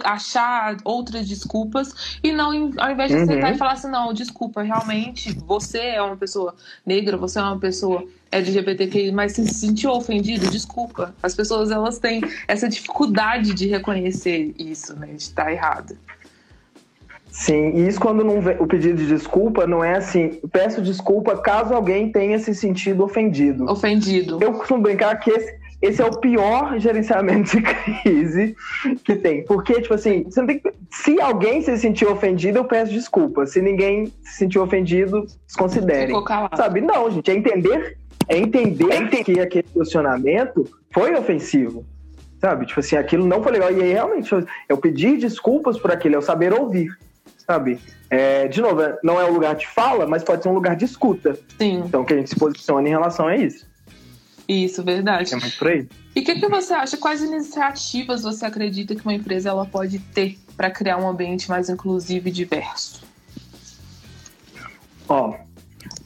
achar 0.04 0.78
outras 0.84 1.28
desculpas 1.28 2.20
e 2.24 2.32
não, 2.32 2.72
ao 2.78 2.92
invés 2.92 3.10
de 3.12 3.18
aceitar 3.18 3.50
uhum. 3.50 3.56
e 3.56 3.58
falar 3.58 3.74
assim, 3.74 3.90
não, 3.90 4.14
desculpa, 4.14 4.62
realmente, 4.62 5.34
você 5.46 5.80
é 5.80 6.02
uma 6.02 6.18
pessoa 6.18 6.56
negra, 6.86 7.18
você 7.18 7.40
é 7.40 7.42
uma 7.42 7.60
pessoa 7.60 8.06
LGBTQI, 8.32 9.12
mas 9.12 9.34
se 9.34 9.48
sentiu 9.48 9.92
ofendido, 9.92 10.50
desculpa. 10.50 11.14
As 11.22 11.36
pessoas, 11.36 11.72
elas 11.72 12.00
têm 12.00 12.22
essa 12.48 12.68
dificuldade 12.68 13.54
de 13.54 13.68
reconhecer 13.68 14.54
isso, 14.58 14.96
né, 14.96 15.08
de 15.08 15.22
estar 15.22 15.52
errado. 15.52 15.98
Sim, 17.34 17.72
e 17.76 17.88
isso 17.88 18.00
quando 18.00 18.24
não 18.24 18.40
vê, 18.40 18.56
o 18.60 18.68
pedido 18.68 18.96
de 18.96 19.08
desculpa 19.08 19.66
não 19.66 19.84
é 19.84 19.98
assim, 19.98 20.40
peço 20.52 20.80
desculpa 20.84 21.36
caso 21.36 21.74
alguém 21.74 22.12
tenha 22.12 22.38
se 22.38 22.54
sentido 22.54 23.04
ofendido. 23.04 23.66
Ofendido. 23.66 24.38
Eu 24.40 24.54
costumo 24.54 24.84
brincar 24.84 25.16
que 25.20 25.32
esse, 25.32 25.63
esse 25.84 26.02
é 26.02 26.06
o 26.06 26.18
pior 26.18 26.80
gerenciamento 26.80 27.58
de 27.58 27.62
crise 27.62 28.56
que 29.04 29.18
tem. 29.18 29.44
Porque, 29.44 29.82
tipo 29.82 29.94
assim, 29.94 30.24
tem 30.24 30.60
que... 30.60 30.74
se 30.90 31.20
alguém 31.20 31.62
se 31.62 31.78
sentiu 31.78 32.10
ofendido, 32.10 32.60
eu 32.60 32.64
peço 32.64 32.94
desculpa. 32.94 33.46
Se 33.46 33.62
ninguém 33.62 34.06
se 34.24 34.38
sentiu 34.38 34.64
ofendido, 34.64 35.26
desconsiderem. 35.46 36.16
Sabe? 36.56 36.80
Não, 36.80 37.12
gente, 37.12 37.30
é 37.30 37.36
entender, 37.36 37.98
é 38.30 38.38
entender 38.38 39.10
que 39.26 39.42
aquele 39.42 39.68
posicionamento 39.74 40.66
foi 40.90 41.14
ofensivo. 41.16 41.86
Sabe? 42.40 42.66
Tipo 42.66 42.80
assim, 42.80 42.96
aquilo 42.96 43.28
não 43.28 43.44
foi 43.44 43.52
legal. 43.52 43.70
E 43.70 43.84
aí, 43.84 43.92
realmente, 43.92 44.32
eu 44.70 44.78
pedir 44.78 45.18
desculpas 45.18 45.78
por 45.78 45.92
aquilo, 45.92 46.16
é 46.16 46.18
o 46.18 46.22
saber 46.22 46.54
ouvir. 46.54 46.88
Sabe? 47.46 47.78
É, 48.10 48.48
de 48.48 48.62
novo, 48.62 48.82
não 49.04 49.20
é 49.20 49.26
um 49.26 49.34
lugar 49.34 49.54
de 49.54 49.68
fala, 49.68 50.08
mas 50.08 50.24
pode 50.24 50.44
ser 50.44 50.48
um 50.48 50.54
lugar 50.54 50.78
de 50.78 50.86
escuta. 50.86 51.38
Sim. 51.58 51.84
Então, 51.86 52.06
que 52.06 52.14
a 52.14 52.16
gente 52.16 52.30
se 52.30 52.38
posiciona 52.38 52.88
em 52.88 52.92
relação 52.92 53.28
a 53.28 53.36
isso. 53.36 53.73
Isso, 54.48 54.84
verdade. 54.84 55.34
É 55.34 55.38
muito 55.38 55.58
por 55.58 55.70
aí. 55.70 55.88
E 56.16 56.20
o 56.20 56.24
que, 56.24 56.36
que 56.36 56.48
você 56.48 56.74
acha? 56.74 56.98
Quais 56.98 57.22
iniciativas 57.22 58.24
você 58.24 58.46
acredita 58.46 58.96
que 58.96 59.02
uma 59.02 59.14
empresa 59.14 59.50
ela 59.50 59.66
pode 59.66 60.00
ter 60.00 60.38
para 60.56 60.70
criar 60.70 60.98
um 60.98 61.08
ambiente 61.08 61.50
mais 61.50 61.70
inclusivo 61.70 62.28
e 62.28 62.32
diverso? 62.32 63.04
Ó, 65.08 65.36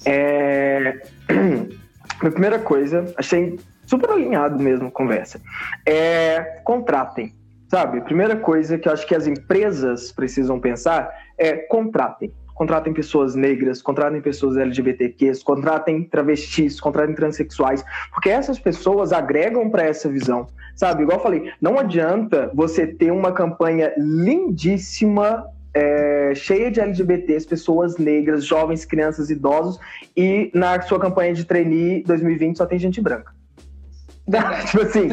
é... 0.06 1.02
a 2.20 2.32
primeira 2.32 2.60
coisa, 2.60 3.14
achei 3.18 3.60
super 3.86 4.10
alinhado 4.10 4.60
mesmo 4.60 4.88
a 4.88 4.92
conversa, 4.92 5.42
é 5.86 6.62
contratem, 6.64 7.34
sabe? 7.70 8.00
A 8.00 8.02
primeira 8.02 8.36
coisa 8.36 8.78
que 8.78 8.88
eu 8.88 8.94
acho 8.94 9.06
que 9.08 9.16
as 9.16 9.28
empresas 9.28 10.12
precisam 10.12 10.60
pensar 10.60 11.10
é 11.38 11.54
contratem 11.54 12.32
contratem 12.58 12.92
pessoas 12.92 13.36
negras, 13.36 13.82
contratem 13.82 14.20
pessoas 14.20 14.58
LGBTQs, 14.58 15.44
contratem 15.44 16.04
travestis, 16.04 16.82
contratem 16.82 17.14
transexuais, 17.14 17.86
porque 18.12 18.30
essas 18.30 18.58
pessoas 18.58 19.14
agregam 19.14 19.70
para 19.70 19.84
essa 19.84 20.10
visão, 20.10 20.48
sabe? 20.76 21.04
Igual 21.04 21.20
eu 21.20 21.24
falei, 21.24 21.52
não 21.62 21.78
adianta 21.78 22.50
você 22.54 22.88
ter 22.88 23.12
uma 23.12 23.32
campanha 23.32 23.94
lindíssima 23.96 25.46
é, 25.72 26.34
cheia 26.34 26.72
de 26.72 26.82
LGBTs, 26.82 27.46
pessoas 27.46 27.98
negras, 27.98 28.44
jovens, 28.44 28.84
crianças, 28.84 29.30
idosos, 29.30 29.80
e 30.16 30.50
na 30.54 30.82
sua 30.82 31.00
campanha 31.00 31.36
de 31.36 31.46
trainee 31.46 32.02
2020 32.04 32.58
só 32.58 32.66
tem 32.66 32.80
gente 32.80 33.00
branca. 33.00 33.32
tipo 34.66 34.84
assim, 34.84 35.10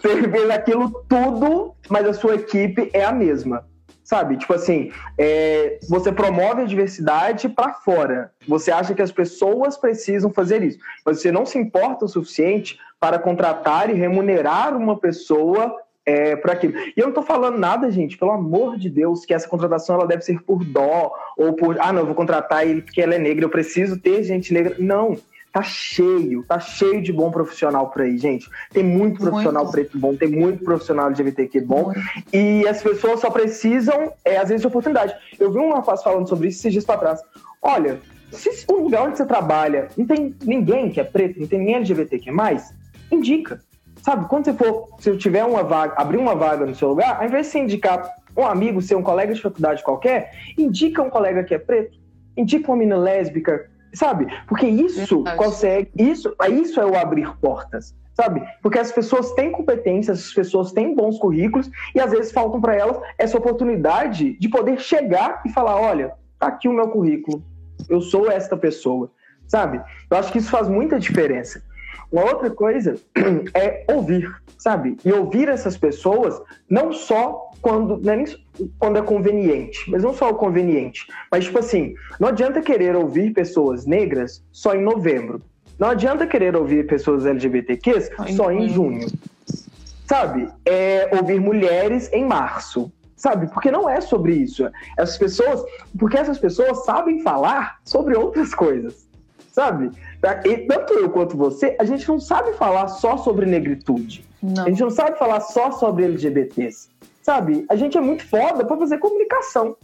você 0.00 0.30
fez 0.30 0.50
aquilo 0.50 1.04
tudo, 1.08 1.74
mas 1.90 2.06
a 2.06 2.12
sua 2.12 2.36
equipe 2.36 2.88
é 2.92 3.04
a 3.04 3.12
mesma 3.12 3.66
sabe? 4.08 4.38
Tipo 4.38 4.54
assim, 4.54 4.90
é, 5.18 5.78
você 5.86 6.10
promove 6.10 6.62
a 6.62 6.64
diversidade 6.64 7.46
para 7.46 7.74
fora. 7.74 8.32
Você 8.48 8.70
acha 8.70 8.94
que 8.94 9.02
as 9.02 9.12
pessoas 9.12 9.76
precisam 9.76 10.32
fazer 10.32 10.62
isso, 10.62 10.78
mas 11.04 11.20
você 11.20 11.30
não 11.30 11.44
se 11.44 11.58
importa 11.58 12.06
o 12.06 12.08
suficiente 12.08 12.78
para 12.98 13.18
contratar 13.18 13.90
e 13.90 13.92
remunerar 13.92 14.74
uma 14.74 14.98
pessoa 14.98 15.76
é, 16.06 16.34
para 16.36 16.54
aquilo. 16.54 16.72
E 16.78 16.94
eu 16.96 17.02
não 17.02 17.10
estou 17.10 17.22
falando 17.22 17.58
nada, 17.58 17.90
gente, 17.90 18.16
pelo 18.16 18.30
amor 18.30 18.78
de 18.78 18.88
Deus, 18.88 19.26
que 19.26 19.34
essa 19.34 19.46
contratação 19.46 19.96
ela 19.96 20.06
deve 20.06 20.22
ser 20.22 20.42
por 20.42 20.64
dó 20.64 21.12
ou 21.36 21.52
por, 21.52 21.78
ah, 21.78 21.92
não, 21.92 22.00
eu 22.00 22.06
vou 22.06 22.14
contratar 22.14 22.66
ele 22.66 22.80
porque 22.80 23.02
ela 23.02 23.14
é 23.14 23.18
negra, 23.18 23.44
eu 23.44 23.50
preciso 23.50 24.00
ter 24.00 24.22
gente 24.22 24.54
negra. 24.54 24.74
Não 24.78 25.18
tá 25.52 25.62
cheio, 25.62 26.44
tá 26.44 26.60
cheio 26.60 27.02
de 27.02 27.12
bom 27.12 27.30
profissional 27.30 27.90
por 27.90 28.02
aí, 28.02 28.18
gente. 28.18 28.48
Tem 28.72 28.82
muito 28.82 29.20
profissional 29.20 29.64
muito. 29.64 29.72
preto 29.72 29.98
bom, 29.98 30.14
tem 30.14 30.28
muito 30.28 30.64
profissional 30.64 31.06
LGBTQ 31.06 31.60
bom. 31.62 31.84
Muito. 31.84 32.00
E 32.32 32.66
as 32.66 32.82
pessoas 32.82 33.20
só 33.20 33.30
precisam, 33.30 34.12
é, 34.24 34.36
às 34.36 34.48
vezes, 34.48 34.60
de 34.60 34.66
oportunidade. 34.66 35.14
Eu 35.38 35.52
vi 35.52 35.58
um 35.58 35.72
rapaz 35.72 36.02
falando 36.02 36.28
sobre 36.28 36.48
isso 36.48 36.60
esses 36.60 36.72
dias 36.72 36.84
pra 36.84 36.96
trás. 36.96 37.20
Olha, 37.62 37.98
se 38.30 38.64
o 38.68 38.82
lugar 38.82 39.04
onde 39.04 39.16
você 39.16 39.24
trabalha 39.24 39.88
não 39.96 40.06
tem 40.06 40.34
ninguém 40.44 40.90
que 40.90 41.00
é 41.00 41.04
preto, 41.04 41.40
não 41.40 41.46
tem 41.46 41.58
ninguém 41.58 41.76
LGBTQ 41.76 42.30
mais, 42.30 42.72
indica. 43.10 43.60
Sabe, 44.02 44.28
quando 44.28 44.44
você 44.44 44.52
for, 44.52 44.88
se 45.00 45.10
eu 45.10 45.18
tiver 45.18 45.44
uma 45.44 45.62
vaga, 45.62 45.94
abrir 45.96 46.18
uma 46.18 46.34
vaga 46.34 46.64
no 46.64 46.74
seu 46.74 46.90
lugar, 46.90 47.18
ao 47.18 47.26
invés 47.26 47.46
de 47.46 47.52
você 47.52 47.58
indicar 47.58 48.14
um 48.36 48.46
amigo 48.46 48.80
seu, 48.80 48.98
um 48.98 49.02
colega 49.02 49.34
de 49.34 49.40
faculdade 49.40 49.82
qualquer, 49.82 50.30
indica 50.56 51.02
um 51.02 51.10
colega 51.10 51.42
que 51.42 51.54
é 51.54 51.58
preto, 51.58 51.98
indica 52.36 52.70
uma 52.70 52.76
menina 52.76 52.96
lésbica, 52.96 53.68
sabe? 53.94 54.26
Porque 54.46 54.66
isso 54.66 55.22
Verdade. 55.22 55.36
consegue, 55.36 55.90
isso, 55.96 56.34
isso 56.50 56.80
é 56.80 56.86
o 56.86 56.96
abrir 56.96 57.36
portas, 57.38 57.94
sabe? 58.14 58.42
Porque 58.62 58.78
as 58.78 58.92
pessoas 58.92 59.32
têm 59.32 59.52
competências, 59.52 60.18
as 60.18 60.34
pessoas 60.34 60.72
têm 60.72 60.94
bons 60.94 61.18
currículos 61.18 61.70
e 61.94 62.00
às 62.00 62.10
vezes 62.10 62.32
faltam 62.32 62.60
para 62.60 62.74
elas 62.74 62.98
essa 63.16 63.38
oportunidade 63.38 64.38
de 64.38 64.48
poder 64.48 64.80
chegar 64.80 65.42
e 65.46 65.50
falar, 65.50 65.80
olha, 65.80 66.12
tá 66.38 66.48
aqui 66.48 66.68
o 66.68 66.72
meu 66.72 66.88
currículo, 66.88 67.42
eu 67.88 68.00
sou 68.00 68.30
esta 68.30 68.56
pessoa, 68.56 69.10
sabe? 69.46 69.80
Eu 70.10 70.16
acho 70.16 70.32
que 70.32 70.38
isso 70.38 70.50
faz 70.50 70.68
muita 70.68 70.98
diferença. 70.98 71.62
Uma 72.10 72.24
outra 72.24 72.50
coisa 72.50 72.96
é 73.54 73.84
ouvir, 73.92 74.34
sabe? 74.56 74.96
E 75.04 75.12
ouvir 75.12 75.48
essas 75.48 75.76
pessoas 75.76 76.40
não 76.68 76.92
só 76.92 77.47
quando, 77.60 77.98
não 77.98 78.12
é 78.12 78.16
nem 78.16 78.26
quando 78.78 78.98
é 78.98 79.02
conveniente, 79.02 79.90
mas 79.90 80.02
não 80.02 80.12
só 80.12 80.30
o 80.30 80.34
conveniente, 80.34 81.06
mas 81.30 81.44
tipo 81.44 81.58
assim, 81.58 81.94
não 82.18 82.28
adianta 82.28 82.60
querer 82.60 82.96
ouvir 82.96 83.32
pessoas 83.32 83.86
negras 83.86 84.42
só 84.52 84.74
em 84.74 84.82
novembro. 84.82 85.40
Não 85.78 85.90
adianta 85.90 86.26
querer 86.26 86.56
ouvir 86.56 86.86
pessoas 86.86 87.24
LGBTQs 87.24 88.10
só 88.34 88.50
em 88.50 88.68
junho. 88.68 89.06
Sabe? 90.06 90.48
É 90.66 91.08
ouvir 91.16 91.40
mulheres 91.40 92.10
em 92.12 92.24
março 92.24 92.90
sabe? 93.18 93.48
Porque 93.48 93.70
não 93.70 93.88
é 93.88 94.00
sobre 94.00 94.32
isso. 94.32 94.70
Essas 94.96 95.18
pessoas, 95.18 95.62
porque 95.98 96.16
essas 96.16 96.38
pessoas 96.38 96.84
sabem 96.84 97.20
falar 97.20 97.78
sobre 97.84 98.16
outras 98.16 98.54
coisas, 98.54 99.06
sabe? 99.52 99.90
E 100.44 100.56
tanto 100.58 100.94
eu 100.94 101.10
quanto 101.10 101.36
você, 101.36 101.76
a 101.78 101.84
gente 101.84 102.08
não 102.08 102.18
sabe 102.18 102.52
falar 102.52 102.88
só 102.88 103.18
sobre 103.18 103.44
negritude. 103.44 104.24
Não. 104.40 104.64
A 104.64 104.68
gente 104.68 104.80
não 104.80 104.90
sabe 104.90 105.18
falar 105.18 105.40
só 105.40 105.72
sobre 105.72 106.04
LGBTs, 106.04 106.88
sabe? 107.28 107.66
A 107.68 107.76
gente 107.76 107.98
é 107.98 108.00
muito 108.00 108.26
foda 108.26 108.64
para 108.64 108.78
fazer 108.78 108.96
comunicação. 108.96 109.76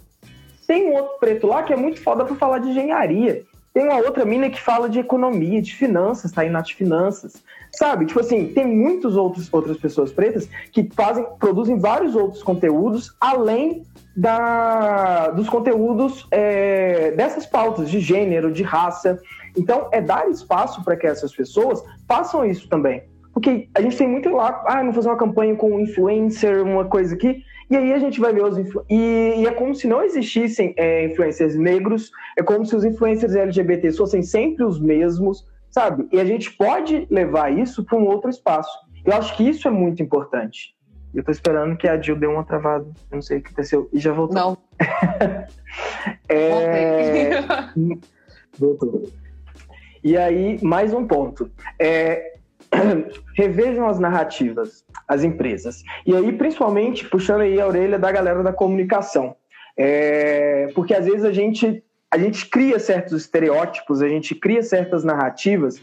Tem 0.67 0.89
um 0.89 0.95
outro 0.95 1.19
preto 1.21 1.47
lá 1.47 1.63
que 1.63 1.75
é 1.75 1.77
muito 1.77 2.01
foda 2.01 2.25
para 2.25 2.35
falar 2.37 2.59
de 2.59 2.71
engenharia. 2.71 3.43
Tem 3.75 3.85
uma 3.85 3.99
outra 3.99 4.25
mina 4.25 4.49
que 4.49 4.59
fala 4.59 4.89
de 4.89 4.99
economia, 4.99 5.61
de 5.61 5.75
finanças, 5.75 6.33
tá 6.33 6.41
aí 6.41 6.49
nas 6.49 6.71
finanças. 6.71 7.35
Sabe? 7.71 8.07
Tipo 8.07 8.21
assim, 8.21 8.47
tem 8.55 8.67
muitas 8.67 9.15
outros, 9.15 9.53
outras 9.53 9.77
pessoas 9.77 10.11
pretas 10.11 10.49
que 10.73 10.89
fazem, 10.95 11.27
produzem 11.39 11.79
vários 11.79 12.17
outros 12.17 12.43
conteúdos 12.43 13.15
além 13.21 13.85
da, 14.17 15.29
dos 15.29 15.47
conteúdos 15.47 16.27
é, 16.31 17.11
dessas 17.11 17.45
pautas 17.45 17.91
de 17.91 18.01
gênero, 18.01 18.51
de 18.51 18.63
raça. 18.63 19.21
Então, 19.55 19.91
é 19.93 20.01
dar 20.01 20.31
espaço 20.31 20.83
para 20.83 20.97
que 20.97 21.07
essas 21.07 21.35
pessoas 21.37 21.85
façam 22.09 22.43
isso 22.43 22.71
também. 22.71 23.03
Porque 23.35 23.69
a 23.75 23.83
gente 23.83 23.97
tem 23.97 24.09
muito 24.09 24.31
lá, 24.31 24.63
ah, 24.65 24.77
vamos 24.77 24.95
fazer 24.95 25.09
uma 25.09 25.19
campanha 25.19 25.57
com 25.57 25.73
um 25.73 25.81
influencer, 25.81 26.63
uma 26.63 26.85
coisa 26.85 27.15
aqui. 27.17 27.43
E 27.69 27.77
aí 27.77 27.93
a 27.93 27.99
gente 27.99 28.21
vai 28.21 28.33
ver 28.33 28.45
os 28.45 28.57
influ... 28.57 28.85
e, 28.89 29.35
e, 29.39 29.47
é 29.47 29.51
como 29.51 29.75
se 29.75 29.89
não 29.89 30.03
existissem 30.03 30.73
é, 30.77 31.07
influencers 31.07 31.57
negros, 31.57 32.13
é 32.39 32.43
como 32.43 32.65
se 32.65 32.77
os 32.77 32.85
influencers 32.85 33.35
LGBT 33.35 33.91
fossem 33.93 34.23
sempre 34.23 34.65
os 34.65 34.79
mesmos, 34.79 35.45
sabe? 35.71 36.07
E 36.13 36.21
a 36.21 36.25
gente 36.25 36.53
pode 36.53 37.07
levar 37.11 37.53
isso 37.53 37.85
para 37.85 37.99
um 37.99 38.07
outro 38.07 38.31
espaço. 38.31 38.79
Eu 39.05 39.13
acho 39.15 39.37
que 39.37 39.49
isso 39.49 39.67
é 39.67 39.71
muito 39.71 40.03
importante. 40.03 40.75
Eu 41.13 41.25
tô 41.25 41.31
esperando 41.31 41.77
que 41.77 41.89
a 41.89 42.01
Jill 42.01 42.17
dê 42.17 42.27
uma 42.27 42.45
travada. 42.45 42.87
Eu 43.11 43.17
não 43.17 43.23
sei 43.23 43.39
o 43.39 43.43
que 43.43 43.49
aconteceu. 43.49 43.89
E 43.93 43.99
já 43.99 44.13
voltou. 44.13 44.35
Não. 44.35 44.59
é... 46.29 47.43
Voltou. 48.59 49.03
E 50.03 50.17
aí, 50.17 50.59
mais 50.63 50.93
um 50.93 51.07
ponto. 51.07 51.51
É, 51.79 52.34
revejam 53.35 53.87
as 53.89 53.99
narrativas, 53.99 54.85
as 55.07 55.23
empresas. 55.23 55.83
E 56.07 56.15
aí, 56.15 56.33
principalmente, 56.33 57.09
puxando 57.09 57.43
aí 57.43 57.61
a 57.61 57.67
orelha 57.67 57.99
da 57.99 58.11
galera 58.11 58.43
da 58.43 58.53
comunicação. 58.53 59.37
É, 59.77 60.69
porque 60.75 60.95
às 60.95 61.05
vezes 61.05 61.25
a 61.25 61.33
gente, 61.33 61.83
a 62.11 62.19
gente 62.19 62.47
cria 62.47 62.79
certos 62.79 63.23
estereótipos, 63.23 64.03
a 64.03 64.09
gente 64.09 64.35
cria 64.35 64.63
certas 64.63 65.03
narrativas, 65.03 65.81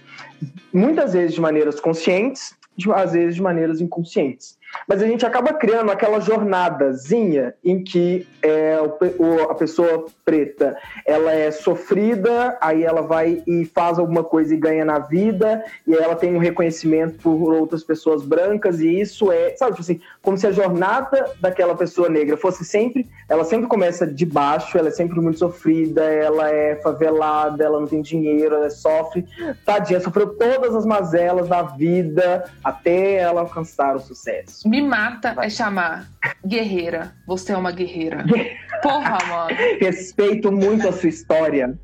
muitas 0.73 1.13
vezes 1.13 1.35
de 1.35 1.41
maneiras 1.41 1.79
conscientes, 1.79 2.55
às 2.95 3.13
vezes 3.13 3.35
de 3.35 3.41
maneiras 3.41 3.81
inconscientes. 3.81 4.57
Mas 4.87 5.01
a 5.01 5.07
gente 5.07 5.25
acaba 5.25 5.53
criando 5.53 5.91
aquela 5.91 6.19
jornadazinha 6.19 7.53
em 7.63 7.83
que 7.83 8.27
é, 8.41 8.77
o, 9.17 9.43
a 9.49 9.55
pessoa 9.55 10.05
preta 10.25 10.77
ela 11.05 11.31
é 11.31 11.51
sofrida, 11.51 12.57
aí 12.61 12.83
ela 12.83 13.01
vai 13.01 13.43
e 13.45 13.65
faz 13.65 13.99
alguma 13.99 14.23
coisa 14.23 14.53
e 14.53 14.57
ganha 14.57 14.83
na 14.83 14.99
vida, 14.99 15.63
e 15.85 15.93
ela 15.93 16.15
tem 16.15 16.35
um 16.35 16.39
reconhecimento 16.39 17.19
por 17.21 17.53
outras 17.53 17.83
pessoas 17.83 18.23
brancas, 18.23 18.79
e 18.79 18.99
isso 18.99 19.31
é, 19.31 19.55
sabe, 19.55 19.71
tipo 19.71 19.81
assim, 19.81 20.01
como 20.21 20.37
se 20.37 20.47
a 20.47 20.51
jornada 20.51 21.31
daquela 21.39 21.75
pessoa 21.75 22.09
negra 22.09 22.37
fosse 22.37 22.65
sempre, 22.65 23.07
ela 23.29 23.43
sempre 23.43 23.67
começa 23.67 24.05
de 24.05 24.25
baixo, 24.25 24.77
ela 24.77 24.89
é 24.89 24.91
sempre 24.91 25.19
muito 25.19 25.39
sofrida, 25.39 26.03
ela 26.03 26.49
é 26.49 26.75
favelada, 26.77 27.63
ela 27.63 27.79
não 27.79 27.87
tem 27.87 28.01
dinheiro, 28.01 28.55
ela 28.55 28.69
sofre, 28.69 29.25
tadinha, 29.65 29.99
sofreu 29.99 30.27
todas 30.35 30.75
as 30.75 30.85
mazelas 30.85 31.47
da 31.47 31.61
vida 31.61 32.45
até 32.63 33.15
ela 33.15 33.41
alcançar 33.41 33.95
o 33.95 33.99
sucesso. 33.99 34.60
Me 34.65 34.81
mata 34.81 35.35
é 35.39 35.49
chamar 35.49 36.07
guerreira. 36.45 37.15
Você 37.25 37.53
é 37.53 37.57
uma 37.57 37.71
guerreira. 37.71 38.23
Porra, 38.83 39.17
mano. 39.27 39.57
Respeito 39.79 40.51
muito 40.51 40.87
a 40.87 40.91
sua 40.91 41.09
história. 41.09 41.77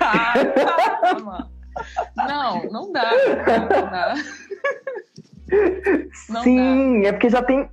ah, 0.00 0.34
tá, 0.44 1.18
mano. 1.20 1.50
Não, 2.16 2.64
não 2.70 2.92
dá. 2.92 3.10
Não 3.10 3.90
dá. 3.90 4.14
Não 6.28 6.42
Sim, 6.42 7.02
dá. 7.02 7.08
é 7.08 7.12
porque 7.12 7.30
já 7.30 7.40
tem. 7.42 7.68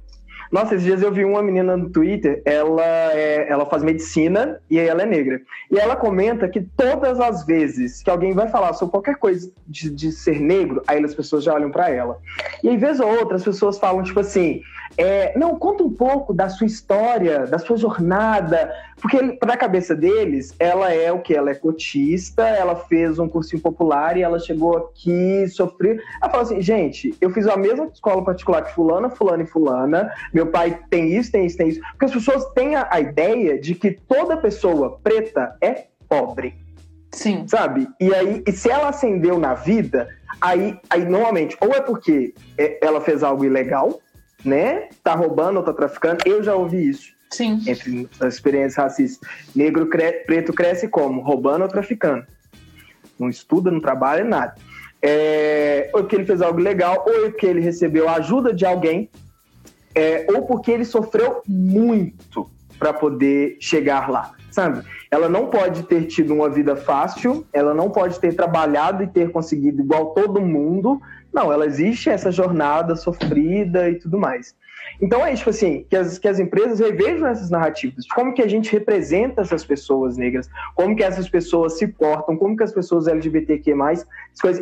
Nossa, 0.54 0.76
esses 0.76 0.86
dias 0.86 1.02
eu 1.02 1.12
vi 1.12 1.26
uma 1.26 1.42
menina 1.42 1.76
no 1.76 1.90
Twitter, 1.90 2.40
ela, 2.46 2.86
é, 3.12 3.50
ela 3.50 3.66
faz 3.66 3.82
medicina 3.82 4.62
e 4.70 4.78
ela 4.78 5.02
é 5.02 5.06
negra. 5.08 5.42
E 5.72 5.80
ela 5.80 5.96
comenta 5.96 6.48
que 6.48 6.62
todas 6.62 7.20
as 7.20 7.44
vezes 7.44 8.04
que 8.04 8.10
alguém 8.12 8.34
vai 8.34 8.48
falar 8.48 8.74
sobre 8.74 8.92
qualquer 8.92 9.16
coisa 9.16 9.52
de, 9.66 9.90
de 9.90 10.12
ser 10.12 10.40
negro, 10.40 10.84
aí 10.86 11.04
as 11.04 11.16
pessoas 11.16 11.44
já 11.44 11.56
olham 11.56 11.72
para 11.72 11.90
ela. 11.90 12.20
E 12.64 12.70
aí, 12.70 12.78
vez 12.78 13.00
ou 13.00 13.10
outra, 13.10 13.36
as 13.36 13.44
pessoas 13.44 13.80
falam, 13.80 14.04
tipo 14.04 14.20
assim, 14.20 14.62
é, 14.96 15.36
não, 15.36 15.58
conta 15.58 15.84
um 15.84 15.92
pouco 15.92 16.36
da 16.36 16.48
sua 16.50 16.68
história, 16.68 17.48
da 17.48 17.58
sua 17.58 17.76
jornada, 17.76 18.72
porque 19.02 19.34
para 19.34 19.54
a 19.54 19.58
cabeça 19.58 19.96
deles, 19.96 20.54
ela 20.60 20.94
é 20.94 21.12
o 21.12 21.20
que? 21.20 21.34
Ela 21.36 21.52
é 21.52 21.56
cotista, 21.56 22.48
ela 22.48 22.76
fez 22.76 23.20
um 23.20 23.28
cursinho 23.28 23.62
popular 23.62 24.18
e 24.18 24.22
ela 24.22 24.40
chegou 24.40 24.78
aqui, 24.78 25.48
sofreu. 25.48 25.98
Ela 26.22 26.32
fala 26.32 26.44
assim, 26.44 26.62
gente, 26.62 27.16
eu 27.20 27.30
fiz 27.30 27.48
a 27.48 27.58
mesma 27.58 27.86
escola 27.86 28.24
particular 28.24 28.64
que 28.64 28.74
fulana, 28.74 29.10
fulana 29.10 29.44
e 29.44 29.48
fulana, 29.48 30.14
meu 30.34 30.48
pai 30.48 30.80
tem 30.90 31.16
isso, 31.16 31.32
tem 31.32 31.46
isso, 31.46 31.58
tem 31.58 31.70
isso. 31.70 31.82
Porque 31.92 32.06
as 32.06 32.14
pessoas 32.14 32.46
têm 32.54 32.76
a, 32.76 32.88
a 32.90 33.00
ideia 33.00 33.60
de 33.60 33.76
que 33.76 33.92
toda 33.92 34.38
pessoa 34.38 35.00
preta 35.04 35.56
é 35.62 35.88
pobre. 36.08 36.56
Sim. 37.12 37.48
Sabe? 37.48 37.88
E 38.00 38.14
aí, 38.14 38.44
e 38.46 38.52
se 38.52 38.70
ela 38.70 38.90
acendeu 38.90 39.40
na 39.40 39.54
vida, 39.54 40.10
aí, 40.42 40.78
aí 40.90 41.06
normalmente, 41.06 41.56
ou 41.62 41.72
é 41.72 41.82
porque 41.82 42.34
é, 42.58 42.80
ela 42.86 43.00
fez 43.00 43.24
algo 43.24 43.46
ilegal, 43.46 44.00
né? 44.44 44.90
Tá 45.04 45.14
roubando 45.14 45.58
ou 45.58 45.64
tá 45.64 45.74
traficando. 45.74 46.24
Eu 46.26 46.44
já 46.44 46.56
ouvi 46.56 46.90
isso. 46.90 47.14
Sim. 47.34 47.62
Entre 47.68 48.08
as 48.20 48.36
experiências 48.36 48.76
racistas. 48.76 49.28
Negro 49.56 49.88
cre 49.88 50.12
preto 50.26 50.54
cresce 50.54 50.88
como? 50.88 51.22
Roubando 51.22 51.64
ou 51.64 51.68
traficando. 51.68 52.26
Não 53.20 53.30
estuda, 53.30 53.72
não 53.72 53.80
trabalha, 53.80 54.24
nada. 54.24 54.56
É, 55.02 55.90
ou 55.94 56.02
porque 56.02 56.16
ele 56.16 56.26
fez 56.26 56.42
algo 56.42 56.60
legal, 56.60 57.04
ou 57.06 57.32
porque 57.32 57.46
ele 57.46 57.60
recebeu 57.60 58.08
a 58.08 58.16
ajuda 58.16 58.54
de 58.54 58.66
alguém, 58.66 59.10
é, 59.94 60.26
ou 60.34 60.44
porque 60.44 60.72
ele 60.72 60.86
sofreu 60.86 61.42
muito 61.48 62.50
para 62.80 62.94
poder 62.94 63.58
chegar 63.60 64.10
lá, 64.10 64.32
sabe? 64.50 64.84
Ela 65.12 65.30
não 65.30 65.48
pode 65.48 65.84
ter 65.84 66.06
tido 66.06 66.34
uma 66.34 66.50
vida 66.50 66.76
fácil, 66.76 67.46
ela 67.54 67.74
não 67.74 67.90
pode 67.90 68.20
ter 68.20 68.34
trabalhado 68.34 69.04
e 69.04 69.08
ter 69.08 69.30
conseguido 69.32 69.82
igual 69.82 70.14
todo 70.14 70.42
mundo, 70.42 71.02
não, 71.34 71.52
ela 71.52 71.66
existe 71.66 72.10
essa 72.10 72.32
jornada 72.32 72.96
sofrida 72.96 73.90
e 73.90 73.96
tudo 73.96 74.18
mais. 74.18 74.56
Então 75.02 75.26
é 75.26 75.34
tipo 75.36 75.50
assim, 75.50 75.86
que 75.90 75.96
as, 75.96 76.18
que 76.18 76.28
as 76.28 76.40
empresas 76.40 76.80
revejam 76.80 77.28
essas 77.28 77.50
narrativas, 77.50 78.08
como 78.08 78.34
que 78.34 78.42
a 78.42 78.48
gente 78.48 78.72
representa 78.72 79.42
essas 79.42 79.64
pessoas 79.66 80.18
negras, 80.18 80.50
como 80.76 80.96
que 80.96 81.04
essas 81.04 81.28
pessoas 81.30 81.78
se 81.78 81.88
portam, 81.88 82.38
como 82.38 82.56
que 82.56 82.64
as 82.64 82.72
pessoas 82.72 83.08
LGBTQ+, 83.08 83.74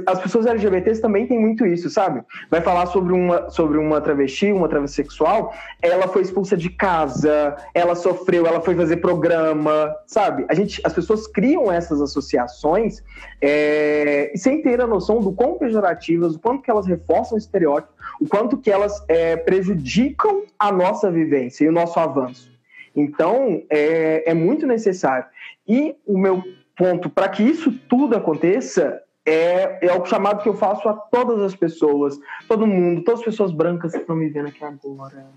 as 0.08 0.22
pessoas 0.22 0.46
LGBTs 0.46 1.02
também 1.02 1.28
têm 1.28 1.40
muito 1.40 1.66
isso, 1.66 1.90
sabe? 1.90 2.22
Vai 2.50 2.62
falar 2.62 2.88
sobre 2.88 3.14
uma, 3.14 3.50
sobre 3.50 3.78
uma 3.78 4.02
travesti, 4.02 4.52
uma 4.52 4.68
travessexual, 4.68 5.54
ela 5.82 6.08
foi 6.08 6.22
expulsa 6.22 6.58
de 6.58 6.70
casa, 6.70 7.56
ela 7.74 7.96
sofreu, 7.96 8.46
ela 8.46 8.62
foi 8.62 8.76
fazer 8.76 8.98
programa, 8.98 9.96
sabe? 10.08 10.46
A 10.50 10.54
gente, 10.54 10.82
as 10.84 10.94
pessoas 10.94 11.28
criam 11.28 11.72
essas 11.72 12.02
associações 12.02 13.04
é, 13.42 14.32
sem 14.36 14.62
ter 14.62 14.82
a 14.82 14.88
noção 14.88 15.20
do 15.20 15.32
quão 15.32 15.58
pejorativas, 15.58 16.36
o 16.36 16.40
quanto 16.40 16.64
que 16.64 16.72
elas 16.72 16.86
reforçam 16.86 17.36
o 17.36 17.40
estereótipo, 17.40 17.94
o 18.20 18.28
quanto 18.28 18.58
que 18.58 18.72
elas 18.72 19.04
é, 19.08 19.36
prejudicam 19.36 20.44
a 20.58 20.72
nossa 20.72 21.10
vivência 21.12 21.66
e 21.66 21.70
o 21.70 21.72
nosso 21.72 22.00
avanço. 22.00 22.52
Então, 22.96 23.64
é, 23.70 24.32
é 24.32 24.34
muito 24.34 24.68
necessário. 24.68 25.26
E 25.68 25.96
o 26.06 26.18
meu 26.18 26.44
ponto 26.76 27.10
para 27.10 27.30
que 27.30 27.44
isso 27.44 27.72
tudo 27.88 28.16
aconteça 28.16 29.02
é, 29.26 29.86
é 29.86 29.94
o 29.94 30.06
chamado 30.06 30.42
que 30.42 30.50
eu 30.50 30.54
faço 30.54 30.90
a 30.90 30.94
todas 30.94 31.42
as 31.42 31.56
pessoas, 31.56 32.20
todo 32.48 32.66
mundo, 32.66 33.04
todas 33.04 33.20
as 33.20 33.26
pessoas 33.26 33.52
brancas 33.52 33.92
que 33.92 34.00
estão 34.00 34.16
me 34.16 34.30
vendo 34.30 34.48
aqui 34.48 34.64
agora, 34.64 35.28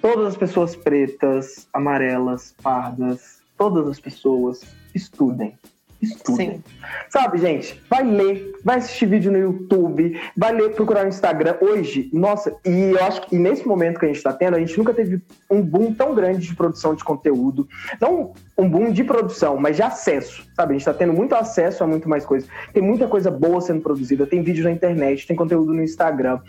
todas 0.00 0.26
as 0.26 0.36
pessoas 0.36 0.74
pretas, 0.74 1.68
amarelas, 1.72 2.54
pardas, 2.60 3.40
todas 3.56 3.86
as 3.88 4.00
pessoas 4.00 4.62
estudem. 4.94 5.56
Estudem. 6.02 6.54
Sim. 6.54 6.62
Sabe, 7.08 7.38
gente? 7.38 7.80
Vai 7.88 8.02
ler, 8.02 8.54
vai 8.64 8.78
assistir 8.78 9.06
vídeo 9.06 9.30
no 9.30 9.38
YouTube, 9.38 10.18
vai 10.36 10.52
ler, 10.52 10.70
procurar 10.74 11.02
no 11.02 11.08
Instagram. 11.08 11.56
Hoje, 11.60 12.08
nossa, 12.12 12.54
e 12.64 12.92
eu 12.92 13.04
acho 13.04 13.22
que 13.22 13.38
nesse 13.38 13.66
momento 13.66 13.98
que 13.98 14.06
a 14.06 14.08
gente 14.08 14.18
está 14.18 14.32
tendo, 14.32 14.56
a 14.56 14.58
gente 14.60 14.76
nunca 14.78 14.94
teve 14.94 15.20
um 15.50 15.60
boom 15.60 15.92
tão 15.92 16.14
grande 16.14 16.46
de 16.46 16.54
produção 16.54 16.94
de 16.94 17.04
conteúdo. 17.04 17.68
Não 18.00 18.32
um 18.56 18.68
boom 18.68 18.92
de 18.92 19.02
produção, 19.02 19.56
mas 19.56 19.76
de 19.76 19.82
acesso, 19.82 20.44
sabe? 20.54 20.70
A 20.70 20.72
gente 20.74 20.82
está 20.82 20.94
tendo 20.94 21.12
muito 21.12 21.34
acesso 21.34 21.82
a 21.82 21.86
muito 21.86 22.08
mais 22.08 22.24
coisas. 22.24 22.48
Tem 22.72 22.82
muita 22.82 23.06
coisa 23.08 23.30
boa 23.30 23.60
sendo 23.60 23.80
produzida, 23.80 24.26
tem 24.26 24.42
vídeo 24.42 24.64
na 24.64 24.70
internet, 24.70 25.26
tem 25.26 25.36
conteúdo 25.36 25.72
no 25.72 25.82
Instagram 25.82 26.40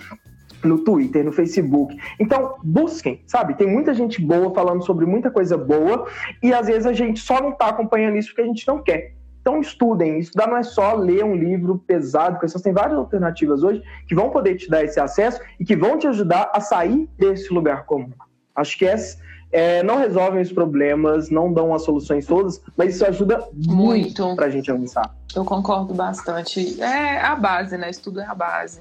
no 0.64 0.80
Twitter, 0.80 1.24
no 1.24 1.32
Facebook. 1.32 1.96
Então, 2.20 2.56
busquem, 2.64 3.22
sabe? 3.26 3.56
Tem 3.56 3.68
muita 3.68 3.94
gente 3.94 4.22
boa 4.22 4.54
falando 4.54 4.86
sobre 4.86 5.06
muita 5.06 5.32
coisa 5.32 5.58
boa 5.58 6.08
e 6.42 6.54
às 6.54 6.68
vezes 6.68 6.86
a 6.86 6.94
gente 6.94 7.20
só 7.20 7.42
não 7.42 7.50
está 7.50 7.68
acompanhando 7.68 8.18
isso 8.18 8.30
porque 8.30 8.42
a 8.42 8.46
gente 8.46 8.68
não 8.68 8.82
quer. 8.82 9.14
Então 9.42 9.60
estudem, 9.60 10.20
estudar 10.20 10.48
não 10.48 10.58
é 10.58 10.64
só 10.64 10.94
ler 10.94 11.26
um 11.26 11.36
livro 11.36 11.78
pesado, 11.86 12.34
porque 12.34 12.48
vocês 12.48 12.62
têm 12.62 12.74
várias 12.74 12.98
alternativas 12.98 13.64
hoje 13.64 13.82
que 14.08 14.14
vão 14.14 14.30
poder 14.30 14.56
te 14.56 14.70
dar 14.70 14.84
esse 14.84 15.00
acesso 15.00 15.42
e 15.60 15.66
que 15.66 15.76
vão 15.76 15.98
te 15.98 16.08
ajudar 16.08 16.52
a 16.54 16.62
sair 16.62 17.10
desse 17.18 17.52
lugar 17.52 17.86
comum. 17.86 18.12
Acho 18.56 18.78
que 18.78 18.86
essa, 18.86 19.18
é, 19.52 19.82
não 19.84 19.98
resolvem 19.98 20.42
os 20.42 20.52
problemas, 20.52 21.30
não 21.30 21.52
dão 21.52 21.74
as 21.74 21.84
soluções 21.84 22.26
todas, 22.26 22.62
mas 22.78 22.96
isso 22.96 23.06
ajuda 23.06 23.48
muito, 23.54 24.22
muito 24.22 24.36
para 24.36 24.46
a 24.46 24.50
gente 24.50 24.72
avançar. 24.72 25.14
Eu 25.36 25.44
concordo 25.44 25.94
bastante. 25.94 26.82
É 26.82 27.20
a 27.20 27.36
base, 27.36 27.78
né? 27.78 27.90
Estudo 27.90 28.22
é 28.22 28.26
a 28.26 28.36
base. 28.36 28.80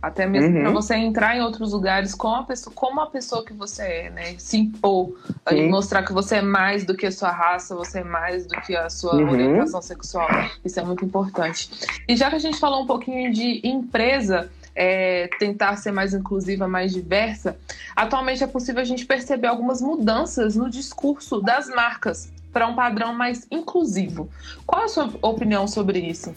Até 0.00 0.26
mesmo 0.26 0.56
uhum. 0.56 0.62
para 0.62 0.70
você 0.70 0.94
entrar 0.94 1.36
em 1.36 1.42
outros 1.42 1.72
lugares 1.72 2.14
com 2.14 2.28
a 2.28 2.44
pessoa, 2.44 2.72
como 2.74 3.00
a 3.00 3.06
pessoa 3.06 3.44
que 3.44 3.52
você 3.52 3.82
é, 3.82 4.10
né? 4.10 4.34
Se 4.38 4.56
impor 4.56 5.12
e 5.50 5.68
mostrar 5.68 6.04
que 6.04 6.12
você 6.12 6.36
é 6.36 6.42
mais 6.42 6.84
do 6.84 6.96
que 6.96 7.06
a 7.06 7.10
sua 7.10 7.32
raça, 7.32 7.74
você 7.74 7.98
é 7.98 8.04
mais 8.04 8.46
do 8.46 8.60
que 8.60 8.76
a 8.76 8.88
sua 8.88 9.16
uhum. 9.16 9.30
orientação 9.30 9.82
sexual. 9.82 10.28
Isso 10.64 10.78
é 10.78 10.84
muito 10.84 11.04
importante. 11.04 11.68
E 12.06 12.16
já 12.16 12.30
que 12.30 12.36
a 12.36 12.40
gente 12.40 12.58
falou 12.58 12.82
um 12.82 12.86
pouquinho 12.86 13.32
de 13.32 13.60
empresa, 13.66 14.48
é, 14.78 15.28
tentar 15.40 15.74
ser 15.76 15.90
mais 15.90 16.14
inclusiva, 16.14 16.68
mais 16.68 16.92
diversa, 16.92 17.56
atualmente 17.96 18.44
é 18.44 18.46
possível 18.46 18.80
a 18.80 18.84
gente 18.84 19.04
perceber 19.04 19.48
algumas 19.48 19.82
mudanças 19.82 20.54
no 20.54 20.70
discurso 20.70 21.40
das 21.40 21.66
marcas 21.68 22.30
para 22.52 22.68
um 22.68 22.76
padrão 22.76 23.12
mais 23.12 23.44
inclusivo. 23.50 24.30
Qual 24.64 24.84
a 24.84 24.88
sua 24.88 25.10
opinião 25.22 25.66
sobre 25.66 25.98
isso? 25.98 26.32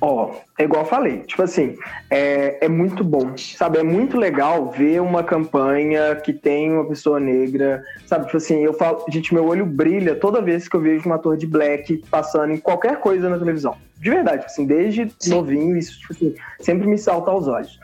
Ó, 0.00 0.32
é 0.56 0.64
igual 0.64 0.82
eu 0.82 0.88
falei, 0.88 1.18
tipo 1.20 1.42
assim, 1.42 1.76
é, 2.08 2.64
é 2.64 2.68
muito 2.68 3.02
bom, 3.02 3.36
sabe? 3.36 3.78
É 3.78 3.82
muito 3.82 4.16
legal 4.16 4.70
ver 4.70 5.00
uma 5.00 5.24
campanha 5.24 6.14
que 6.16 6.32
tem 6.32 6.72
uma 6.72 6.86
pessoa 6.86 7.18
negra, 7.18 7.82
sabe? 8.06 8.26
Tipo 8.26 8.36
assim, 8.36 8.64
eu 8.64 8.72
falo, 8.72 9.04
gente, 9.08 9.34
meu 9.34 9.44
olho 9.44 9.66
brilha 9.66 10.14
toda 10.14 10.40
vez 10.40 10.68
que 10.68 10.76
eu 10.76 10.80
vejo 10.80 11.08
um 11.08 11.12
ator 11.12 11.36
de 11.36 11.48
black 11.48 12.04
passando 12.08 12.52
em 12.52 12.58
qualquer 12.58 13.00
coisa 13.00 13.28
na 13.28 13.38
televisão. 13.38 13.74
De 13.96 14.10
verdade, 14.10 14.44
assim, 14.44 14.64
desde 14.64 15.12
Sim. 15.18 15.30
novinho, 15.30 15.76
isso, 15.76 15.98
tipo 15.98 16.12
assim, 16.12 16.34
sempre 16.60 16.86
me 16.86 16.96
salta 16.96 17.32
aos 17.32 17.48
olhos. 17.48 17.80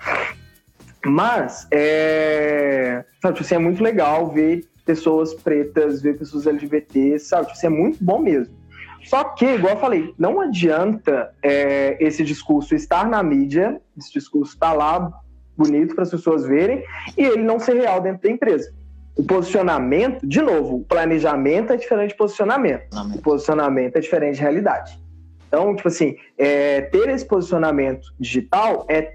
Mas, 1.05 1.67
é, 1.73 3.05
sabe, 3.21 3.35
tipo 3.35 3.45
assim, 3.45 3.57
é 3.57 3.59
muito 3.59 3.83
legal 3.83 4.29
ver 4.29 4.65
pessoas 4.87 5.35
pretas, 5.35 6.01
ver 6.01 6.17
pessoas 6.17 6.47
LGBT, 6.47 7.19
sabe? 7.19 7.47
Tipo 7.47 7.59
assim, 7.59 7.67
é 7.67 7.71
muito 7.71 8.05
bom 8.05 8.21
mesmo. 8.21 8.55
Só 9.05 9.25
que, 9.25 9.45
igual 9.45 9.75
eu 9.75 9.81
falei, 9.81 10.15
não 10.19 10.41
adianta 10.41 11.33
é, 11.43 11.97
esse 12.01 12.25
discurso 12.25 12.75
estar 12.75 13.09
na 13.09 13.23
mídia, 13.23 13.81
esse 13.97 14.13
discurso 14.13 14.55
estar 14.55 14.71
tá 14.71 14.73
lá 14.73 15.13
bonito 15.57 15.95
para 15.95 16.03
as 16.03 16.11
pessoas 16.11 16.45
verem, 16.47 16.83
e 17.17 17.23
ele 17.23 17.43
não 17.43 17.59
ser 17.59 17.75
real 17.75 18.01
dentro 18.01 18.23
da 18.23 18.31
empresa. 18.31 18.73
O 19.17 19.23
posicionamento, 19.23 20.27
de 20.27 20.41
novo, 20.41 20.77
o 20.77 20.85
planejamento 20.85 21.73
é 21.73 21.77
diferente 21.77 22.11
de 22.11 22.17
posicionamento. 22.17 22.89
O 23.15 23.23
posicionamento 23.23 23.97
é 23.97 24.01
diferente 24.01 24.37
de 24.37 24.41
realidade. 24.41 24.99
Então, 25.47 25.77
tipo 25.77 25.87
assim, 25.87 26.17
é, 26.37 26.81
ter 26.81 27.09
esse 27.11 27.25
posicionamento 27.25 28.13
digital 28.19 28.85
é, 28.89 29.15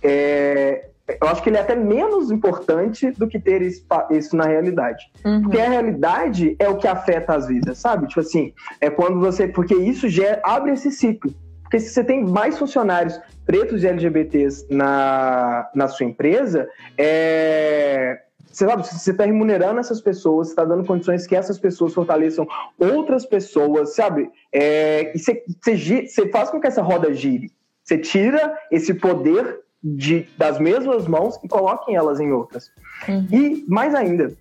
é, 0.00 0.90
eu 1.08 1.28
acho 1.28 1.42
que 1.42 1.48
ele 1.50 1.56
é 1.56 1.60
até 1.60 1.74
menos 1.74 2.30
importante 2.30 3.10
do 3.12 3.26
que 3.26 3.38
ter 3.38 3.62
isso 3.62 4.36
na 4.36 4.44
realidade. 4.44 5.10
Uhum. 5.24 5.42
Porque 5.42 5.58
a 5.58 5.68
realidade 5.68 6.56
é 6.58 6.68
o 6.68 6.76
que 6.76 6.86
afeta 6.86 7.34
as 7.34 7.48
vidas, 7.48 7.78
sabe? 7.78 8.06
Tipo 8.06 8.20
assim, 8.20 8.52
é 8.80 8.88
quando 8.88 9.18
você. 9.18 9.48
Porque 9.48 9.74
isso 9.74 10.08
gera, 10.08 10.40
abre 10.44 10.72
esse 10.72 10.90
ciclo. 10.90 11.34
Porque 11.62 11.80
se 11.80 11.90
você 11.90 12.04
tem 12.04 12.22
mais 12.22 12.58
funcionários 12.58 13.18
pretos 13.46 13.82
e 13.82 13.88
LGBTs 13.88 14.66
na, 14.70 15.70
na 15.74 15.88
sua 15.88 16.04
empresa, 16.04 16.68
é, 16.98 18.20
você 18.46 18.66
sabe, 18.66 18.86
você 18.86 19.10
está 19.10 19.24
remunerando 19.24 19.80
essas 19.80 20.00
pessoas, 20.00 20.48
você 20.48 20.52
está 20.52 20.64
dando 20.64 20.84
condições 20.84 21.26
que 21.26 21.34
essas 21.34 21.58
pessoas 21.58 21.94
fortaleçam 21.94 22.46
outras 22.78 23.24
pessoas, 23.24 23.94
sabe? 23.94 24.30
É, 24.52 25.16
e 25.16 25.18
você, 25.18 25.42
você, 25.64 26.06
você 26.06 26.28
faz 26.28 26.50
com 26.50 26.60
que 26.60 26.66
essa 26.66 26.82
roda 26.82 27.12
gire. 27.14 27.50
Você 27.82 27.96
tira 27.96 28.54
esse 28.70 28.92
poder 28.94 29.61
de, 29.82 30.28
das 30.38 30.58
mesmas 30.58 31.06
mãos 31.06 31.38
e 31.42 31.48
coloquem 31.48 31.96
elas 31.96 32.20
em 32.20 32.32
outras. 32.32 32.70
Uhum. 33.08 33.26
E 33.30 33.64
mais 33.68 33.94
ainda, 33.94 34.32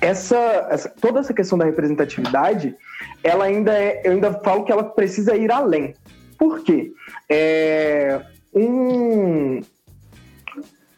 essa, 0.00 0.36
essa, 0.70 0.88
toda 0.88 1.20
essa 1.20 1.34
questão 1.34 1.58
da 1.58 1.64
representatividade, 1.64 2.74
ela 3.22 3.44
ainda 3.44 3.72
é, 3.72 4.02
eu 4.04 4.12
ainda 4.12 4.32
falo 4.32 4.64
que 4.64 4.72
ela 4.72 4.84
precisa 4.84 5.36
ir 5.36 5.50
além. 5.52 5.94
Por 6.38 6.62
quê? 6.64 6.92
É, 7.28 8.20
um, 8.54 9.60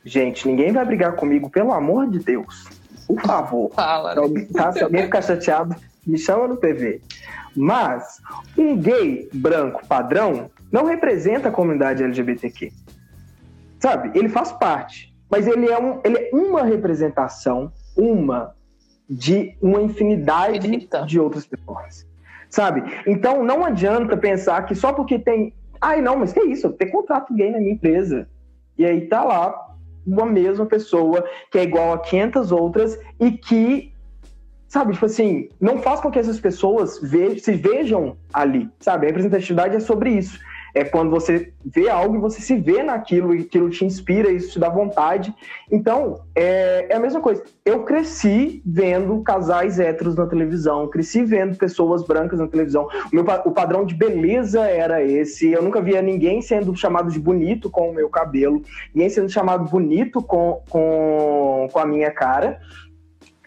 gente, 0.05 0.49
ninguém 0.49 0.73
vai 0.73 0.85
brigar 0.85 1.17
comigo, 1.17 1.51
pelo 1.51 1.73
amor 1.73 2.09
de 2.09 2.19
Deus. 2.21 2.67
Por 3.07 3.21
favor. 3.21 3.71
Fala. 3.75 4.15
Né? 4.15 4.47
Tá? 4.53 4.73
Se 4.73 4.83
alguém 4.83 5.03
ficar 5.03 5.23
chateado, 5.23 5.77
me 6.07 6.17
chama 6.17 6.49
no 6.49 6.57
PV. 6.57 7.03
Mas 7.55 8.21
um 8.57 8.77
gay 8.77 9.29
branco 9.33 9.87
padrão 9.87 10.51
não 10.73 10.85
representa 10.85 11.49
a 11.49 11.53
comunidade 11.53 12.03
LGBTQ. 12.03 12.73
Sabe? 13.85 14.19
Ele 14.19 14.31
faz 14.31 14.51
parte. 14.51 15.15
Mas 15.31 15.47
ele 15.47 15.71
é, 15.71 15.79
um, 15.79 16.01
ele 16.03 16.17
é 16.17 16.31
uma 16.33 16.63
representação, 16.63 17.71
uma, 17.95 18.55
de 19.07 19.55
uma 19.61 19.83
infinidade 19.83 20.73
Eita. 20.73 21.03
de 21.05 21.21
outras 21.21 21.47
pessoas. 21.47 22.07
Sabe? 22.49 22.83
Então 23.07 23.45
não 23.45 23.63
adianta 23.63 24.17
pensar 24.17 24.63
que 24.65 24.75
só 24.75 24.91
porque 24.91 25.19
tem. 25.19 25.53
Ai, 25.79 26.01
não, 26.01 26.17
mas 26.17 26.33
que 26.33 26.41
isso? 26.45 26.69
Eu 26.69 26.73
tenho 26.73 26.93
contrato 26.93 27.35
gay 27.35 27.51
na 27.51 27.59
minha 27.59 27.75
empresa. 27.75 28.27
E 28.79 28.87
aí 28.87 29.03
tá 29.03 29.23
lá 29.23 29.75
uma 30.07 30.25
mesma 30.25 30.65
pessoa 30.65 31.23
que 31.53 31.59
é 31.59 31.65
igual 31.65 31.93
a 31.93 31.99
500 31.99 32.53
outras 32.53 32.99
e 33.21 33.33
que 33.33 33.93
sabe, 34.67 34.95
tipo 34.95 35.05
assim, 35.05 35.51
não 35.61 35.83
faz 35.83 36.01
com 36.01 36.11
que 36.11 36.19
essas 36.19 36.41
pessoas 36.41 36.99
vejam, 37.03 37.39
se 37.39 37.53
vejam 37.53 38.17
ali, 38.33 38.67
sabe? 38.81 39.05
A 39.05 39.09
representatividade 39.09 39.77
é 39.77 39.81
sobre 39.81 40.09
isso 40.11 40.41
é 40.75 40.83
quando 40.83 41.09
você 41.09 41.53
vê 41.65 41.89
algo 41.89 42.17
e 42.17 42.21
você 42.21 42.43
se 42.43 42.57
vê 42.57 42.83
naquilo 42.83 43.35
e 43.35 43.43
aquilo 43.43 43.71
te 43.71 43.85
inspira, 43.85 44.31
isso 44.31 44.51
te 44.51 44.59
dá 44.59 44.69
vontade. 44.69 45.33
Então, 45.71 46.21
é, 46.35 46.87
é 46.91 46.97
a 46.97 47.01
mesma 47.01 47.21
coisa. 47.21 47.45
Eu 47.65 47.85
cresci 47.85 48.61
vendo 48.67 49.23
casais 49.23 49.79
héteros 49.79 50.17
na 50.17 50.27
televisão, 50.27 50.89
cresci 50.89 51.25
vendo 51.25 51.57
pessoas 51.57 52.05
brancas 52.05 52.41
na 52.41 52.49
televisão. 52.49 52.89
O, 53.13 53.15
meu, 53.15 53.25
o 53.45 53.53
padrão 53.53 53.87
de 53.87 53.95
beleza 53.95 54.67
era 54.67 55.03
esse. 55.03 55.51
Eu 55.51 55.63
nunca 55.63 55.81
via 55.81 56.03
ninguém 56.03 56.43
sendo 56.43 56.75
chamado 56.77 57.11
de 57.11 57.21
bonito 57.21 57.71
com 57.71 57.91
o 57.91 57.95
meu 57.95 58.09
cabelo, 58.09 58.61
ninguém 58.93 59.09
sendo 59.09 59.29
chamado 59.29 59.71
bonito 59.71 60.21
com, 60.21 60.61
com, 60.69 61.69
com 61.73 61.79
a 61.79 61.87
minha 61.87 62.11
cara. 62.11 62.61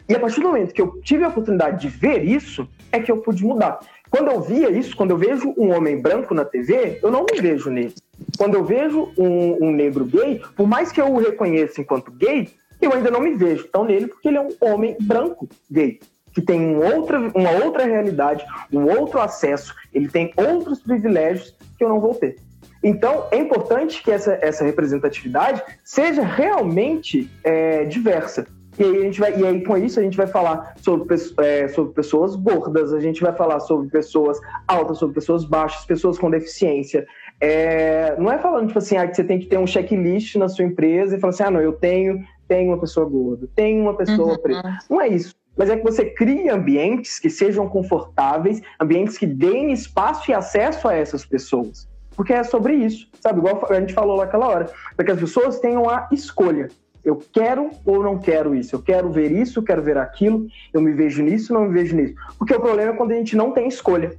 E 0.07 0.15
a 0.15 0.19
partir 0.19 0.39
do 0.39 0.47
momento 0.47 0.73
que 0.73 0.81
eu 0.81 1.01
tive 1.01 1.25
a 1.25 1.27
oportunidade 1.27 1.81
de 1.81 1.89
ver 1.89 2.23
isso, 2.23 2.65
é 2.91 2.99
que 3.01 3.11
eu 3.11 3.17
pude 3.17 3.43
mudar. 3.43 3.79
Quando 4.09 4.31
eu 4.31 4.41
via 4.41 4.69
isso, 4.69 4.95
quando 4.95 5.11
eu 5.11 5.17
vejo 5.17 5.53
um 5.57 5.75
homem 5.75 6.01
branco 6.01 6.33
na 6.33 6.45
TV, 6.45 6.99
eu 7.01 7.11
não 7.11 7.25
me 7.29 7.39
vejo 7.41 7.69
nele. 7.69 7.93
Quando 8.37 8.55
eu 8.55 8.63
vejo 8.63 9.11
um, 9.17 9.65
um 9.65 9.71
negro 9.71 10.05
gay, 10.05 10.41
por 10.55 10.67
mais 10.67 10.91
que 10.91 11.01
eu 11.01 11.13
o 11.13 11.19
reconheça 11.19 11.81
enquanto 11.81 12.11
gay, 12.11 12.49
eu 12.81 12.93
ainda 12.93 13.11
não 13.11 13.19
me 13.19 13.33
vejo 13.35 13.67
tão 13.67 13.85
nele 13.85 14.07
porque 14.07 14.27
ele 14.27 14.37
é 14.37 14.41
um 14.41 14.55
homem 14.61 14.95
branco 14.99 15.49
gay 15.69 15.99
que 16.37 16.41
tem 16.41 16.61
um 16.61 16.95
outra, 16.95 17.17
uma 17.33 17.49
outra 17.65 17.83
realidade, 17.83 18.45
um 18.71 18.83
outro 18.83 19.19
acesso, 19.19 19.73
ele 19.91 20.07
tem 20.07 20.31
outros 20.37 20.79
privilégios 20.79 21.55
que 21.75 21.83
eu 21.83 21.89
não 21.89 21.99
vou 21.99 22.13
ter. 22.13 22.35
Então, 22.83 23.27
é 23.31 23.37
importante 23.37 24.03
que 24.03 24.11
essa, 24.11 24.37
essa 24.39 24.63
representatividade 24.63 25.63
seja 25.83 26.21
realmente 26.21 27.27
é, 27.43 27.85
diversa. 27.85 28.45
E 28.79 28.83
aí, 28.83 28.97
a 28.97 29.01
gente 29.01 29.19
vai, 29.19 29.37
e 29.37 29.45
aí, 29.45 29.63
com 29.63 29.77
isso, 29.77 29.99
a 29.99 30.03
gente 30.03 30.15
vai 30.15 30.27
falar 30.27 30.75
sobre, 30.81 31.15
é, 31.39 31.67
sobre 31.69 31.93
pessoas 31.93 32.35
gordas, 32.35 32.93
a 32.93 32.99
gente 32.99 33.21
vai 33.21 33.33
falar 33.33 33.59
sobre 33.59 33.89
pessoas 33.89 34.39
altas, 34.67 34.99
sobre 34.99 35.15
pessoas 35.15 35.45
baixas, 35.45 35.85
pessoas 35.85 36.19
com 36.19 36.29
deficiência. 36.29 37.05
É, 37.41 38.15
não 38.19 38.31
é 38.31 38.37
falando, 38.37 38.67
tipo 38.67 38.79
assim, 38.79 38.97
ah, 38.97 39.07
que 39.07 39.15
você 39.15 39.23
tem 39.23 39.39
que 39.39 39.47
ter 39.47 39.57
um 39.57 39.67
checklist 39.67 40.35
na 40.35 40.47
sua 40.47 40.65
empresa 40.65 41.15
e 41.15 41.19
falar 41.19 41.31
assim, 41.31 41.43
ah, 41.43 41.51
não, 41.51 41.61
eu 41.61 41.73
tenho, 41.73 42.23
tenho 42.47 42.69
uma 42.69 42.79
pessoa 42.79 43.05
gorda, 43.07 43.47
tenho 43.55 43.81
uma 43.81 43.95
pessoa 43.95 44.31
uhum. 44.31 44.37
preta. 44.37 44.77
Não 44.89 45.01
é 45.01 45.07
isso. 45.07 45.35
Mas 45.57 45.71
é 45.71 45.77
que 45.77 45.83
você 45.83 46.05
cria 46.05 46.53
ambientes 46.53 47.19
que 47.19 47.29
sejam 47.29 47.67
confortáveis, 47.67 48.61
ambientes 48.79 49.17
que 49.17 49.25
deem 49.25 49.71
espaço 49.71 50.29
e 50.29 50.33
acesso 50.33 50.87
a 50.87 50.93
essas 50.93 51.25
pessoas. 51.25 51.89
Porque 52.15 52.33
é 52.33 52.43
sobre 52.43 52.73
isso, 52.73 53.07
sabe? 53.19 53.39
Igual 53.39 53.65
a 53.69 53.79
gente 53.79 53.93
falou 53.93 54.17
naquela 54.17 54.47
hora. 54.47 54.71
Para 54.95 55.05
que 55.05 55.11
as 55.11 55.19
pessoas 55.19 55.59
tenham 55.59 55.89
a 55.89 56.07
escolha. 56.11 56.69
Eu 57.03 57.21
quero 57.31 57.69
ou 57.85 58.03
não 58.03 58.17
quero 58.17 58.53
isso? 58.53 58.75
Eu 58.75 58.81
quero 58.81 59.09
ver 59.11 59.31
isso, 59.31 59.63
quero 59.63 59.81
ver 59.81 59.97
aquilo, 59.97 60.47
eu 60.73 60.81
me 60.81 60.93
vejo 60.93 61.23
nisso, 61.23 61.53
não 61.53 61.65
me 61.65 61.73
vejo 61.73 61.95
nisso. 61.95 62.15
Porque 62.37 62.53
o 62.53 62.59
problema 62.59 62.93
é 62.93 62.95
quando 62.95 63.11
a 63.11 63.15
gente 63.15 63.35
não 63.35 63.51
tem 63.51 63.67
escolha. 63.67 64.13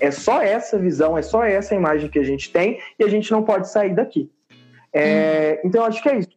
É 0.00 0.10
só 0.10 0.40
essa 0.42 0.78
visão, 0.78 1.16
é 1.16 1.22
só 1.22 1.44
essa 1.44 1.74
imagem 1.74 2.08
que 2.08 2.18
a 2.18 2.24
gente 2.24 2.52
tem 2.52 2.78
e 2.98 3.04
a 3.04 3.08
gente 3.08 3.30
não 3.30 3.42
pode 3.42 3.68
sair 3.70 3.94
daqui. 3.94 4.30
É, 4.92 5.60
hum. 5.62 5.68
Então, 5.68 5.84
acho 5.84 6.02
que 6.02 6.08
é 6.08 6.18
isso. 6.18 6.30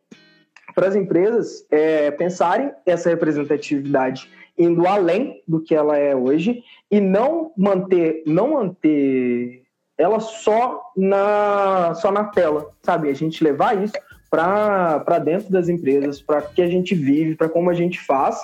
Para 0.73 0.87
as 0.87 0.95
empresas 0.95 1.65
é, 1.71 2.11
pensarem 2.11 2.71
essa 2.85 3.09
representatividade 3.09 4.29
indo 4.57 4.87
além 4.87 5.41
do 5.47 5.61
que 5.61 5.75
ela 5.75 5.97
é 5.97 6.15
hoje 6.15 6.63
e 6.89 6.99
não 6.99 7.51
manter, 7.57 8.23
não 8.25 8.51
manter 8.51 9.63
ela 9.97 10.19
só 10.19 10.81
na, 10.95 11.93
só 11.95 12.11
na 12.11 12.25
tela, 12.25 12.69
sabe? 12.83 13.09
A 13.09 13.13
gente 13.13 13.43
levar 13.43 13.81
isso 13.81 13.93
para 14.35 15.19
dentro 15.19 15.51
das 15.51 15.69
empresas, 15.69 16.21
para 16.21 16.41
que 16.41 16.61
a 16.61 16.67
gente 16.67 16.93
vive, 16.93 17.35
para 17.35 17.47
como 17.47 17.69
a 17.69 17.73
gente 17.73 17.99
faz 17.99 18.43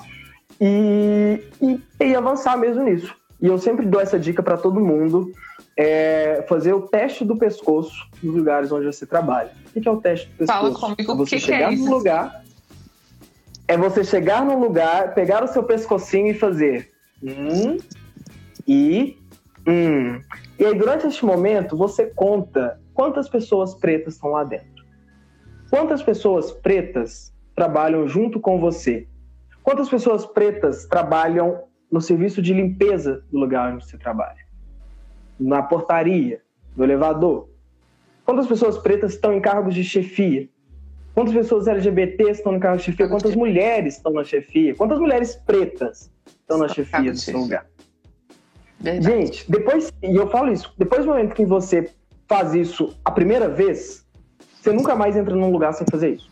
e, 0.59 1.43
e, 1.61 1.79
e, 1.99 2.15
avançar 2.15 2.57
mesmo 2.57 2.83
nisso. 2.83 3.13
E 3.41 3.47
eu 3.47 3.57
sempre 3.57 3.85
dou 3.85 3.99
essa 3.99 4.19
dica 4.19 4.41
para 4.41 4.57
todo 4.57 4.79
mundo: 4.79 5.31
é 5.75 6.45
fazer 6.47 6.73
o 6.73 6.81
teste 6.81 7.25
do 7.25 7.35
pescoço 7.35 8.07
nos 8.23 8.35
lugares 8.35 8.71
onde 8.71 8.85
você 8.85 9.05
trabalha. 9.05 9.51
O 9.75 9.81
que 9.81 9.87
é 9.87 9.91
o 9.91 9.97
teste 9.97 10.27
do 10.27 10.37
pescoço? 10.37 10.59
Fala 10.59 10.95
comigo, 10.95 11.11
é 11.11 11.15
você 11.15 11.35
que 11.35 11.41
chegar 11.41 11.69
que 11.69 11.75
é 11.75 11.77
no 11.77 11.91
lugar. 11.91 12.43
É 13.67 13.77
você 13.77 14.03
chegar 14.03 14.45
no 14.45 14.59
lugar, 14.59 15.13
pegar 15.13 15.43
o 15.43 15.47
seu 15.47 15.63
pescocinho 15.63 16.27
e 16.27 16.33
fazer 16.33 16.91
um 17.23 17.77
e 18.67 19.17
um. 19.65 20.21
E 20.59 20.65
aí, 20.65 20.77
durante 20.77 21.07
este 21.07 21.25
momento, 21.25 21.75
você 21.75 22.05
conta 22.05 22.79
quantas 22.93 23.29
pessoas 23.29 23.73
pretas 23.73 24.15
estão 24.15 24.31
lá 24.31 24.43
dentro. 24.43 24.80
Quantas 25.71 26.03
pessoas 26.03 26.51
pretas 26.51 27.33
trabalham 27.55 28.05
junto 28.05 28.41
com 28.41 28.59
você? 28.59 29.07
Quantas 29.63 29.87
pessoas 29.87 30.25
pretas 30.25 30.85
trabalham 30.85 31.63
no 31.89 32.01
serviço 32.01 32.41
de 32.41 32.53
limpeza 32.53 33.23
do 33.31 33.39
lugar 33.39 33.73
onde 33.73 33.85
você 33.85 33.97
trabalha? 33.97 34.45
Na 35.39 35.63
portaria, 35.63 36.41
no 36.75 36.83
elevador? 36.83 37.47
Quantas 38.25 38.47
pessoas 38.47 38.77
pretas 38.77 39.13
estão 39.13 39.33
em 39.33 39.39
cargos 39.39 39.73
de 39.73 39.81
chefia? 39.81 40.49
Quantas 41.15 41.33
pessoas 41.33 41.67
LGBT 41.69 42.29
estão 42.31 42.51
no 42.51 42.59
cargo 42.59 42.77
de 42.77 42.83
chefia? 42.83 43.07
Quantas 43.07 43.33
mulheres 43.33 43.95
estão 43.95 44.11
na 44.11 44.25
chefia? 44.25 44.75
Quantas 44.75 44.99
mulheres 44.99 45.35
pretas 45.35 46.11
estão 46.27 46.57
na 46.57 46.67
chefia 46.67 47.15
seu 47.15 47.39
lugar? 47.39 47.65
Verdade. 48.77 49.05
Gente, 49.05 49.49
depois, 49.49 49.89
e 50.03 50.15
eu 50.17 50.27
falo 50.27 50.51
isso, 50.51 50.73
depois 50.77 51.05
do 51.05 51.11
momento 51.11 51.33
que 51.33 51.45
você 51.45 51.89
faz 52.27 52.53
isso 52.53 52.97
a 53.05 53.11
primeira 53.11 53.47
vez, 53.47 54.05
você 54.61 54.71
nunca 54.71 54.95
mais 54.95 55.17
entra 55.17 55.35
num 55.35 55.51
lugar 55.51 55.73
sem 55.73 55.87
fazer 55.89 56.11
isso. 56.11 56.29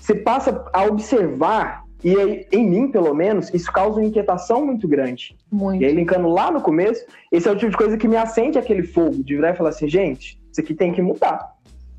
Você 0.00 0.14
passa 0.14 0.64
a 0.72 0.84
observar, 0.84 1.84
e 2.02 2.16
aí, 2.18 2.46
em 2.50 2.68
mim, 2.68 2.90
pelo 2.90 3.14
menos, 3.14 3.52
isso 3.52 3.70
causa 3.70 3.98
uma 4.00 4.06
inquietação 4.06 4.64
muito 4.64 4.88
grande. 4.88 5.36
Muito. 5.50 5.82
E 5.82 5.84
aí, 5.84 5.92
linkando 5.92 6.28
lá 6.28 6.50
no 6.50 6.60
começo, 6.60 7.04
esse 7.30 7.46
é 7.46 7.52
o 7.52 7.56
tipo 7.56 7.70
de 7.70 7.76
coisa 7.76 7.98
que 7.98 8.08
me 8.08 8.16
acende 8.16 8.58
aquele 8.58 8.82
fogo, 8.82 9.22
de 9.22 9.36
virar 9.36 9.50
e 9.50 9.56
falar 9.56 9.68
assim, 9.68 9.88
gente, 9.88 10.40
isso 10.50 10.60
aqui 10.60 10.74
tem 10.74 10.92
que 10.92 11.02
mudar. 11.02 11.52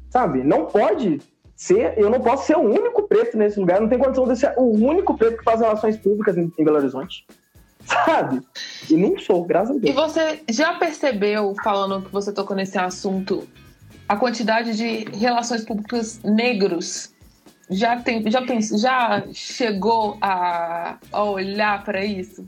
Sabe? 0.10 0.44
Não 0.44 0.66
pode 0.66 1.22
ser, 1.56 1.94
eu 1.96 2.10
não 2.10 2.20
posso 2.20 2.48
ser 2.48 2.58
o 2.58 2.62
único 2.62 3.04
preto 3.04 3.38
nesse 3.38 3.60
lugar, 3.60 3.80
não 3.80 3.88
tem 3.88 4.00
condição 4.00 4.28
de 4.28 4.36
ser 4.36 4.54
o 4.58 4.64
único 4.64 5.16
preto 5.16 5.38
que 5.38 5.44
faz 5.44 5.62
relações 5.62 5.96
públicas 5.96 6.36
em, 6.38 6.52
em 6.58 6.64
Belo 6.64 6.78
Horizonte. 6.78 7.26
Sabe? 7.86 8.42
E 8.90 8.96
não 8.96 9.18
sou, 9.20 9.46
graças 9.46 9.76
a 9.76 9.80
Deus. 9.80 9.90
E 9.90 9.94
você 9.94 10.42
já 10.50 10.74
percebeu, 10.74 11.54
falando 11.64 12.02
que 12.02 12.12
você 12.12 12.34
tocou 12.34 12.56
nesse 12.56 12.78
assunto, 12.78 13.48
a 14.08 14.16
quantidade 14.16 14.76
de 14.76 15.06
relações 15.18 15.64
públicas 15.64 16.22
negros 16.24 17.14
já 17.70 17.98
tem, 17.98 18.30
já 18.30 18.46
tem, 18.46 18.62
já 18.62 19.24
chegou 19.34 20.18
a, 20.22 20.98
a 21.12 21.24
olhar 21.24 21.84
para 21.84 22.04
isso? 22.06 22.48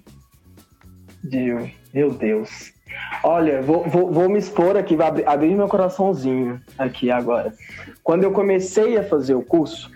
Meu 1.94 2.12
Deus. 2.12 2.74
Olha, 3.24 3.62
vou, 3.62 3.88
vou, 3.90 4.12
vou, 4.12 4.30
me 4.30 4.38
expor 4.38 4.78
aqui, 4.78 4.96
vou 4.96 5.06
abrir, 5.06 5.28
abrir 5.28 5.56
meu 5.56 5.68
coraçãozinho 5.68 6.62
aqui 6.78 7.10
agora. 7.10 7.54
Quando 8.04 8.24
eu 8.24 8.32
comecei 8.32 8.98
a 8.98 9.04
fazer 9.04 9.34
o 9.34 9.42
curso, 9.42 9.92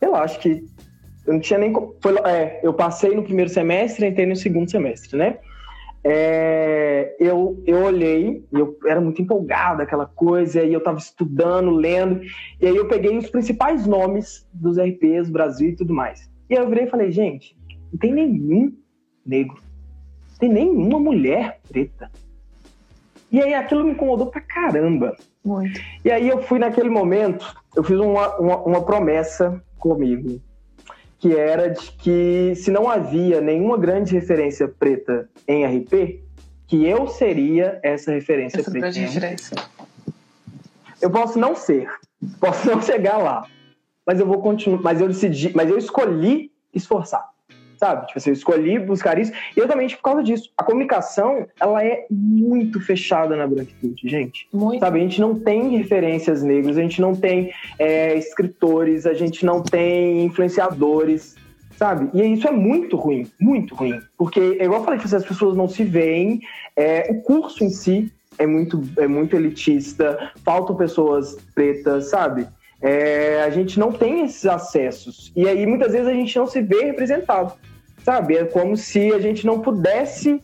eu 0.00 0.14
acho 0.14 0.38
que 0.38 0.64
eu 1.26 1.34
não 1.34 1.40
tinha 1.40 1.58
nem. 1.58 1.72
Foi, 2.00 2.16
é, 2.24 2.60
eu 2.62 2.72
passei 2.72 3.14
no 3.14 3.22
primeiro 3.22 3.50
semestre 3.50 4.06
entrei 4.06 4.26
no 4.26 4.36
segundo 4.36 4.70
semestre, 4.70 5.18
né? 5.18 5.38
É, 6.04 7.16
eu, 7.18 7.62
eu 7.66 7.84
olhei, 7.84 8.44
eu 8.52 8.78
era 8.86 9.00
muito 9.00 9.20
empolgado, 9.20 9.82
aquela 9.82 10.06
coisa, 10.06 10.62
e 10.62 10.72
eu 10.72 10.78
estava 10.78 10.98
estudando, 10.98 11.70
lendo, 11.70 12.20
e 12.60 12.66
aí 12.66 12.76
eu 12.76 12.86
peguei 12.88 13.16
os 13.16 13.28
principais 13.28 13.86
nomes 13.86 14.46
dos 14.52 14.78
RPs 14.78 15.26
do 15.26 15.32
Brasil 15.32 15.70
e 15.70 15.76
tudo 15.76 15.92
mais. 15.92 16.30
E 16.48 16.56
aí 16.56 16.62
eu 16.62 16.68
virei 16.68 16.84
e 16.84 16.90
falei, 16.90 17.10
gente, 17.10 17.56
não 17.92 17.98
tem 17.98 18.12
nenhum 18.12 18.72
negro, 19.24 19.56
não 20.30 20.38
tem 20.38 20.48
nenhuma 20.48 21.00
mulher 21.00 21.60
preta. 21.68 22.10
E 23.30 23.42
aí 23.42 23.52
aquilo 23.52 23.84
me 23.84 23.92
incomodou 23.92 24.28
pra 24.28 24.40
caramba. 24.40 25.14
Muito. 25.44 25.78
E 26.04 26.10
aí 26.10 26.28
eu 26.28 26.40
fui 26.42 26.58
naquele 26.58 26.88
momento, 26.88 27.54
eu 27.76 27.84
fiz 27.84 27.98
uma, 27.98 28.36
uma, 28.38 28.56
uma 28.62 28.84
promessa 28.84 29.62
comigo 29.78 30.40
que 31.18 31.34
era 31.34 31.68
de 31.70 31.90
que 31.92 32.54
se 32.54 32.70
não 32.70 32.88
havia 32.88 33.40
nenhuma 33.40 33.76
grande 33.76 34.14
referência 34.14 34.68
preta 34.68 35.28
em 35.46 35.64
RP, 35.64 36.22
que 36.66 36.84
eu 36.86 37.06
seria 37.08 37.80
essa 37.82 38.12
referência 38.12 38.60
essa 38.60 38.70
preta. 38.70 38.86
Grande 38.86 39.00
referência. 39.00 39.56
Eu 41.00 41.10
posso 41.10 41.38
não 41.38 41.54
ser, 41.54 41.90
posso 42.40 42.68
não 42.68 42.80
chegar 42.82 43.18
lá, 43.18 43.46
mas 44.06 44.20
eu 44.20 44.26
vou 44.26 44.40
continuar, 44.40 44.80
mas 44.82 45.00
eu 45.00 45.08
decidi, 45.08 45.52
mas 45.54 45.68
eu 45.68 45.78
escolhi 45.78 46.52
esforçar 46.72 47.28
sabe? 47.78 48.06
Tipo 48.06 48.18
assim, 48.18 48.30
eu 48.30 48.34
escolhi 48.34 48.78
buscar 48.78 49.18
isso, 49.18 49.32
e 49.56 49.60
exatamente 49.60 49.96
por 49.96 50.02
causa 50.02 50.22
disso. 50.22 50.50
A 50.56 50.62
comunicação, 50.62 51.46
ela 51.60 51.84
é 51.84 52.06
muito 52.10 52.80
fechada 52.80 53.36
na 53.36 53.46
branquitude, 53.46 54.08
gente. 54.08 54.48
Muito. 54.52 54.80
Sabe, 54.80 54.98
a 54.98 55.02
gente 55.02 55.20
não 55.20 55.38
tem 55.38 55.76
referências 55.76 56.42
negras, 56.42 56.76
a 56.76 56.82
gente 56.82 57.00
não 57.00 57.14
tem 57.14 57.52
é, 57.78 58.16
escritores, 58.16 59.06
a 59.06 59.14
gente 59.14 59.46
não 59.46 59.62
tem 59.62 60.24
influenciadores, 60.24 61.36
sabe? 61.76 62.10
E 62.12 62.22
isso 62.34 62.48
é 62.48 62.52
muito 62.52 62.96
ruim, 62.96 63.30
muito 63.40 63.74
ruim. 63.74 64.00
Porque, 64.16 64.40
igual 64.60 64.80
eu 64.80 64.84
falei, 64.84 65.00
as 65.00 65.24
pessoas 65.24 65.56
não 65.56 65.68
se 65.68 65.84
veem, 65.84 66.40
é, 66.76 67.08
o 67.10 67.22
curso 67.22 67.62
em 67.62 67.70
si 67.70 68.12
é 68.36 68.46
muito, 68.46 68.82
é 68.96 69.06
muito 69.06 69.36
elitista, 69.36 70.32
faltam 70.44 70.76
pessoas 70.76 71.36
pretas, 71.54 72.10
sabe? 72.10 72.46
É, 72.80 73.42
a 73.42 73.50
gente 73.50 73.78
não 73.78 73.90
tem 73.92 74.24
esses 74.24 74.46
acessos. 74.46 75.32
E 75.34 75.48
aí, 75.48 75.66
muitas 75.66 75.92
vezes, 75.92 76.06
a 76.06 76.12
gente 76.12 76.36
não 76.36 76.46
se 76.46 76.62
vê 76.62 76.84
representado 76.84 77.52
sabe? 78.08 78.38
É 78.38 78.44
como 78.46 78.74
se 78.74 79.12
a 79.12 79.18
gente 79.18 79.44
não 79.44 79.60
pudesse 79.60 80.42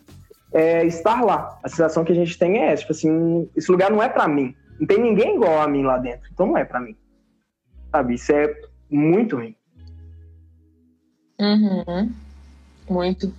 é, 0.52 0.84
estar 0.84 1.22
lá. 1.22 1.58
A 1.62 1.68
sensação 1.70 2.04
que 2.04 2.12
a 2.12 2.14
gente 2.14 2.38
tem 2.38 2.58
é 2.58 2.72
essa, 2.72 2.82
tipo 2.82 2.92
assim, 2.92 3.48
esse 3.56 3.72
lugar 3.72 3.90
não 3.90 4.02
é 4.02 4.08
para 4.10 4.28
mim. 4.28 4.54
Não 4.78 4.86
tem 4.86 5.00
ninguém 5.00 5.36
igual 5.36 5.62
a 5.62 5.66
mim 5.66 5.82
lá 5.82 5.96
dentro, 5.96 6.28
então 6.30 6.46
não 6.46 6.58
é 6.58 6.64
para 6.66 6.78
mim. 6.78 6.94
Sabe? 7.90 8.16
Isso 8.16 8.32
é 8.32 8.54
muito 8.90 9.36
ruim. 9.36 9.56
Uhum. 11.40 12.12
Muito. 12.90 13.32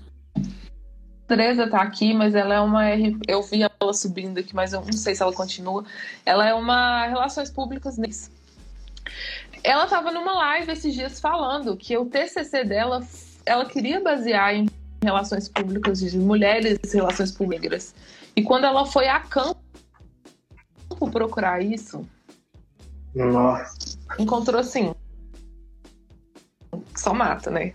Teresa 1.27 1.69
tá 1.69 1.83
aqui, 1.83 2.11
mas 2.11 2.33
ela 2.33 2.55
é 2.55 2.59
uma 2.59 2.83
eu 3.27 3.43
vi 3.43 3.61
ela 3.61 3.93
subindo 3.93 4.39
aqui, 4.39 4.55
mas 4.55 4.73
eu 4.73 4.81
não 4.81 4.93
sei 4.93 5.13
se 5.13 5.21
ela 5.21 5.33
continua. 5.33 5.85
Ela 6.25 6.47
é 6.47 6.53
uma 6.55 7.05
relações 7.05 7.51
públicas. 7.51 7.95
Ela 9.63 9.85
tava 9.85 10.11
numa 10.11 10.33
live 10.33 10.71
esses 10.71 10.95
dias 10.95 11.19
falando 11.19 11.77
que 11.77 11.95
o 11.95 12.05
TCC 12.05 12.63
dela 12.63 13.03
ela 13.45 13.65
queria 13.65 14.01
basear 14.01 14.55
em 14.55 14.67
relações 15.03 15.47
públicas 15.47 15.99
de 15.99 16.17
mulheres 16.17 16.79
e 16.83 16.95
relações 16.97 17.31
públicas. 17.31 17.93
E 18.35 18.41
quando 18.41 18.65
ela 18.65 18.85
foi 18.85 19.07
a 19.07 19.19
campo 19.19 19.59
procurar 21.11 21.61
isso, 21.61 22.05
Nossa. 23.13 23.97
encontrou 24.17 24.59
assim. 24.59 24.93
Só 26.95 27.13
mata, 27.13 27.51
né? 27.51 27.73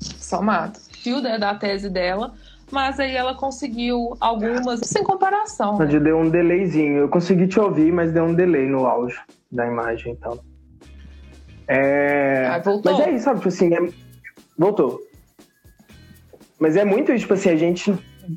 Só 0.00 0.42
mata. 0.42 0.80
Fio 0.90 1.22
da 1.22 1.54
tese 1.54 1.88
dela, 1.88 2.34
mas 2.70 2.98
aí 2.98 3.14
ela 3.14 3.34
conseguiu 3.34 4.16
algumas 4.20 4.80
sem 4.80 5.02
comparação. 5.04 5.78
Né? 5.78 5.86
Deu 5.86 6.18
um 6.18 6.28
delayzinho. 6.28 6.98
Eu 6.98 7.08
consegui 7.08 7.46
te 7.46 7.60
ouvir, 7.60 7.92
mas 7.92 8.12
deu 8.12 8.24
um 8.24 8.34
delay 8.34 8.66
no 8.66 8.86
áudio 8.86 9.18
da 9.50 9.66
imagem, 9.66 10.12
então. 10.12 10.38
É... 11.66 12.46
Ah. 12.46 12.62
Mas 12.84 13.00
é 13.00 13.10
isso, 13.12 13.24
sabe? 13.24 13.38
Tipo 13.38 13.48
assim, 13.48 13.74
é 13.74 14.07
Voltou. 14.58 15.00
Mas 16.58 16.76
é 16.76 16.84
muito, 16.84 17.16
tipo 17.16 17.32
assim, 17.34 17.50
a 17.50 17.56
gente 17.56 17.94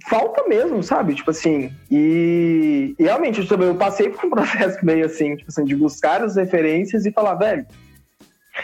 falta 0.08 0.48
mesmo, 0.48 0.84
sabe? 0.84 1.16
Tipo 1.16 1.32
assim, 1.32 1.72
e, 1.90 2.96
e 2.98 3.04
realmente 3.04 3.40
eu, 3.40 3.62
eu 3.62 3.76
passei 3.76 4.10
por 4.10 4.26
um 4.26 4.30
processo 4.32 4.86
meio 4.86 5.06
assim, 5.06 5.36
tipo 5.36 5.50
assim, 5.50 5.66
de 5.66 5.76
buscar 5.76 6.22
as 6.22 6.36
referências 6.36 7.06
e 7.06 7.12
falar, 7.12 7.36
velho. 7.36 7.66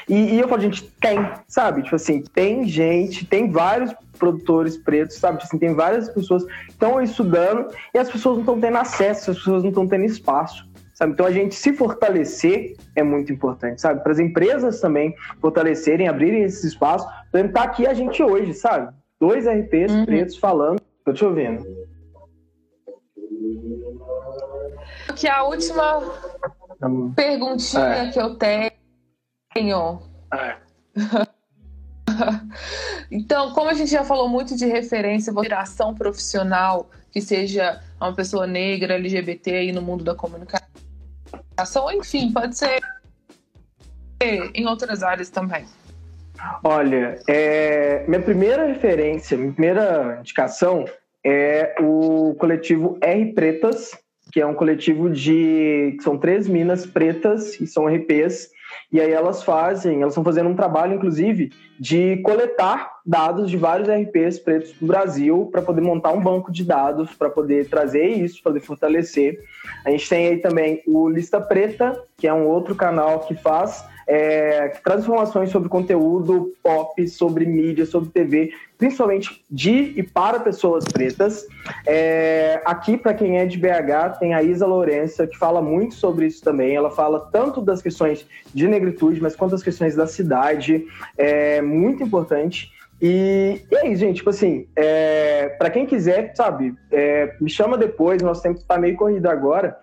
E, 0.07 0.35
e 0.35 0.39
eu 0.39 0.47
falo, 0.47 0.61
gente, 0.61 0.83
tem, 1.01 1.17
sabe? 1.47 1.81
Tipo 1.81 1.95
assim, 1.95 2.21
tem 2.21 2.65
gente, 2.67 3.25
tem 3.25 3.49
vários 3.49 3.93
produtores 4.19 4.77
pretos, 4.77 5.17
sabe? 5.17 5.39
Tipo 5.39 5.47
assim, 5.47 5.57
tem 5.57 5.73
várias 5.73 6.09
pessoas 6.09 6.43
que 6.43 6.69
estão 6.69 7.01
estudando 7.01 7.73
e 7.93 7.97
as 7.97 8.09
pessoas 8.09 8.35
não 8.35 8.41
estão 8.41 8.59
tendo 8.59 8.77
acesso, 8.77 9.31
as 9.31 9.37
pessoas 9.37 9.63
não 9.63 9.69
estão 9.69 9.87
tendo 9.87 10.05
espaço 10.05 10.67
sabe? 10.97 11.13
Então 11.13 11.27
a 11.27 11.31
gente 11.31 11.53
se 11.53 11.73
fortalecer 11.73 12.75
é 12.95 13.03
muito 13.03 13.31
importante, 13.31 13.79
sabe? 13.79 14.01
Para 14.01 14.11
as 14.11 14.17
empresas 14.17 14.81
também 14.81 15.15
fortalecerem, 15.39 16.07
abrirem 16.07 16.41
esse 16.41 16.65
espaço. 16.65 17.07
Então 17.29 17.51
tá 17.51 17.63
aqui 17.63 17.85
a 17.85 17.93
gente 17.93 18.23
hoje, 18.23 18.53
sabe? 18.53 18.93
Dois 19.19 19.45
RPs 19.47 19.91
uhum. 19.91 20.05
pretos 20.05 20.37
falando. 20.37 20.79
Tô 21.03 21.13
te 21.13 21.25
ouvindo. 21.25 21.65
que 25.15 25.27
a 25.27 25.43
última 25.43 26.01
perguntinha 27.15 27.83
é. 27.83 28.11
que 28.11 28.19
eu 28.19 28.35
tenho. 28.35 30.01
É. 30.33 30.57
então, 33.11 33.53
como 33.53 33.69
a 33.69 33.73
gente 33.73 33.89
já 33.89 34.03
falou 34.03 34.29
muito 34.29 34.55
de 34.55 34.65
referência, 34.65 35.33
viração 35.33 35.95
profissional, 35.95 36.89
que 37.11 37.21
seja 37.21 37.81
uma 37.99 38.13
pessoa 38.13 38.45
negra, 38.45 38.95
LGBT 38.95 39.55
aí 39.55 39.71
no 39.71 39.81
mundo 39.81 40.03
da 40.03 40.13
comunicação, 40.13 40.67
enfim, 41.91 42.31
pode 42.31 42.57
ser 42.57 42.79
em 44.53 44.67
outras 44.67 45.01
áreas 45.01 45.29
também. 45.29 45.65
Olha, 46.63 47.19
é, 47.27 48.03
minha 48.07 48.21
primeira 48.21 48.65
referência, 48.65 49.37
minha 49.37 49.51
primeira 49.51 50.17
indicação 50.19 50.85
é 51.25 51.75
o 51.79 52.35
coletivo 52.35 52.97
R 53.01 53.33
Pretas, 53.33 53.91
que 54.31 54.41
é 54.41 54.45
um 54.45 54.53
coletivo 54.53 55.09
de. 55.09 55.97
são 56.01 56.17
três 56.17 56.47
minas 56.47 56.85
pretas 56.85 57.59
e 57.59 57.67
são 57.67 57.87
RPs. 57.87 58.49
E 58.91 58.99
aí 59.01 59.11
elas 59.11 59.43
fazem, 59.43 60.01
elas 60.01 60.13
estão 60.13 60.23
fazendo 60.23 60.49
um 60.49 60.55
trabalho, 60.55 60.95
inclusive, 60.95 61.51
de 61.79 62.17
coletar 62.17 62.91
dados 63.05 63.49
de 63.49 63.57
vários 63.57 63.87
RPs 63.89 64.39
pretos 64.39 64.73
do 64.73 64.85
Brasil 64.85 65.49
para 65.51 65.61
poder 65.61 65.81
montar 65.81 66.11
um 66.11 66.21
banco 66.21 66.51
de 66.51 66.63
dados, 66.63 67.13
para 67.13 67.29
poder 67.29 67.69
trazer 67.69 68.05
isso, 68.05 68.43
poder 68.43 68.59
fortalecer. 68.59 69.39
A 69.85 69.91
gente 69.91 70.07
tem 70.07 70.27
aí 70.27 70.37
também 70.37 70.81
o 70.85 71.09
Lista 71.09 71.39
Preta, 71.39 72.01
que 72.17 72.27
é 72.27 72.33
um 72.33 72.47
outro 72.47 72.75
canal 72.75 73.21
que 73.21 73.35
faz 73.35 73.85
é, 74.07 74.69
que 74.69 74.81
traz 74.81 75.01
informações 75.01 75.49
sobre 75.49 75.67
conteúdo 75.67 76.53
pop, 76.63 77.07
sobre 77.09 77.45
mídia, 77.45 77.85
sobre 77.85 78.09
TV, 78.09 78.51
principalmente 78.77 79.43
de 79.51 79.93
e 79.97 80.01
para 80.01 80.39
pessoas 80.39 80.85
pretas. 80.85 81.45
É, 81.85 82.61
aqui, 82.65 82.97
para 82.97 83.13
quem 83.13 83.37
é 83.37 83.45
de 83.45 83.57
BH, 83.57 84.19
tem 84.19 84.33
a 84.33 84.41
Isa 84.41 84.65
Lourença, 84.65 85.27
que 85.27 85.37
fala 85.37 85.61
muito 85.61 85.95
sobre 85.95 86.25
isso 86.25 86.41
também. 86.41 86.73
Ela 86.73 86.89
fala 86.89 87.27
tanto 87.31 87.61
das 87.61 87.81
questões 87.81 88.25
de 88.53 88.67
negritude, 88.67 89.21
mas 89.21 89.35
quanto 89.35 89.51
das 89.51 89.63
questões 89.63 89.95
da 89.95 90.07
cidade. 90.07 90.85
É 91.17 91.61
muito 91.61 92.01
importante. 92.01 92.71
E, 93.01 93.61
e 93.69 93.75
é 93.75 93.87
isso, 93.89 93.99
gente. 93.99 94.17
Tipo 94.17 94.29
assim, 94.29 94.67
é, 94.75 95.49
para 95.59 95.69
quem 95.69 95.85
quiser, 95.85 96.33
sabe, 96.33 96.73
é, 96.91 97.35
me 97.41 97.49
chama 97.49 97.77
depois. 97.77 98.21
Nosso 98.21 98.41
tempo 98.41 98.59
está 98.59 98.77
meio 98.77 98.95
corrido 98.95 99.27
agora. 99.27 99.77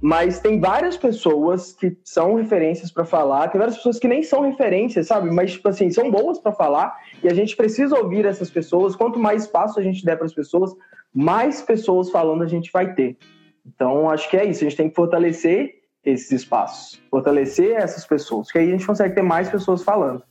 Mas 0.00 0.40
tem 0.40 0.58
várias 0.58 0.96
pessoas 0.96 1.74
que 1.74 1.94
são 2.02 2.34
referências 2.34 2.90
para 2.90 3.04
falar, 3.04 3.48
tem 3.48 3.58
várias 3.58 3.76
pessoas 3.76 3.98
que 3.98 4.08
nem 4.08 4.22
são 4.22 4.40
referências, 4.40 5.06
sabe? 5.06 5.30
Mas, 5.30 5.52
tipo 5.52 5.68
assim, 5.68 5.90
são 5.90 6.10
boas 6.10 6.38
para 6.38 6.52
falar 6.52 6.96
e 7.22 7.28
a 7.28 7.34
gente 7.34 7.54
precisa 7.54 7.98
ouvir 7.98 8.24
essas 8.24 8.48
pessoas. 8.48 8.96
Quanto 8.96 9.18
mais 9.18 9.42
espaço 9.42 9.78
a 9.78 9.82
gente 9.82 10.04
der 10.04 10.16
para 10.16 10.24
as 10.24 10.32
pessoas, 10.32 10.74
mais 11.12 11.60
pessoas 11.60 12.10
falando 12.10 12.42
a 12.42 12.46
gente 12.46 12.72
vai 12.72 12.94
ter. 12.94 13.18
Então, 13.66 14.08
acho 14.08 14.28
que 14.30 14.38
é 14.38 14.44
isso. 14.46 14.64
A 14.64 14.68
gente 14.68 14.76
tem 14.76 14.88
que 14.88 14.96
fortalecer 14.96 15.82
esses 16.02 16.30
espaços, 16.30 16.98
fortalecer 17.10 17.76
essas 17.76 18.06
pessoas, 18.06 18.50
que 18.50 18.58
aí 18.58 18.68
a 18.68 18.72
gente 18.72 18.86
consegue 18.86 19.14
ter 19.14 19.22
mais 19.22 19.50
pessoas 19.50 19.82
falando. 19.82 20.22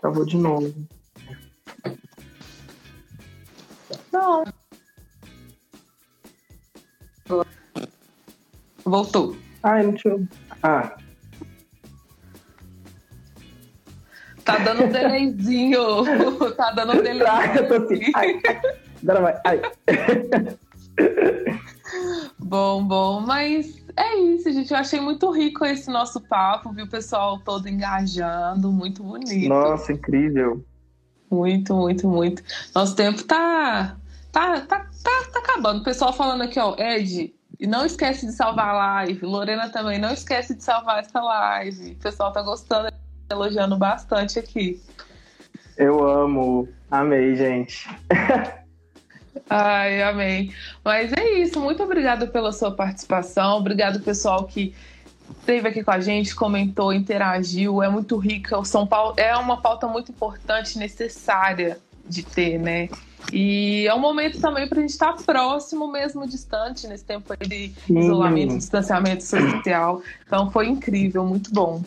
Travou 0.00 0.24
de 0.24 0.36
novo. 0.36 0.74
Não. 4.12 4.44
Voltou. 8.88 9.36
Ai, 9.62 9.82
não 9.82 9.92
tinha. 9.92 10.28
Ah. 10.62 10.96
Tá 14.44 14.58
dando 14.58 14.84
um 14.84 14.88
delayzinho. 14.88 15.80
tá 16.56 16.70
dando 16.70 16.92
um 16.92 17.02
delayzinho. 17.02 17.24
Tá, 17.26 17.54
eu 17.54 17.68
tô 17.68 17.74
assim. 17.74 18.12
Ai, 18.14 18.40
ai. 18.46 19.22
vai. 19.22 19.40
Ai. 19.44 19.60
bom, 22.38 22.82
bom, 22.82 23.20
mas 23.20 23.84
é 23.94 24.16
isso, 24.16 24.50
gente. 24.50 24.72
Eu 24.72 24.78
achei 24.78 25.00
muito 25.00 25.30
rico 25.30 25.66
esse 25.66 25.90
nosso 25.90 26.20
papo, 26.20 26.72
viu 26.72 26.86
o 26.86 26.90
pessoal 26.90 27.38
todo 27.40 27.68
engajando, 27.68 28.72
muito 28.72 29.02
bonito. 29.02 29.48
Nossa, 29.48 29.92
incrível. 29.92 30.64
Muito, 31.30 31.74
muito, 31.74 32.08
muito. 32.08 32.42
Nosso 32.74 32.96
tempo 32.96 33.22
tá, 33.24 33.98
tá, 34.32 34.60
tá, 34.62 34.86
tá, 35.02 35.24
tá 35.30 35.38
acabando. 35.40 35.80
O 35.80 35.84
pessoal 35.84 36.12
falando 36.12 36.42
aqui, 36.42 36.58
ó, 36.58 36.74
Ed, 36.78 37.34
e 37.58 37.66
não 37.66 37.84
esquece 37.84 38.26
de 38.26 38.32
salvar 38.32 38.68
a 38.68 38.72
live. 38.72 39.26
Lorena 39.26 39.68
também, 39.68 39.98
não 39.98 40.12
esquece 40.12 40.54
de 40.54 40.62
salvar 40.62 41.00
essa 41.00 41.20
live. 41.20 41.92
O 41.92 41.96
pessoal 41.96 42.32
tá 42.32 42.40
gostando, 42.42 42.88
elogiando 43.30 43.76
bastante 43.76 44.38
aqui. 44.38 44.80
Eu 45.76 46.06
amo. 46.06 46.68
Amei, 46.90 47.34
gente. 47.36 47.88
Ai, 49.50 50.02
amei. 50.02 50.52
Mas 50.84 51.12
é 51.12 51.40
isso. 51.40 51.60
Muito 51.60 51.82
obrigada 51.82 52.26
pela 52.26 52.52
sua 52.52 52.70
participação. 52.70 53.58
Obrigado, 53.58 54.00
pessoal, 54.00 54.44
que 54.44 54.74
esteve 55.40 55.68
aqui 55.68 55.84
com 55.84 55.90
a 55.90 56.00
gente, 56.00 56.34
comentou, 56.34 56.92
interagiu. 56.92 57.82
É 57.82 57.88
muito 57.88 58.16
rica. 58.16 58.58
O 58.58 58.64
São 58.64 58.86
Paulo 58.86 59.14
é 59.16 59.34
uma 59.36 59.60
pauta 59.60 59.86
muito 59.86 60.12
importante, 60.12 60.78
necessária 60.78 61.78
de 62.06 62.22
ter, 62.22 62.58
né? 62.58 62.88
E 63.32 63.86
é 63.86 63.94
um 63.94 63.98
momento 63.98 64.40
também 64.40 64.68
para 64.68 64.78
a 64.78 64.80
gente 64.80 64.90
estar 64.90 65.12
próximo, 65.14 65.90
mesmo 65.90 66.26
distante, 66.26 66.86
nesse 66.86 67.04
tempo 67.04 67.34
de 67.46 67.72
Sim. 67.86 67.98
isolamento, 67.98 68.56
distanciamento 68.56 69.22
social. 69.22 70.02
Então 70.26 70.50
foi 70.50 70.68
incrível, 70.68 71.24
muito 71.24 71.50
bom. 71.52 71.82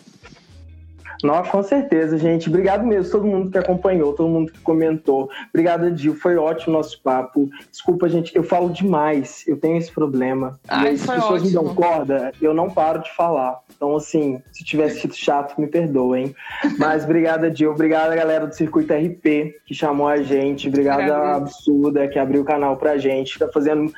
Nossa, 1.23 1.49
com 1.49 1.63
certeza, 1.63 2.17
gente. 2.17 2.49
Obrigado 2.49 2.85
mesmo, 2.85 3.11
todo 3.11 3.27
mundo 3.27 3.49
que 3.49 3.57
acompanhou, 3.57 4.13
todo 4.13 4.29
mundo 4.29 4.51
que 4.51 4.59
comentou. 4.59 5.29
Obrigada, 5.49 5.91
Dil. 5.91 6.15
Foi 6.15 6.35
ótimo 6.37 6.73
o 6.73 6.77
nosso 6.77 7.01
papo. 7.01 7.49
Desculpa, 7.69 8.07
gente, 8.09 8.35
eu 8.35 8.43
falo 8.43 8.69
demais. 8.69 9.43
Eu 9.47 9.57
tenho 9.57 9.77
esse 9.77 9.91
problema. 9.91 10.59
Ai, 10.67 10.93
as 10.93 11.01
pessoas 11.01 11.23
ótimo. 11.23 11.47
me 11.47 11.53
dão 11.53 11.75
corda, 11.75 12.31
eu 12.41 12.53
não 12.53 12.69
paro 12.69 13.01
de 13.01 13.11
falar. 13.15 13.59
Então, 13.75 13.95
assim, 13.95 14.41
se 14.51 14.63
tivesse 14.63 15.01
sido 15.01 15.15
chato, 15.15 15.59
me 15.59 15.67
perdoem. 15.67 16.35
Mas 16.77 17.03
obrigada, 17.03 17.49
Dil. 17.49 17.71
Obrigada, 17.71 18.15
galera 18.15 18.47
do 18.47 18.55
Circuito 18.55 18.93
RP, 18.93 19.55
que 19.65 19.73
chamou 19.73 20.07
a 20.07 20.21
gente. 20.21 20.67
Obrigada, 20.67 21.35
Absurda, 21.35 22.07
que 22.07 22.19
abriu 22.19 22.41
o 22.41 22.45
canal 22.45 22.77
pra 22.77 22.97
gente. 22.97 23.39
Tá 23.39 23.47
fazendo 23.47 23.91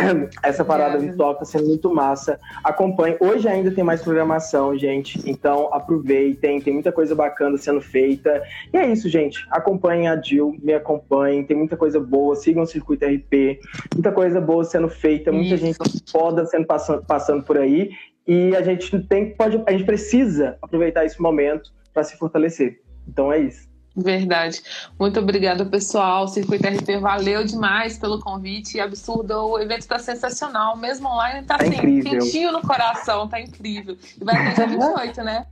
essa 0.42 0.64
parada 0.64 0.98
de 0.98 1.16
toca 1.16 1.44
sendo 1.44 1.66
muito 1.66 1.92
massa. 1.92 2.38
Acompanhe. 2.62 3.16
Hoje 3.20 3.48
ainda 3.48 3.70
tem 3.70 3.84
mais 3.84 4.02
programação, 4.02 4.76
gente. 4.76 5.20
Então 5.28 5.72
aproveitem, 5.72 6.60
tem 6.60 6.72
muita 6.72 6.92
coisa 6.92 7.14
bacana 7.14 7.56
sendo 7.56 7.80
feita. 7.80 8.42
E 8.72 8.76
é 8.76 8.90
isso, 8.90 9.08
gente. 9.08 9.46
Acompanhem 9.50 10.08
a 10.08 10.20
Jill, 10.20 10.56
me 10.62 10.74
acompanhem. 10.74 11.44
Tem 11.44 11.56
muita 11.56 11.76
coisa 11.76 12.00
boa. 12.00 12.36
Sigam 12.36 12.62
o 12.62 12.66
Circuito 12.66 13.04
RP. 13.04 13.60
Muita 13.94 14.12
coisa 14.12 14.40
boa 14.40 14.64
sendo 14.64 14.88
feita, 14.88 15.32
muita 15.32 15.54
isso. 15.54 15.64
gente 15.64 15.78
foda 16.10 16.44
sendo 16.46 16.66
passando, 16.66 17.04
passando 17.04 17.42
por 17.42 17.58
aí. 17.58 17.90
E 18.26 18.54
a 18.54 18.62
gente 18.62 18.98
tem 19.00 19.34
pode, 19.34 19.62
a 19.66 19.72
gente 19.72 19.84
precisa 19.84 20.56
aproveitar 20.62 21.04
esse 21.04 21.20
momento 21.20 21.72
para 21.92 22.04
se 22.04 22.16
fortalecer. 22.16 22.80
Então 23.08 23.32
é 23.32 23.38
isso. 23.38 23.69
Verdade. 24.02 24.62
Muito 24.98 25.20
obrigada, 25.20 25.64
pessoal. 25.64 26.26
Circuito 26.28 26.66
RP, 26.66 27.00
valeu 27.00 27.44
demais 27.44 27.98
pelo 27.98 28.18
convite. 28.20 28.80
Absurdo, 28.80 29.34
o 29.34 29.58
evento 29.58 29.80
está 29.80 29.98
sensacional. 29.98 30.76
Mesmo 30.76 31.08
online, 31.08 31.40
está 31.40 31.58
tá 31.58 31.64
assim, 31.64 31.74
incrível. 31.74 32.10
quentinho 32.12 32.52
no 32.52 32.62
coração, 32.62 33.28
tá 33.28 33.40
incrível. 33.40 33.96
E 34.20 34.24
vai 34.24 34.48
até 34.48 34.66
dia 34.66 34.78
28, 34.78 35.22
né? 35.22 35.46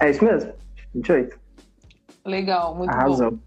É 0.00 0.10
isso 0.10 0.24
mesmo, 0.24 0.52
28. 0.94 1.38
Legal, 2.24 2.74
muito 2.74 2.90
Arrasou. 2.90 3.32
bom. 3.32 3.38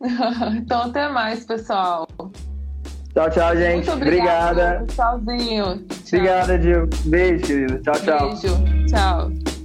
então, 0.56 0.82
até 0.82 1.08
mais, 1.08 1.44
pessoal. 1.44 2.06
Tchau, 3.14 3.30
tchau, 3.30 3.56
gente. 3.56 3.86
Muito 3.86 3.92
obrigada. 3.92 4.82
Obrigada. 4.82 4.86
Tchauzinho. 4.92 5.78
Tchau. 5.86 6.18
Obrigada, 6.18 6.60
Gil. 6.60 6.88
Beijo, 7.06 7.46
querido. 7.46 7.78
Tchau, 7.78 7.94
tchau. 7.94 8.28
Beijo. 8.28 8.86
Tchau. 8.86 9.55